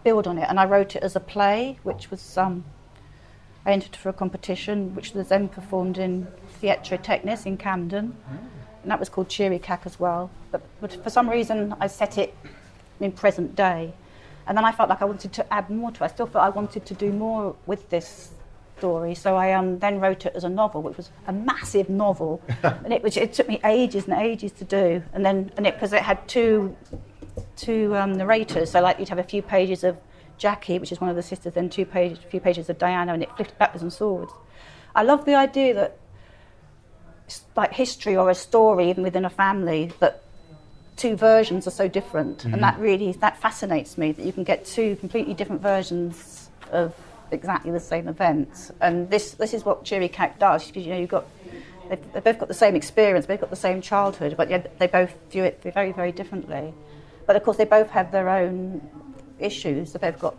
[0.07, 2.63] build on it, and I wrote it as a play, which was um,
[3.65, 6.27] I entered for a competition, which was then performed in
[6.61, 8.15] Theatre Technis in Camden,
[8.81, 10.29] and that was called Cheery Cack as well.
[10.51, 12.33] But, but for some reason, I set it
[13.01, 13.93] in present day,
[14.47, 16.05] and then I felt like I wanted to add more to it.
[16.05, 18.31] I still felt I wanted to do more with this
[18.77, 22.41] story, so I um, then wrote it as a novel, which was a massive novel,
[22.63, 25.73] and it, was, it took me ages and ages to do, and then and it
[25.73, 26.77] because it had two
[27.55, 29.97] two um, narrators, so like you'd have a few pages of
[30.37, 33.13] Jackie, which is one of the sisters, then two pages, a few pages of Diana,
[33.13, 34.31] and it flipped backwards and forwards.
[34.95, 35.97] I love the idea that
[37.55, 40.23] like history or a story, even within a family, that
[40.95, 42.53] two versions are so different, mm-hmm.
[42.53, 46.93] and that really that fascinates me that you can get two completely different versions of
[47.31, 48.71] exactly the same event.
[48.81, 50.71] And this this is what Cheery Cack does.
[50.75, 51.25] You know, you've got
[51.89, 54.87] they've, they've both got the same experience, they've got the same childhood, but yet they
[54.87, 56.73] both view it very very differently.
[57.27, 58.81] But of course, they both have their own
[59.37, 60.35] issues that they've got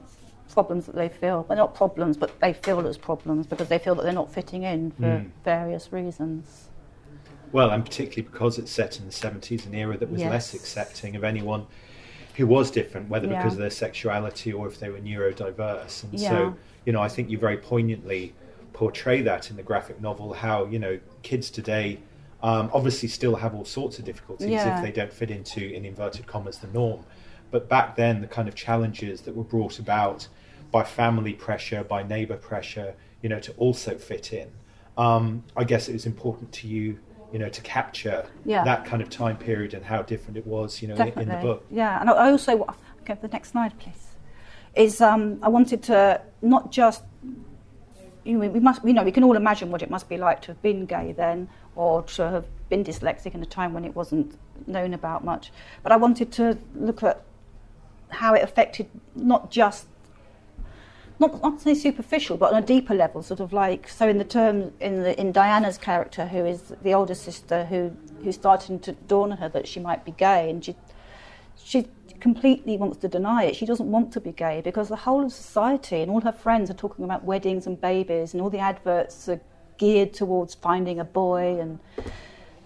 [0.52, 1.46] problems that they feel.
[1.48, 4.64] Well, not problems, but they feel as problems because they feel that they're not fitting
[4.64, 5.30] in for mm.
[5.44, 6.68] various reasons.
[7.52, 10.30] Well, and particularly because it's set in the 70s, an era that was yes.
[10.30, 11.66] less accepting of anyone
[12.34, 13.36] who was different, whether yeah.
[13.36, 16.04] because of their sexuality or if they were neurodiverse.
[16.04, 16.28] And yeah.
[16.30, 18.34] so, you know, I think you very poignantly
[18.72, 21.98] portray that in the graphic novel how, you know, kids today
[22.42, 24.76] um, obviously still have all sorts of difficulties yeah.
[24.76, 27.04] if they don't fit into, in inverted commas, the norm.
[27.50, 30.28] But back then, the kind of challenges that were brought about
[30.70, 34.50] by family pressure, by neighbour pressure, you know, to also fit in.
[34.96, 36.98] Um, I guess it was important to you,
[37.32, 38.64] you know, to capture yeah.
[38.64, 41.36] that kind of time period and how different it was, you know, in, in, the
[41.36, 41.64] book.
[41.70, 42.66] Yeah, and I also
[43.06, 44.04] to the next slide, please.
[44.74, 47.02] Is um, I wanted to not just
[48.24, 50.42] you know, we must, you know, we can all imagine what it must be like
[50.42, 51.48] to have been gay then,
[51.78, 54.36] or to have been dyslexic in a time when it wasn't
[54.66, 55.52] known about much.
[55.84, 57.22] But I wanted to look at
[58.08, 59.86] how it affected not just
[61.20, 64.08] not not say superficial, but on a deeper level, sort of like so.
[64.08, 67.92] In the term in the in Diana's character, who is the older sister, who
[68.22, 70.76] who's starting to dawn on her that she might be gay, and she
[71.56, 71.86] she
[72.20, 73.56] completely wants to deny it.
[73.56, 76.70] She doesn't want to be gay because the whole of society and all her friends
[76.70, 79.40] are talking about weddings and babies, and all the adverts are
[79.78, 81.78] geared towards finding a boy, and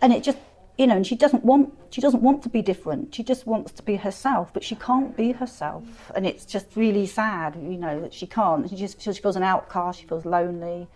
[0.01, 0.39] and it just
[0.79, 3.15] you know, and she doesn't want she doesn't want to be different.
[3.15, 7.07] She just wants to be herself, but she can't be herself, and it's just really
[7.07, 8.69] sad, you know, that she can't.
[8.69, 10.01] She just she feels an outcast.
[10.01, 10.89] She feels lonely,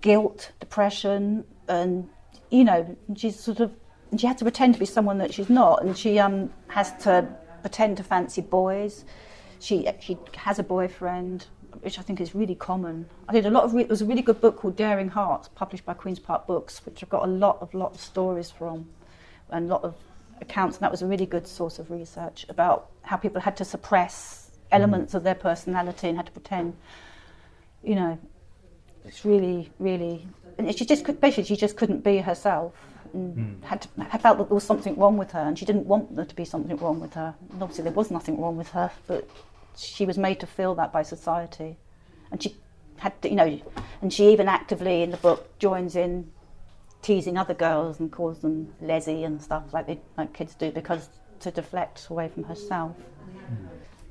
[0.00, 2.08] guilt, depression, and
[2.50, 3.72] you know, she's sort of
[4.16, 7.26] she had to pretend to be someone that she's not, and she um has to
[7.62, 9.04] pretend to fancy boys.
[9.60, 11.46] She she has a boyfriend,
[11.82, 13.08] which I think is really common.
[13.28, 13.74] I did a lot of.
[13.74, 17.02] Re- it was a really good book called Daring Hearts, published by QueenSpark Books, which
[17.02, 18.88] I've got a lot of lot of stories from,
[19.50, 19.94] and a lot of
[20.40, 20.76] accounts.
[20.76, 24.50] And that was a really good source of research about how people had to suppress
[24.70, 25.16] elements mm.
[25.16, 26.76] of their personality and had to pretend.
[27.82, 28.18] You know,
[29.04, 30.26] it's really, really.
[30.58, 32.74] And she just basically she just couldn't be herself.
[33.12, 33.64] And mm.
[33.64, 36.14] had, to, had felt that there was something wrong with her, and she didn't want
[36.14, 37.34] there to be something wrong with her.
[37.50, 39.28] And obviously, there was nothing wrong with her, but
[39.76, 41.78] she was made to feel that by society,
[42.30, 42.56] and she
[42.98, 43.60] had to, you know,
[44.02, 46.30] and she even actively in the book joins in
[47.02, 51.08] teasing other girls and calls them lesy and stuff like they, like kids do because
[51.40, 52.94] to deflect away from herself.
[52.96, 53.66] Hmm.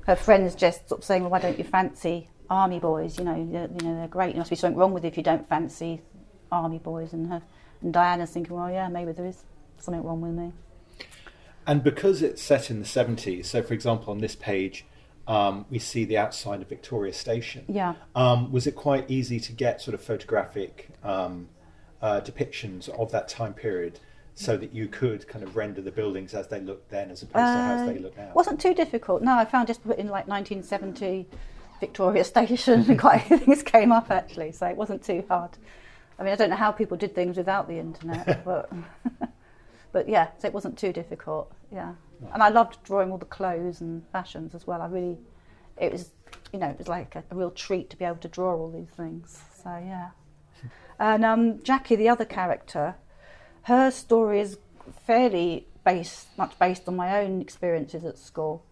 [0.06, 3.18] Her friends just sort of saying, "Well, why don't you fancy army boys?
[3.18, 4.32] You know, you know they're great.
[4.32, 6.02] There must be something wrong with you if you don't fancy
[6.50, 7.42] army boys." And her
[7.80, 9.44] and Diana's thinking, "Well, yeah, maybe there is
[9.78, 10.52] something wrong with me."
[11.66, 14.84] And because it's set in the 70s, so for example, on this page,
[15.26, 17.64] um, we see the outside of Victoria Station.
[17.68, 17.94] Yeah.
[18.14, 21.48] Um, was it quite easy to get sort of photographic um,
[22.02, 24.00] uh, depictions of that time period
[24.34, 27.36] so that you could kind of render the buildings as they looked then as opposed
[27.44, 28.30] uh, to as they look now?
[28.34, 29.22] wasn't too difficult.
[29.22, 31.26] No, I found just put in like 1970
[31.78, 35.50] Victoria Station and quite a few things came up actually, so it wasn't too hard.
[36.18, 38.70] I mean, I don't know how people did things without the internet, but
[39.92, 41.50] but yeah, so it wasn't too difficult.
[41.72, 41.94] Yeah.
[42.32, 44.82] And I loved drawing all the clothes and fashions as well.
[44.82, 45.18] I really,
[45.76, 46.10] it was,
[46.52, 48.70] you know, it was like a, a real treat to be able to draw all
[48.70, 49.40] these things.
[49.62, 50.10] So yeah.
[50.98, 52.94] And um, Jackie, the other character,
[53.62, 54.58] her story is
[55.06, 58.64] fairly based, much based on my own experiences at school.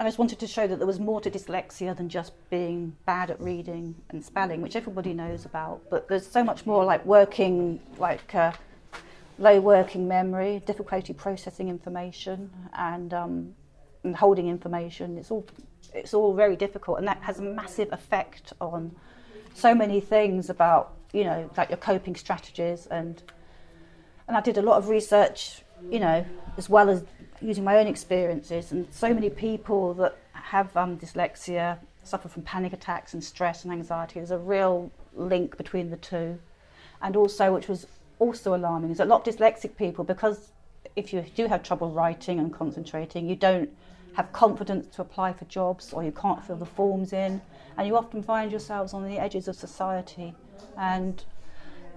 [0.00, 3.30] I just wanted to show that there was more to dyslexia than just being bad
[3.30, 5.82] at reading and spelling, which everybody knows about.
[5.90, 8.52] But there's so much more like working, like uh,
[9.40, 13.54] low working memory, difficulty processing information, and, um,
[14.04, 15.18] and holding information.
[15.18, 15.46] It's all
[15.92, 18.94] it's all very difficult, and that has a massive effect on
[19.54, 23.20] so many things about you know like your coping strategies and
[24.28, 26.24] and I did a lot of research, you know,
[26.56, 27.02] as well as
[27.40, 32.72] using my own experiences, and so many people that have um, dyslexia suffer from panic
[32.72, 34.20] attacks and stress and anxiety.
[34.20, 36.38] There's a real link between the two,
[37.02, 37.86] and also, which was
[38.20, 40.52] also alarming, is that a lot of dyslexic people, because
[40.94, 43.70] if you do have trouble writing and concentrating, you don't
[44.14, 47.40] have confidence to apply for jobs or you can't fill the forms in,
[47.76, 50.34] and you often find yourselves on the edges of society.
[50.76, 51.24] And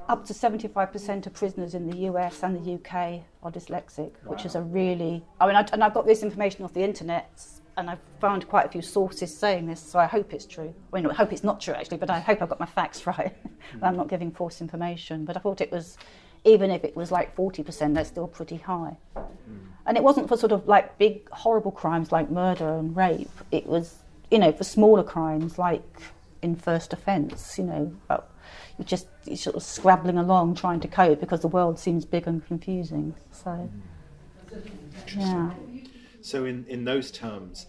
[0.09, 4.31] up to 75% of prisoners in the US and the UK are dyslexic, wow.
[4.31, 5.23] which is a really.
[5.39, 7.29] I mean, I, and I've got this information off the internet,
[7.77, 10.73] and I've found quite a few sources saying this, so I hope it's true.
[10.91, 13.05] I mean, I hope it's not true actually, but I hope I've got my facts
[13.07, 13.33] right.
[13.43, 13.79] mm.
[13.81, 15.97] I'm not giving false information, but I thought it was,
[16.43, 18.97] even if it was like 40%, that's still pretty high.
[19.15, 19.27] Mm.
[19.85, 23.31] And it wasn't for sort of like big, horrible crimes like murder and rape.
[23.51, 23.95] It was,
[24.29, 26.01] you know, for smaller crimes like
[26.41, 27.95] in first offence, you know,
[28.77, 32.27] you're just you're sort of scrabbling along trying to cope because the world seems big
[32.27, 33.15] and confusing.
[33.31, 33.69] So,
[35.15, 35.51] yeah.
[36.23, 37.67] So, in, in those terms,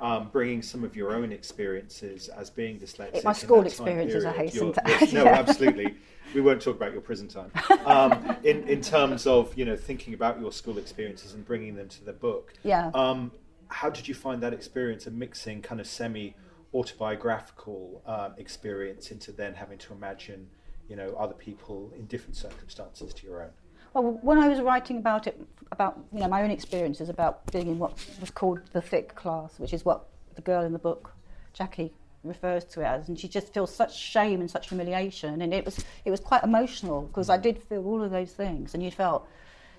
[0.00, 3.22] um, bringing some of your own experiences as being dyslexic.
[3.22, 5.12] My school experiences, I hasten to add.
[5.12, 5.94] No, absolutely.
[6.34, 7.52] We won't talk about your prison time.
[7.86, 11.88] Um, in, in terms of you know thinking about your school experiences and bringing them
[11.90, 12.54] to the book.
[12.64, 12.90] Yeah.
[12.94, 13.30] Um,
[13.68, 16.34] how did you find that experience of mixing kind of semi
[16.74, 20.48] autobiographical um, experience into then having to imagine,
[20.88, 23.50] you know, other people in different circumstances to your own?
[23.94, 25.40] Well, when I was writing about it,
[25.70, 29.58] about you know my own experiences about being in what was called the thick class,
[29.58, 31.12] which is what the girl in the book,
[31.52, 31.92] Jackie,
[32.24, 35.64] refers to it as, and she just feels such shame and such humiliation, and it
[35.64, 38.90] was it was quite emotional because I did feel all of those things, and you
[38.90, 39.26] felt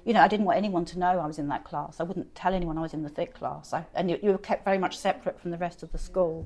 [0.05, 2.01] you know, I didn't want anyone to know I was in that class.
[2.01, 3.73] I wouldn't tell anyone I was in the thick class.
[3.73, 6.45] I, and you, you, were kept very much separate from the rest of the school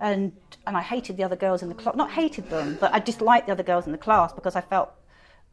[0.00, 0.32] and
[0.66, 1.94] and I hated the other girls in the class.
[1.94, 4.90] Not hated them, but I disliked the other girls in the class because I felt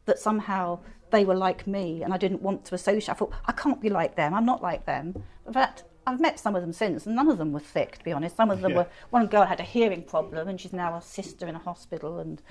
[0.06, 0.78] that somehow
[1.10, 3.08] they were like me, and I didn't want to associate.
[3.08, 4.34] I thought I can't be like them.
[4.34, 5.22] I'm not like them.
[5.46, 8.04] In fact, I've met some of them since, and none of them were thick, to
[8.04, 8.36] be honest.
[8.36, 8.78] Some of them yeah.
[8.78, 8.86] were.
[9.10, 12.42] One girl had a hearing problem, and she's now a sister in a hospital, and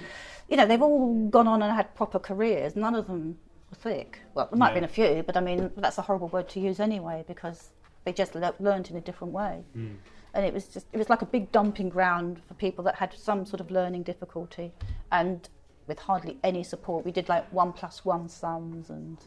[0.49, 2.75] you know they've all gone on and had proper careers.
[2.75, 3.38] None of them
[3.69, 4.21] were thick.
[4.34, 4.73] Well, there might yeah.
[4.73, 7.69] have been a few, but I mean that's a horrible word to use anyway because
[8.03, 9.63] they just le- learned in a different way.
[9.75, 9.97] Mm
[10.38, 13.11] and it was just it was like a big dumping ground for people that had
[13.13, 14.71] some sort of learning difficulty
[15.11, 15.49] and
[15.88, 19.18] with hardly any support we did like one plus one sums and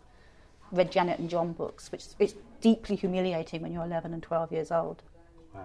[0.73, 4.71] read janet and john books which is deeply humiliating when you're 11 and 12 years
[4.71, 5.03] old
[5.55, 5.63] wow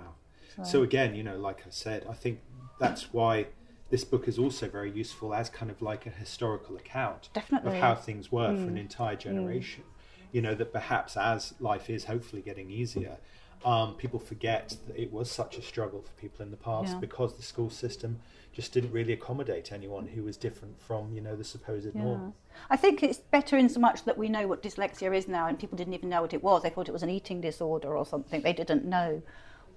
[0.55, 2.39] so, so again you know like i said i think
[2.79, 3.45] that's why
[3.89, 7.71] this book is also very useful as kind of like a historical account Definitely.
[7.71, 8.57] of how things were mm.
[8.57, 8.79] for an mm.
[8.79, 9.83] entire generation.
[9.83, 10.33] Mm.
[10.33, 13.17] You know, that perhaps as life is hopefully getting easier,
[13.63, 16.99] um, people forget that it was such a struggle for people in the past yeah.
[16.99, 18.19] because the school system
[18.55, 22.01] just didn't really accommodate anyone who was different from you know the supposed yeah.
[22.01, 22.33] norm.
[22.69, 25.59] I think it's better in so much that we know what dyslexia is now, and
[25.59, 26.63] people didn't even know what it was.
[26.63, 28.41] They thought it was an eating disorder or something.
[28.41, 29.21] They didn't know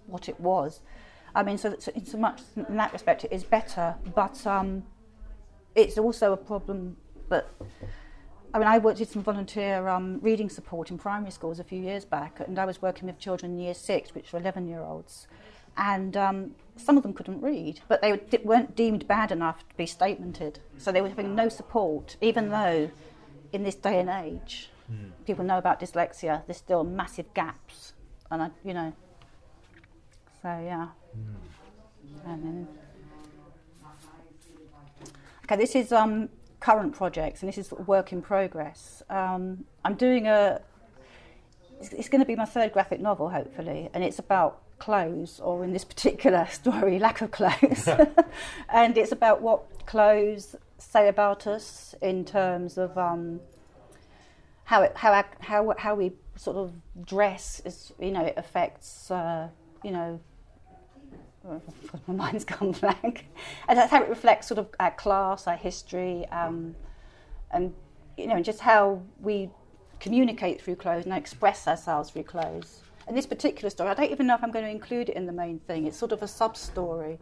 [0.07, 0.81] what it was.
[1.35, 4.85] I mean, so, so in so much in that respect, it is better, but um,
[5.75, 6.97] it's also a problem
[7.31, 7.49] that
[8.55, 11.81] I mean, I worked did some volunteer um, reading support in primary schools a few
[11.83, 14.83] years back, and I was working with children in year six, which were 11 year
[14.83, 15.27] olds.
[15.79, 19.85] And um, some of them couldn't read, but they weren't deemed bad enough to be
[19.85, 20.57] statemented.
[20.77, 22.91] So they were having no support, even though
[23.53, 25.11] in this day and age, mm.
[25.25, 27.93] people know about dyslexia, there's still massive gaps.
[28.31, 28.93] And I, you know,
[30.43, 30.89] so yeah.
[31.17, 31.35] Mm.
[32.27, 32.69] And then,
[35.45, 36.29] okay, this is um,
[36.61, 39.03] current projects, and this is work in progress.
[39.09, 40.61] Um, I'm doing a.
[41.81, 45.65] It's, it's going to be my third graphic novel, hopefully, and it's about clothes, or
[45.65, 47.89] in this particular story, lack of clothes.
[48.69, 53.41] and it's about what clothes say about us in terms of um,
[54.65, 56.73] how it, how how how we sort of
[57.05, 57.61] dress.
[57.65, 59.49] Is you know it affects uh,
[59.83, 60.21] you know
[62.07, 63.27] my mind's gone blank.
[63.69, 66.75] and that's how it reflects sort of our class, our history, um,
[67.51, 67.73] and
[68.19, 69.49] you know, just how we
[70.01, 72.83] communicate through clothes and express ourselves through clothes.
[73.09, 75.25] And this particular story, I don't even know if I'm going to include it in
[75.27, 75.87] the main thing.
[75.87, 77.19] It's sort of a sub story,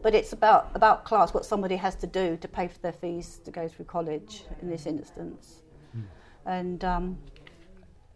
[0.00, 3.40] but it's about about class, what somebody has to do to pay for their fees
[3.44, 5.62] to go through college in this instance,
[5.96, 6.04] mm.
[6.46, 6.84] and.
[6.84, 7.18] Um,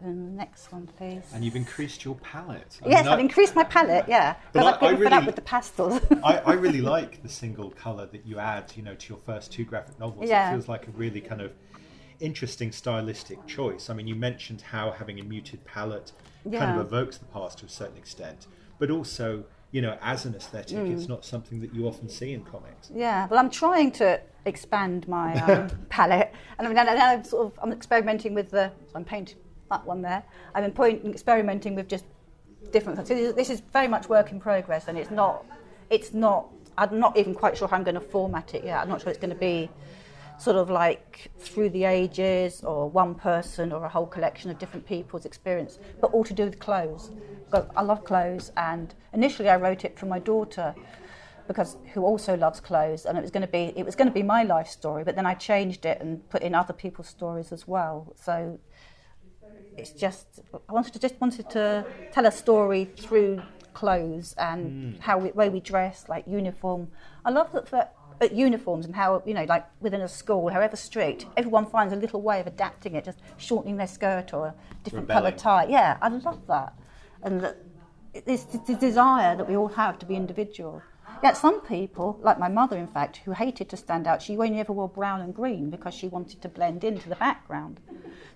[0.03, 1.25] And the next one, please.
[1.35, 2.81] And you've increased your palette.
[2.83, 4.07] I yes, mean, I've I- increased my palette.
[4.09, 6.01] Yeah, But I- I've given I fed up with the pastels.
[6.25, 9.53] I, I really like the single colour that you add, you know, to your first
[9.53, 10.27] two graphic novels.
[10.27, 10.49] Yeah.
[10.49, 11.53] It feels like a really kind of
[12.19, 13.91] interesting stylistic choice.
[13.91, 16.13] I mean, you mentioned how having a muted palette
[16.45, 18.47] kind of evokes the past to a certain extent,
[18.79, 20.93] but also, you know, as an aesthetic, Mm.
[20.93, 22.91] it's not something that you often see in comics.
[22.95, 27.47] Yeah, well, I'm trying to expand my um, palette, and I mean, and I'm sort
[27.47, 28.71] of I'm experimenting with the.
[28.89, 29.37] So I'm painting
[29.71, 30.23] that one there.
[30.55, 32.05] I'm experimenting with just
[32.73, 33.09] different things.
[33.09, 35.45] So this, this is very much work in progress, and it's not.
[35.91, 36.49] It's not.
[36.79, 38.81] I'm not even quite sure how I'm going to format it yet.
[38.81, 39.69] I'm not sure it's going to be
[40.41, 44.87] sort of like through the ages or one person or a whole collection of different
[44.87, 47.11] people's experience, but all to do with clothes.
[47.77, 50.77] I love clothes, and initially I wrote it for my daughter
[51.49, 54.15] because who also loves clothes, and it was going to be it was going to
[54.15, 57.53] be my life story, but then I changed it and put in other people's stories
[57.53, 58.15] as well.
[58.17, 58.61] So
[59.77, 65.01] it's just I wanted to just wanted to tell a story through clothes and Mm.
[65.01, 66.89] how we, way we dress, like uniform.
[67.25, 67.67] I love that.
[67.71, 71.93] that at uniforms and how you know, like within a school, however strict, everyone finds
[71.93, 75.67] a little way of adapting it, just shortening their skirt or a different coloured tie.
[75.67, 76.75] Yeah, I love that,
[77.23, 77.57] and that
[78.13, 80.83] it's the desire that we all have to be individual.
[81.23, 84.59] Yet some people, like my mother, in fact, who hated to stand out, she only
[84.61, 87.81] ever wore brown and green because she wanted to blend into the background.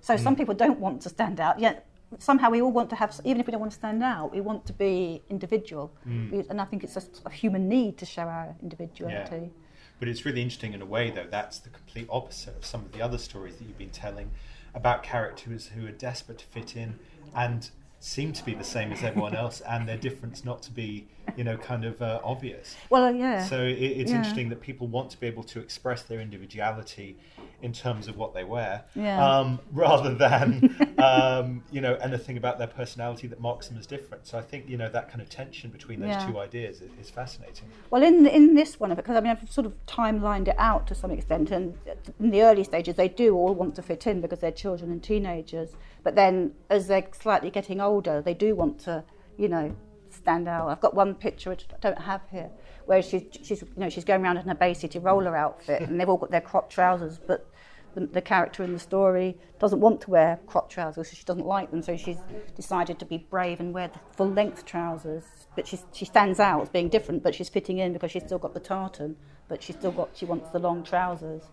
[0.00, 0.38] So some Mm.
[0.38, 1.86] people don't want to stand out, yet
[2.18, 4.40] somehow we all want to have, even if we don't want to stand out, we
[4.40, 5.92] want to be individual.
[6.06, 6.50] Mm.
[6.50, 9.50] And I think it's a, a human need to show our individuality.
[9.98, 12.92] But it's really interesting in a way, though, that's the complete opposite of some of
[12.92, 14.30] the other stories that you've been telling
[14.74, 16.98] about characters who are desperate to fit in
[17.34, 17.70] and
[18.04, 21.06] seem to be the same as everyone else and their difference not to be,
[21.36, 22.76] you know, kind of uh, obvious.
[22.90, 23.46] Well, uh, yeah.
[23.46, 24.18] So it, it's Yeah.
[24.18, 27.16] interesting that people want to be able to express their individuality
[27.62, 29.26] in terms of what they wear, Yeah.
[29.26, 34.26] um, rather than, um, you know, anything about their personality that marks them as different.
[34.26, 36.26] So I think, you know, that kind of tension between those Yeah.
[36.26, 37.68] two ideas is, is fascinating.
[37.90, 40.56] Well, in in this one, of it because I mean, I've sort of timelined it
[40.58, 41.74] out to some extent, and
[42.20, 45.02] in the early stages, they do all want to fit in because they're children and
[45.02, 45.70] teenagers.
[46.04, 49.02] But then, as they're slightly getting older, they do want to,
[49.38, 49.74] you know,
[50.10, 50.68] stand out.
[50.68, 52.50] I've got one picture which I don't have here,
[52.84, 55.98] where she's she's you know she's going around in a Bay City roller outfit, and
[55.98, 57.48] they've all got their crop trousers, but.
[57.94, 61.46] The, the character in the story doesn't want to wear crop trousers, so she doesn't
[61.46, 61.80] like them.
[61.80, 62.18] So she's
[62.56, 65.22] decided to be brave and wear the full length trousers.
[65.54, 68.40] But she's, she stands out as being different, but she's fitting in because she's still
[68.40, 69.14] got the tartan,
[69.46, 71.44] but she's still got she wants the long trousers.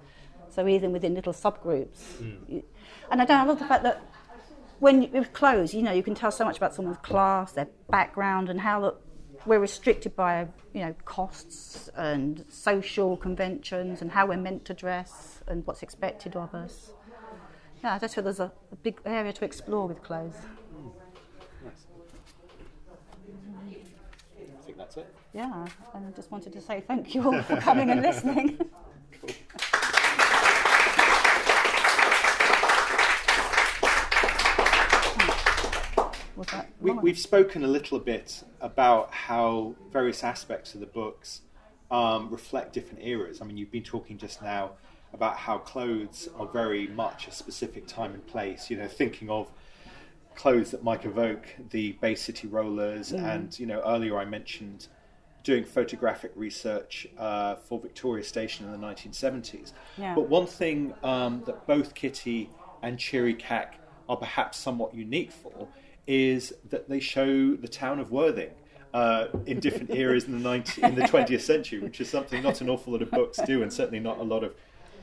[0.49, 2.31] So even within little subgroups, hmm.
[2.51, 2.63] you-
[3.11, 3.37] and I don't.
[3.37, 4.01] I love the fact that
[4.81, 7.67] when you, with clothes, you know, you can tell so much about someone's class, their
[7.89, 8.95] background, and how that
[9.45, 15.43] we're restricted by you know costs and social conventions and how we're meant to dress
[15.47, 16.91] and what's expected of us.
[17.83, 20.35] Yeah, I just feel there's a, a big area to explore with clothes.
[24.35, 25.13] I think that's it.
[25.33, 28.59] Yeah, and I just wanted to say thank you all for coming and listening.
[29.23, 29.70] Was
[36.79, 41.41] We, we've spoken a little bit about how various aspects of the books
[41.89, 43.41] um, reflect different eras.
[43.41, 44.71] I mean, you've been talking just now
[45.13, 48.69] about how clothes are very much a specific time and place.
[48.69, 49.51] You know, thinking of
[50.35, 53.23] clothes that might evoke the Bay City Rollers, Mm.
[53.23, 54.87] and you know, earlier I mentioned
[55.43, 59.73] doing photographic research uh, for Victoria Station in the 1970s.
[59.97, 60.13] Yeah.
[60.13, 62.49] But one thing um, that both Kitty
[62.83, 65.67] and Cheery Cack are perhaps somewhat unique for
[66.07, 68.51] is that they show the town of Worthing
[68.93, 72.61] uh, in different eras in the 19, in the 20th century, which is something not
[72.61, 74.53] an awful lot of books do, and certainly not a lot of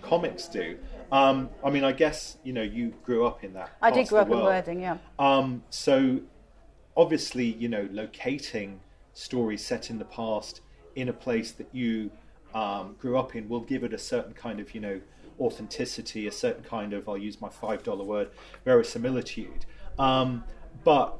[0.03, 0.79] comics do.
[1.11, 3.71] Um, I mean, I guess you know you grew up in that.
[3.81, 4.39] I did grow up in.
[4.39, 4.99] Worthing, yeah.
[5.19, 6.21] Um, so
[6.97, 8.81] obviously, you know, locating
[9.15, 10.61] stories set in the past
[10.97, 12.11] in a place that you
[12.55, 15.01] um, grew up in will give it a certain kind of, you know,
[15.41, 18.31] authenticity, a certain kind of, I'll use my five dollar word,
[18.65, 19.65] verisimilitude.
[19.99, 20.45] Um,
[20.85, 21.19] but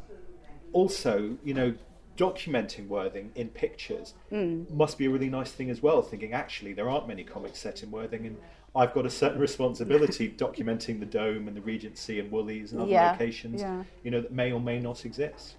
[0.73, 1.75] also, you know,
[2.17, 4.69] documenting Worthing in pictures Mm.
[4.71, 6.03] must be a really nice thing as well.
[6.03, 8.37] Thinking actually there aren't many comics set in Worthing, and
[8.75, 12.91] I've got a certain responsibility documenting the Dome and the Regency and Woolies and other
[12.91, 13.85] Yeah, locations, yeah.
[14.03, 15.55] you know, that may or may not exist.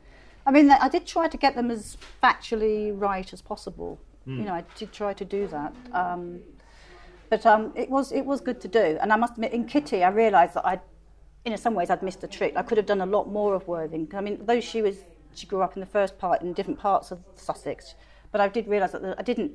[0.46, 4.00] I mean, I did try to get them as factually right as possible.
[4.28, 4.38] Mm.
[4.40, 5.74] You know, I did try to do that.
[5.94, 6.40] Um,
[7.30, 8.98] but um, it was it was good to do.
[9.02, 10.80] And I must admit, in Kitty, I realised that I,
[11.46, 12.54] in some ways, I'd missed a trick.
[12.56, 14.08] I could have done a lot more of Worthing.
[14.14, 14.98] I mean, though she was
[15.34, 17.96] she grew up in the first part in different parts of Sussex,
[18.32, 19.52] but I did realise that I didn't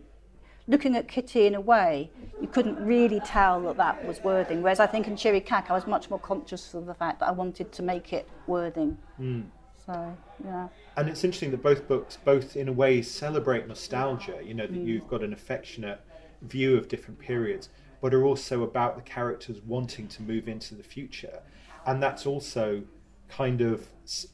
[0.67, 4.63] looking at Kitty in a way, you couldn't really tell that that was Worthing.
[4.63, 7.29] Whereas I think in Cheery Cack, I was much more conscious of the fact that
[7.29, 8.97] I wanted to make it Worthing.
[9.21, 9.45] Mm.
[9.85, 10.69] So, yeah.
[10.97, 14.41] And it's interesting that both books, both in a way, celebrate nostalgia.
[14.43, 14.87] You know that Mm.
[14.87, 16.01] you've got an affectionate
[16.41, 17.69] view of different periods,
[18.01, 21.43] but are also about the characters wanting to move into the future,
[21.87, 22.83] and that's also
[23.29, 23.87] kind of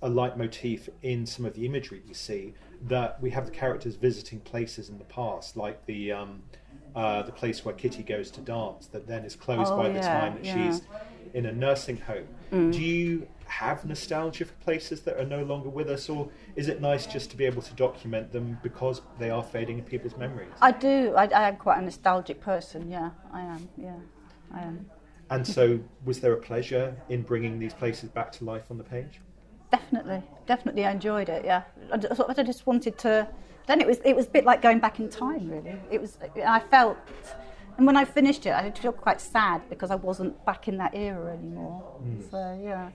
[0.02, 2.54] a leitmotif in some of the imagery we see.
[2.82, 6.42] That we have the characters visiting places in the past, like the um,
[6.94, 10.00] uh, the place where Kitty goes to dance, that then is closed Oh, by the
[10.00, 10.70] time that yeah.
[10.70, 10.82] she's
[11.34, 12.26] in a nursing home.
[12.52, 12.72] Mm.
[12.72, 16.80] Do you have nostalgia for places that are no longer with us, or is it
[16.80, 20.48] nice just to be able to document them because they are fading in people's memories?
[20.60, 21.12] I do.
[21.16, 22.90] I, I am quite a nostalgic person.
[22.90, 23.68] Yeah, I am.
[23.76, 23.96] Yeah,
[24.54, 24.86] I am.
[25.30, 28.84] And so, was there a pleasure in bringing these places back to life on the
[28.84, 29.20] page?
[29.70, 31.44] Definitely, definitely, I enjoyed it.
[31.44, 31.62] Yeah,
[31.92, 33.28] I, d- sort of- I just wanted to.
[33.66, 35.48] Then it was it was a bit like going back in time.
[35.48, 36.18] Really, it was.
[36.44, 36.96] I felt,
[37.76, 40.76] and when I finished it, I did feel quite sad because I wasn't back in
[40.78, 41.84] that era anymore.
[42.04, 42.28] Mm.
[42.28, 42.90] So yeah,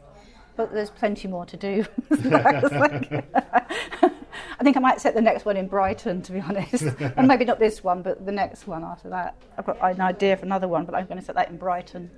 [0.57, 1.85] but there's plenty more to do.
[4.59, 7.45] I think I might set the next one in Brighton, to be honest, and maybe
[7.45, 9.35] not this one, but the next one after that.
[9.57, 12.09] I've got an idea for another one, but I'm going to set that in Brighton.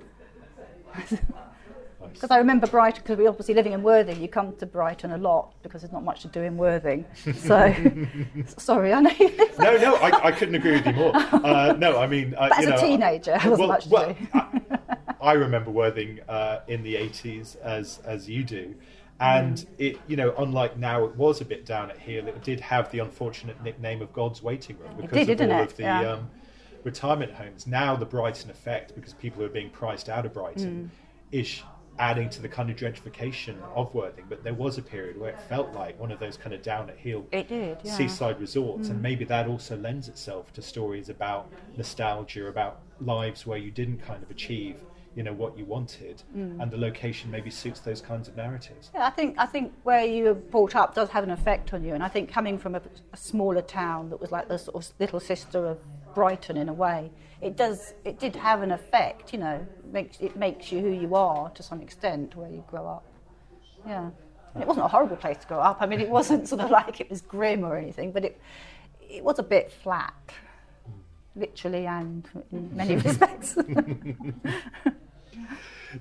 [2.12, 5.18] Because I remember Brighton, because we're obviously living in Worthing, you come to Brighton a
[5.18, 7.04] lot because there's not much to do in Worthing.
[7.36, 7.74] So,
[8.56, 11.12] sorry, I know you No, no, I, I couldn't agree with you more.
[11.14, 13.90] Uh, no, I mean, uh, as you a know, teenager, there wasn't well, much to
[13.90, 14.26] well, do.
[14.34, 14.60] I,
[15.20, 18.74] I remember Worthing uh, in the eighties as as you do,
[19.20, 19.66] and Mm.
[19.78, 22.26] it, you know, unlike now, it was a bit down at heel.
[22.26, 25.64] It did have the unfortunate nickname of God's waiting room because did, of all it?
[25.64, 26.12] of the Yeah.
[26.12, 26.30] um,
[26.84, 27.66] retirement homes.
[27.66, 31.38] Now the Brighton effect, because people are being priced out of Brighton, Mm.
[31.40, 31.62] is
[32.00, 34.24] adding to the kind of gentrification of Worthing.
[34.28, 36.88] But there was a period where it felt like one of those kind of down
[36.90, 37.76] at heel did, yeah.
[37.92, 38.92] seaside resorts, Mm.
[38.92, 43.98] and maybe that also lends itself to stories about nostalgia, about lives where you didn't
[43.98, 44.76] kind of achieve,
[45.16, 46.62] you know, what you wanted, Mm.
[46.62, 48.92] and the location maybe suits those kinds of narratives.
[48.94, 51.82] Yeah, I think I think where you were brought up does have an effect on
[51.82, 52.82] you, and I think coming from a,
[53.12, 55.78] a smaller town that was like the sort of little sister of
[56.18, 59.32] Brighton in a way, it does it did have an effect.
[59.32, 62.88] You know, makes it makes you who you are to some extent where you grow
[62.88, 63.04] up.
[63.86, 64.10] Yeah,
[64.54, 65.76] and it wasn't a horrible place to grow up.
[65.80, 68.40] I mean, it wasn't sort of like it was grim or anything, but it
[69.00, 70.32] it was a bit flat,
[71.36, 73.56] literally and in many respects.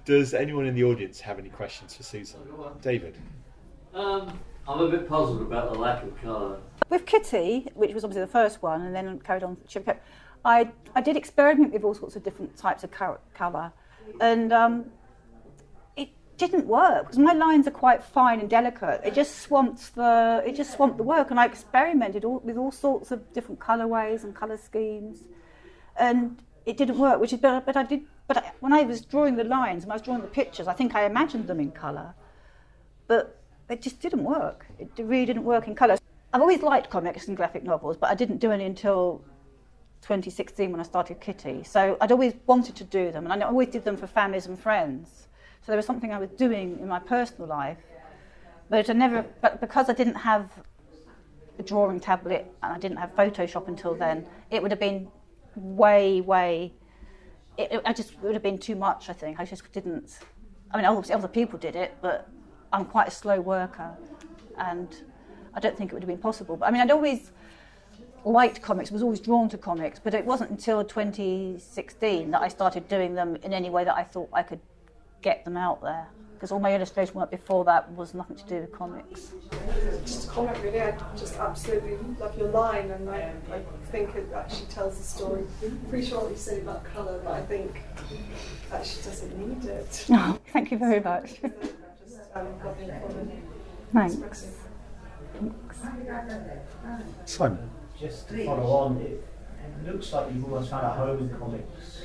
[0.06, 2.40] Does anyone in the audience have any questions for Susan?
[2.82, 3.16] David?
[3.94, 6.60] Um, I'm a bit puzzled about the lack of colour.
[6.90, 9.58] With Kitty, which was obviously the first one, and then carried on
[10.44, 13.72] I, I did experiment with all sorts of different types of colour,
[14.22, 14.86] and um,
[15.96, 19.02] it didn't work because my lines are quite fine and delicate.
[19.04, 22.72] It just swamped the it just swamped the work, and I experimented all, with all
[22.72, 25.24] sorts of different colourways and colour schemes,
[25.98, 27.20] and it didn't work.
[27.20, 29.92] Which is but, but I did but I, when I was drawing the lines, when
[29.92, 32.16] I was drawing the pictures, I think I imagined them in colour,
[33.08, 33.37] but
[33.70, 34.66] it just didn't work.
[34.80, 35.98] It really didn't work in colour.
[36.34, 39.24] I've always liked comics and graphic novels, but I didn't do any until
[40.02, 41.64] 2016 when I started Kitty.
[41.64, 44.60] So I'd always wanted to do them, and I always did them for families and
[44.60, 45.28] friends.
[45.62, 47.78] So there was something I was doing in my personal life,
[48.70, 49.26] but I never.
[49.42, 50.50] But because I didn't have
[51.60, 55.10] a drawing tablet and I didn't have Photoshop until then, it would have been
[55.56, 56.74] way, way.
[57.58, 59.10] It, it, I just it would have been too much.
[59.10, 60.20] I think I just didn't.
[60.72, 62.30] I mean, obviously other people did it, but
[62.74, 63.96] I'm quite a slow worker,
[64.58, 64.90] and
[65.54, 66.58] I don't think it would have been possible.
[66.58, 67.32] But I mean, I'd always
[68.26, 72.88] liked comics, was always drawn to comics, but it wasn't until 2016 that I started
[72.88, 74.60] doing them in any way that I thought I could
[75.22, 76.08] get them out there.
[76.34, 79.32] Because all my illustration work before that was nothing to do with comics.
[80.06, 80.80] Just a comment, really.
[80.80, 85.46] I just absolutely love your line, and I, I think it actually tells the story.
[85.90, 87.82] Pretty sure what you say about colour, but I think
[88.72, 90.06] actually doesn't need it.
[90.12, 91.42] Oh, thank you very much.
[92.38, 93.32] Just um,
[93.94, 94.48] Thanks.
[97.26, 97.70] Simon?
[98.00, 99.26] Just to follow on, it,
[99.64, 102.02] it looks like you've almost found a home in comics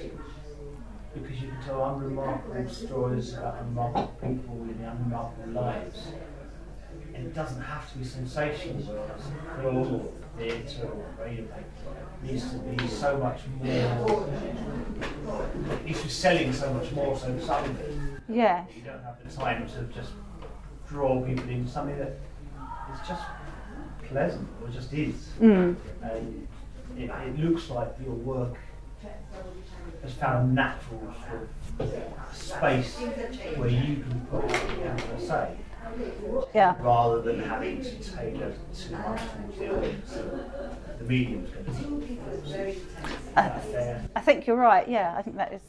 [1.14, 6.08] because you can tell unremarkable stories about unremarkable people living unremarkable lives.
[7.14, 9.22] And it doesn't have to be sensational, whereas
[9.60, 11.66] film or theatre or radio paper
[12.22, 14.28] needs to be so much more,
[15.70, 18.11] it needs to be selling so much more so suddenly.
[18.34, 18.64] Yeah.
[18.74, 20.12] You don't have the time to just
[20.88, 22.18] draw people into something that
[22.92, 23.22] is just
[24.08, 25.30] pleasant or just is.
[25.40, 25.76] Mm.
[26.02, 26.48] And
[26.96, 28.56] it, it looks like your work
[30.02, 31.48] has found a natural sort
[31.80, 32.96] of space
[33.56, 35.56] where you can put what you want to say.
[36.54, 36.76] Yeah.
[36.80, 40.18] Rather than having to tailor too much towards the audience.
[40.98, 42.76] The medium's going to
[43.36, 43.60] Uh,
[44.14, 44.88] I think you're right.
[44.88, 45.62] Yeah, I think that is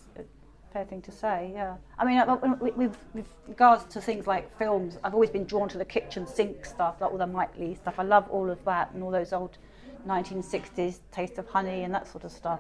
[0.73, 1.51] fair thing to say.
[1.53, 2.21] Yeah, I mean,
[2.59, 6.25] with, with, with regards to things like films, I've always been drawn to the kitchen
[6.25, 7.95] sink stuff, like all the Mike Leigh stuff.
[7.99, 9.57] I love all of that and all those old
[10.07, 12.59] 1960s Taste of Honey and that sort of stuff.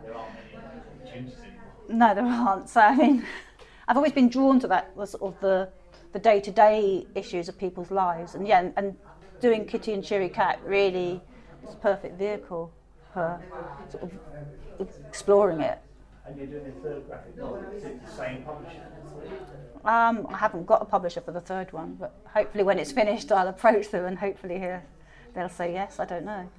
[1.89, 2.69] No, there aren't.
[2.69, 3.25] So I mean,
[3.87, 5.69] I've always been drawn to that the sort of the
[6.13, 8.95] the day-to-day issues of people's lives, and yeah, and, and
[9.41, 11.19] doing Kitty and Cheery Cack really
[11.63, 12.71] was a perfect vehicle
[13.13, 13.41] for
[13.89, 14.11] sort of
[15.07, 15.79] exploring it.
[16.25, 18.81] And you're doing a third graphic novel, is it the same publisher?
[19.83, 23.31] Um, I haven't got a publisher for the third one, but hopefully when it's finished,
[23.31, 24.85] I'll approach them and hopefully hear,
[25.35, 25.99] they'll say yes.
[25.99, 26.49] I don't know.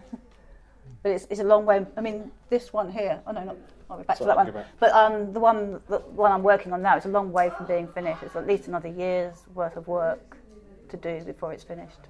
[1.03, 1.87] but it's, it's a long way.
[1.97, 3.21] I mean, this one here.
[3.27, 3.57] Oh no, not.
[3.91, 4.53] I'll be back Sorry, to that one.
[4.53, 4.67] back.
[4.79, 7.67] But um, the one, the one I'm working on now is a long way from
[7.67, 8.23] being finished.
[8.23, 10.37] It's at least another year's worth of work
[10.91, 12.01] to do before it's finished.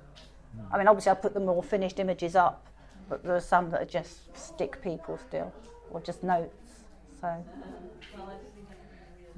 [0.72, 2.66] I mean, obviously, I put the more finished images up,
[3.08, 5.52] but there are some that are just stick people still,
[5.90, 6.63] or just notes.
[7.24, 7.42] So.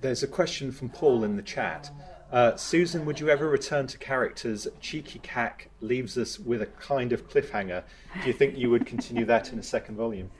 [0.00, 1.88] There's a question from Paul in the chat.
[2.32, 7.12] Uh, Susan, would you ever return to characters Cheery Cack leaves us with a kind
[7.12, 7.84] of cliffhanger?
[8.20, 10.32] Do you think you would continue that in a second volume?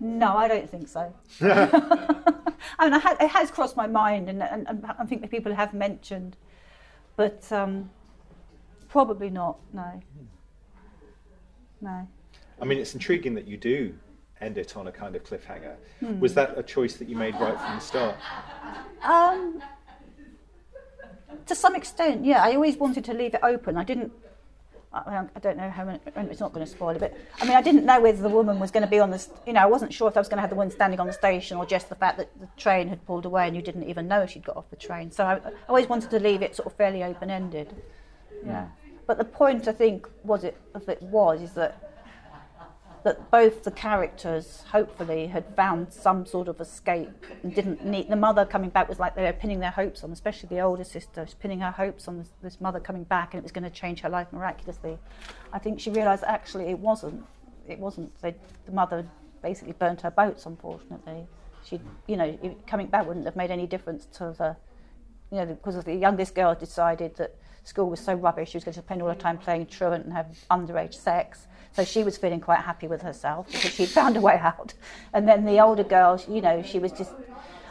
[0.00, 1.14] No, I don't think so.
[1.42, 6.36] I mean, it has crossed my mind, and, and, and I think people have mentioned,
[7.14, 7.88] but um,
[8.88, 9.60] probably not.
[9.72, 10.02] No.
[11.80, 12.08] No.
[12.60, 13.94] I mean, it's intriguing that you do
[14.42, 15.76] end it on a kind of cliffhanger.
[16.00, 16.20] Hmm.
[16.20, 18.16] Was that a choice that you made right from the start?
[19.02, 19.62] Um,
[21.46, 22.42] to some extent, yeah.
[22.42, 23.76] I always wanted to leave it open.
[23.76, 24.12] I didn't.
[24.94, 26.00] I, I don't know how many,
[26.30, 28.60] it's not going to spoil it, but I mean, I didn't know whether the woman
[28.60, 29.30] was going to be on this.
[29.46, 31.06] You know, I wasn't sure if I was going to have the woman standing on
[31.06, 33.84] the station or just the fact that the train had pulled away and you didn't
[33.84, 35.10] even know she'd got off the train.
[35.10, 37.74] So I, I always wanted to leave it sort of fairly open ended.
[38.44, 38.66] Yeah.
[39.06, 41.91] But the point I think was it of it was is that
[43.04, 48.16] that both the characters hopefully had found some sort of escape and didn't need the
[48.16, 51.22] mother coming back was like they were pinning their hopes on especially the older sister
[51.22, 53.70] was pinning her hopes on this, this mother coming back and it was going to
[53.70, 54.98] change her life miraculously.
[55.52, 57.24] I think she realized actually it wasn't
[57.68, 58.34] it wasn't they,
[58.66, 59.06] the mother
[59.42, 61.26] basically burnt her boats unfortunately.
[61.64, 64.56] She you know coming back wouldn't have made any difference to the
[65.32, 67.34] you know because the youngest girl decided that
[67.64, 70.12] school was so rubbish she was going to spend all her time playing truant and
[70.12, 74.20] have underage sex so she was feeling quite happy with herself because she'd found a
[74.20, 74.74] way out.
[75.12, 77.12] And then the older girl, you know, she was just,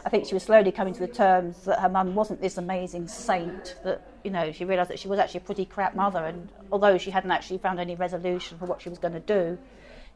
[0.04, 3.06] I think she was slowly coming to the terms that her mum wasn't this amazing
[3.06, 6.24] saint, that, you know, she realised that she was actually a pretty crap mother.
[6.24, 9.56] And although she hadn't actually found any resolution for what she was going to do,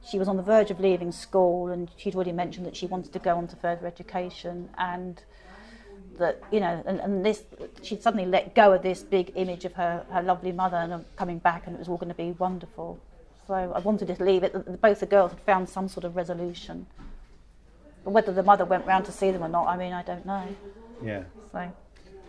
[0.04, 3.12] she was on the verge of leaving school and she'd already mentioned that she wanted
[3.12, 5.22] to go on to further education and
[6.18, 7.42] that you know and, and this
[7.82, 11.38] she'd suddenly let go of this big image of her, her lovely mother and coming
[11.38, 13.00] back and it was all going to be wonderful
[13.46, 16.16] so I wanted to leave it that both the girls had found some sort of
[16.16, 16.86] resolution
[18.04, 20.26] but whether the mother went round to see them or not I mean I don't
[20.26, 20.46] know
[21.02, 21.24] Yeah.
[21.52, 21.72] so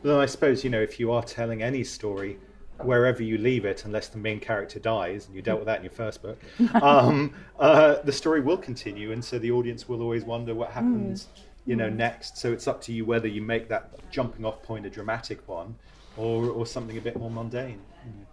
[0.03, 2.37] Well, I suppose, you know, if you are telling any story,
[2.81, 5.83] wherever you leave it, unless the main character dies, and you dealt with that in
[5.83, 6.39] your first book,
[6.81, 11.27] um, uh, the story will continue, and so the audience will always wonder what happens,
[11.65, 12.37] you know, next.
[12.37, 15.75] So it's up to you whether you make that jumping off point a dramatic one,
[16.15, 17.81] or or something a bit more mundane.
[18.05, 18.25] you know.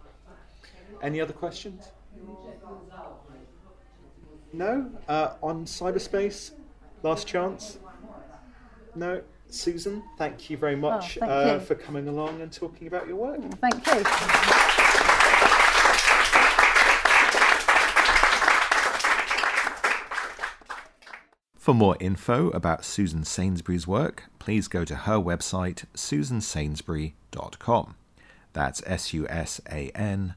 [1.01, 1.89] Any other questions?
[4.53, 4.89] No.
[5.07, 6.51] Uh, on cyberspace,
[7.03, 7.77] last chance.
[8.95, 9.21] No.
[9.49, 11.65] Susan, thank you very much thank uh, you.
[11.65, 13.39] for coming along and talking about your work.
[13.61, 14.03] thank you
[21.55, 27.95] For more info about Susan Sainsbury's work, please go to her website, susansainsbury.com.
[28.53, 30.35] That's S U S A N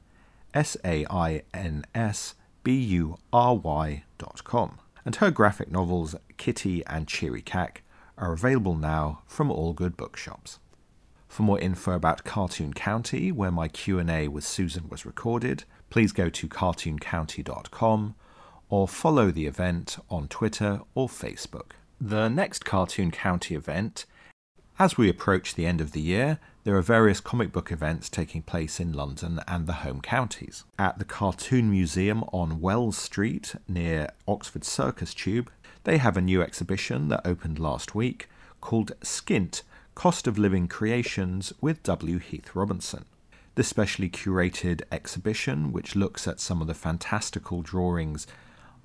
[0.53, 4.79] S A I N S B U R Y dot com.
[5.05, 7.83] And her graphic novels, Kitty and Cheery Cack,
[8.17, 10.59] are available now from all good bookshops.
[11.27, 16.27] For more info about Cartoon County, where my Q&A with Susan was recorded, please go
[16.29, 18.15] to cartooncounty.com
[18.69, 21.71] or follow the event on Twitter or Facebook.
[22.01, 24.05] The next Cartoon County event,
[24.79, 28.41] as we approach the end of the year, there are various comic book events taking
[28.41, 30.65] place in London and the home counties.
[30.77, 35.49] At the Cartoon Museum on Wells Street near Oxford Circus Tube,
[35.85, 38.27] they have a new exhibition that opened last week
[38.61, 39.61] called Skint
[39.95, 42.17] Cost of Living Creations with W.
[42.17, 43.05] Heath Robinson.
[43.55, 48.27] This specially curated exhibition, which looks at some of the fantastical drawings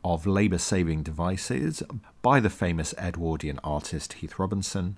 [0.05, 1.83] of labour saving devices
[2.23, 4.97] by the famous Edwardian artist Heath Robinson,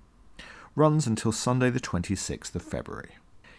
[0.77, 3.16] runs until Sunday, the 26th of February.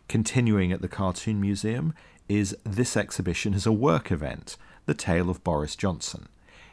[0.08, 1.96] Continuing at the Cartoon Museum
[2.30, 6.30] is This Exhibition is a Work event, The Tale of Boris Johnson.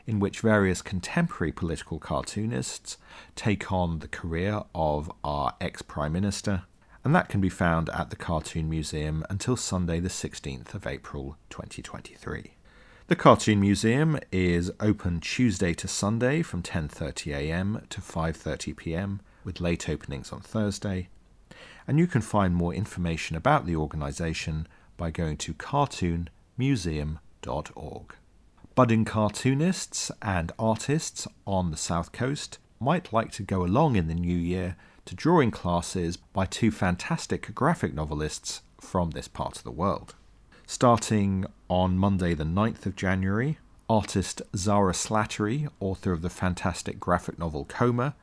[0.06, 2.98] in which various contemporary political cartoonists
[3.34, 6.64] take on the career of our ex Prime Minister,
[7.02, 11.38] and that can be found at the Cartoon Museum until Sunday, the 16th of April
[11.48, 12.52] 2023.
[13.06, 20.32] The Cartoon Museum is open Tuesday to Sunday from 10:30am to 5:30pm with late openings
[20.32, 21.08] on Thursday.
[21.86, 24.66] And you can find more information about the organisation
[24.96, 28.14] by going to cartoonmuseum.org.
[28.74, 34.14] Budding cartoonists and artists on the South Coast might like to go along in the
[34.14, 39.70] new year to drawing classes by two fantastic graphic novelists from this part of the
[39.70, 40.14] world.
[40.66, 43.58] Starting on Monday, the 9th of January,
[43.88, 48.14] artist Zara Slattery, author of the fantastic graphic novel Coma,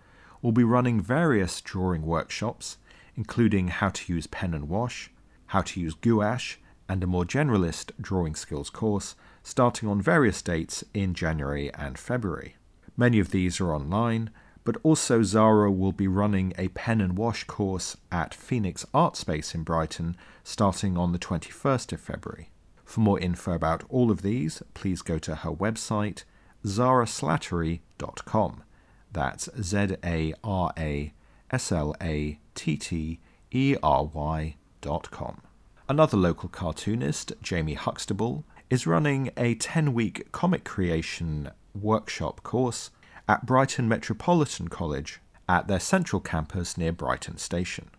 [0.42, 2.78] will be running various drawing workshops,
[3.16, 5.12] including how to use pen and wash,
[5.48, 6.58] how to use gouache,
[6.88, 12.56] and a more generalist drawing skills course starting on various dates in January and February.
[12.98, 14.30] Many of these are online,
[14.64, 19.56] but also Zara will be running a pen and wash course at Phoenix Art Space
[19.56, 22.50] in Brighton starting on the 21st of February.
[22.84, 26.24] For more info about all of these, please go to her website,
[26.66, 28.64] zaraslattery.com.
[29.12, 31.14] That's Z A R A
[31.52, 33.20] S L A T T
[33.52, 35.42] E R Y dot com.
[35.90, 42.92] Another local cartoonist, Jamie Huxtable, is running a 10 week comic creation workshop course
[43.28, 45.20] at Brighton Metropolitan College
[45.50, 47.90] at their central campus near Brighton Station.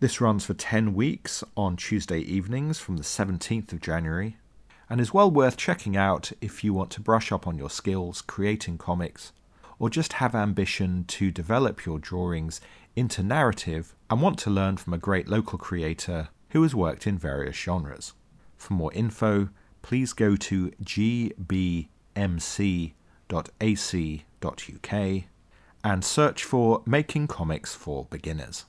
[0.00, 4.38] This runs for 10 weeks on Tuesday evenings from the 17th of January
[4.88, 8.22] and is well worth checking out if you want to brush up on your skills
[8.22, 9.32] creating comics
[9.78, 12.60] or just have ambition to develop your drawings
[12.96, 17.18] into narrative and want to learn from a great local creator who has worked in
[17.18, 18.12] various genres.
[18.56, 19.48] For more info,
[19.82, 21.88] please go to gbmc.ac
[24.44, 24.92] uk
[25.82, 28.64] and search for Making Comics for Beginners.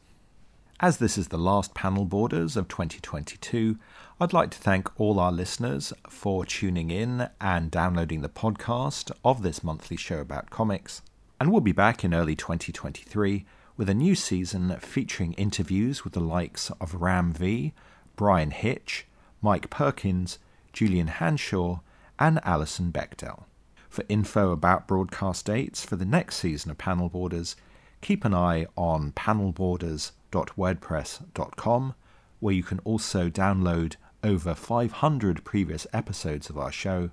[0.80, 3.78] As this is the last panel borders of 2022,
[4.18, 9.44] I'd like to thank all our listeners for tuning in and downloading the podcast of
[9.44, 11.02] this monthly show about comics.
[11.38, 16.22] And we'll be back in early 2023 with a new season featuring interviews with the
[16.22, 17.74] likes of Ram V,
[18.16, 19.06] Bryan Hitch,
[19.42, 20.40] Mike Perkins,
[20.72, 21.82] Julian Hanshaw,
[22.18, 23.44] and Alison Bechdel.
[23.90, 27.58] For info about broadcast dates for the next season of Panel Borders,
[28.00, 31.96] keep an eye on panelborders.wordpress.com,
[32.40, 37.12] where you can also download over 500 previous episodes of our show.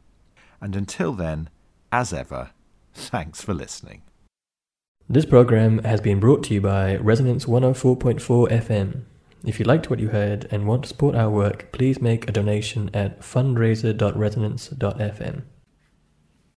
[0.60, 1.48] And until then,
[1.92, 2.50] as ever,
[2.94, 4.02] thanks for listening.
[5.08, 9.02] This program has been brought to you by Resonance 104.4 FM.
[9.44, 12.32] If you liked what you heard and want to support our work, please make a
[12.32, 15.42] donation at fundraiser.resonance.fm.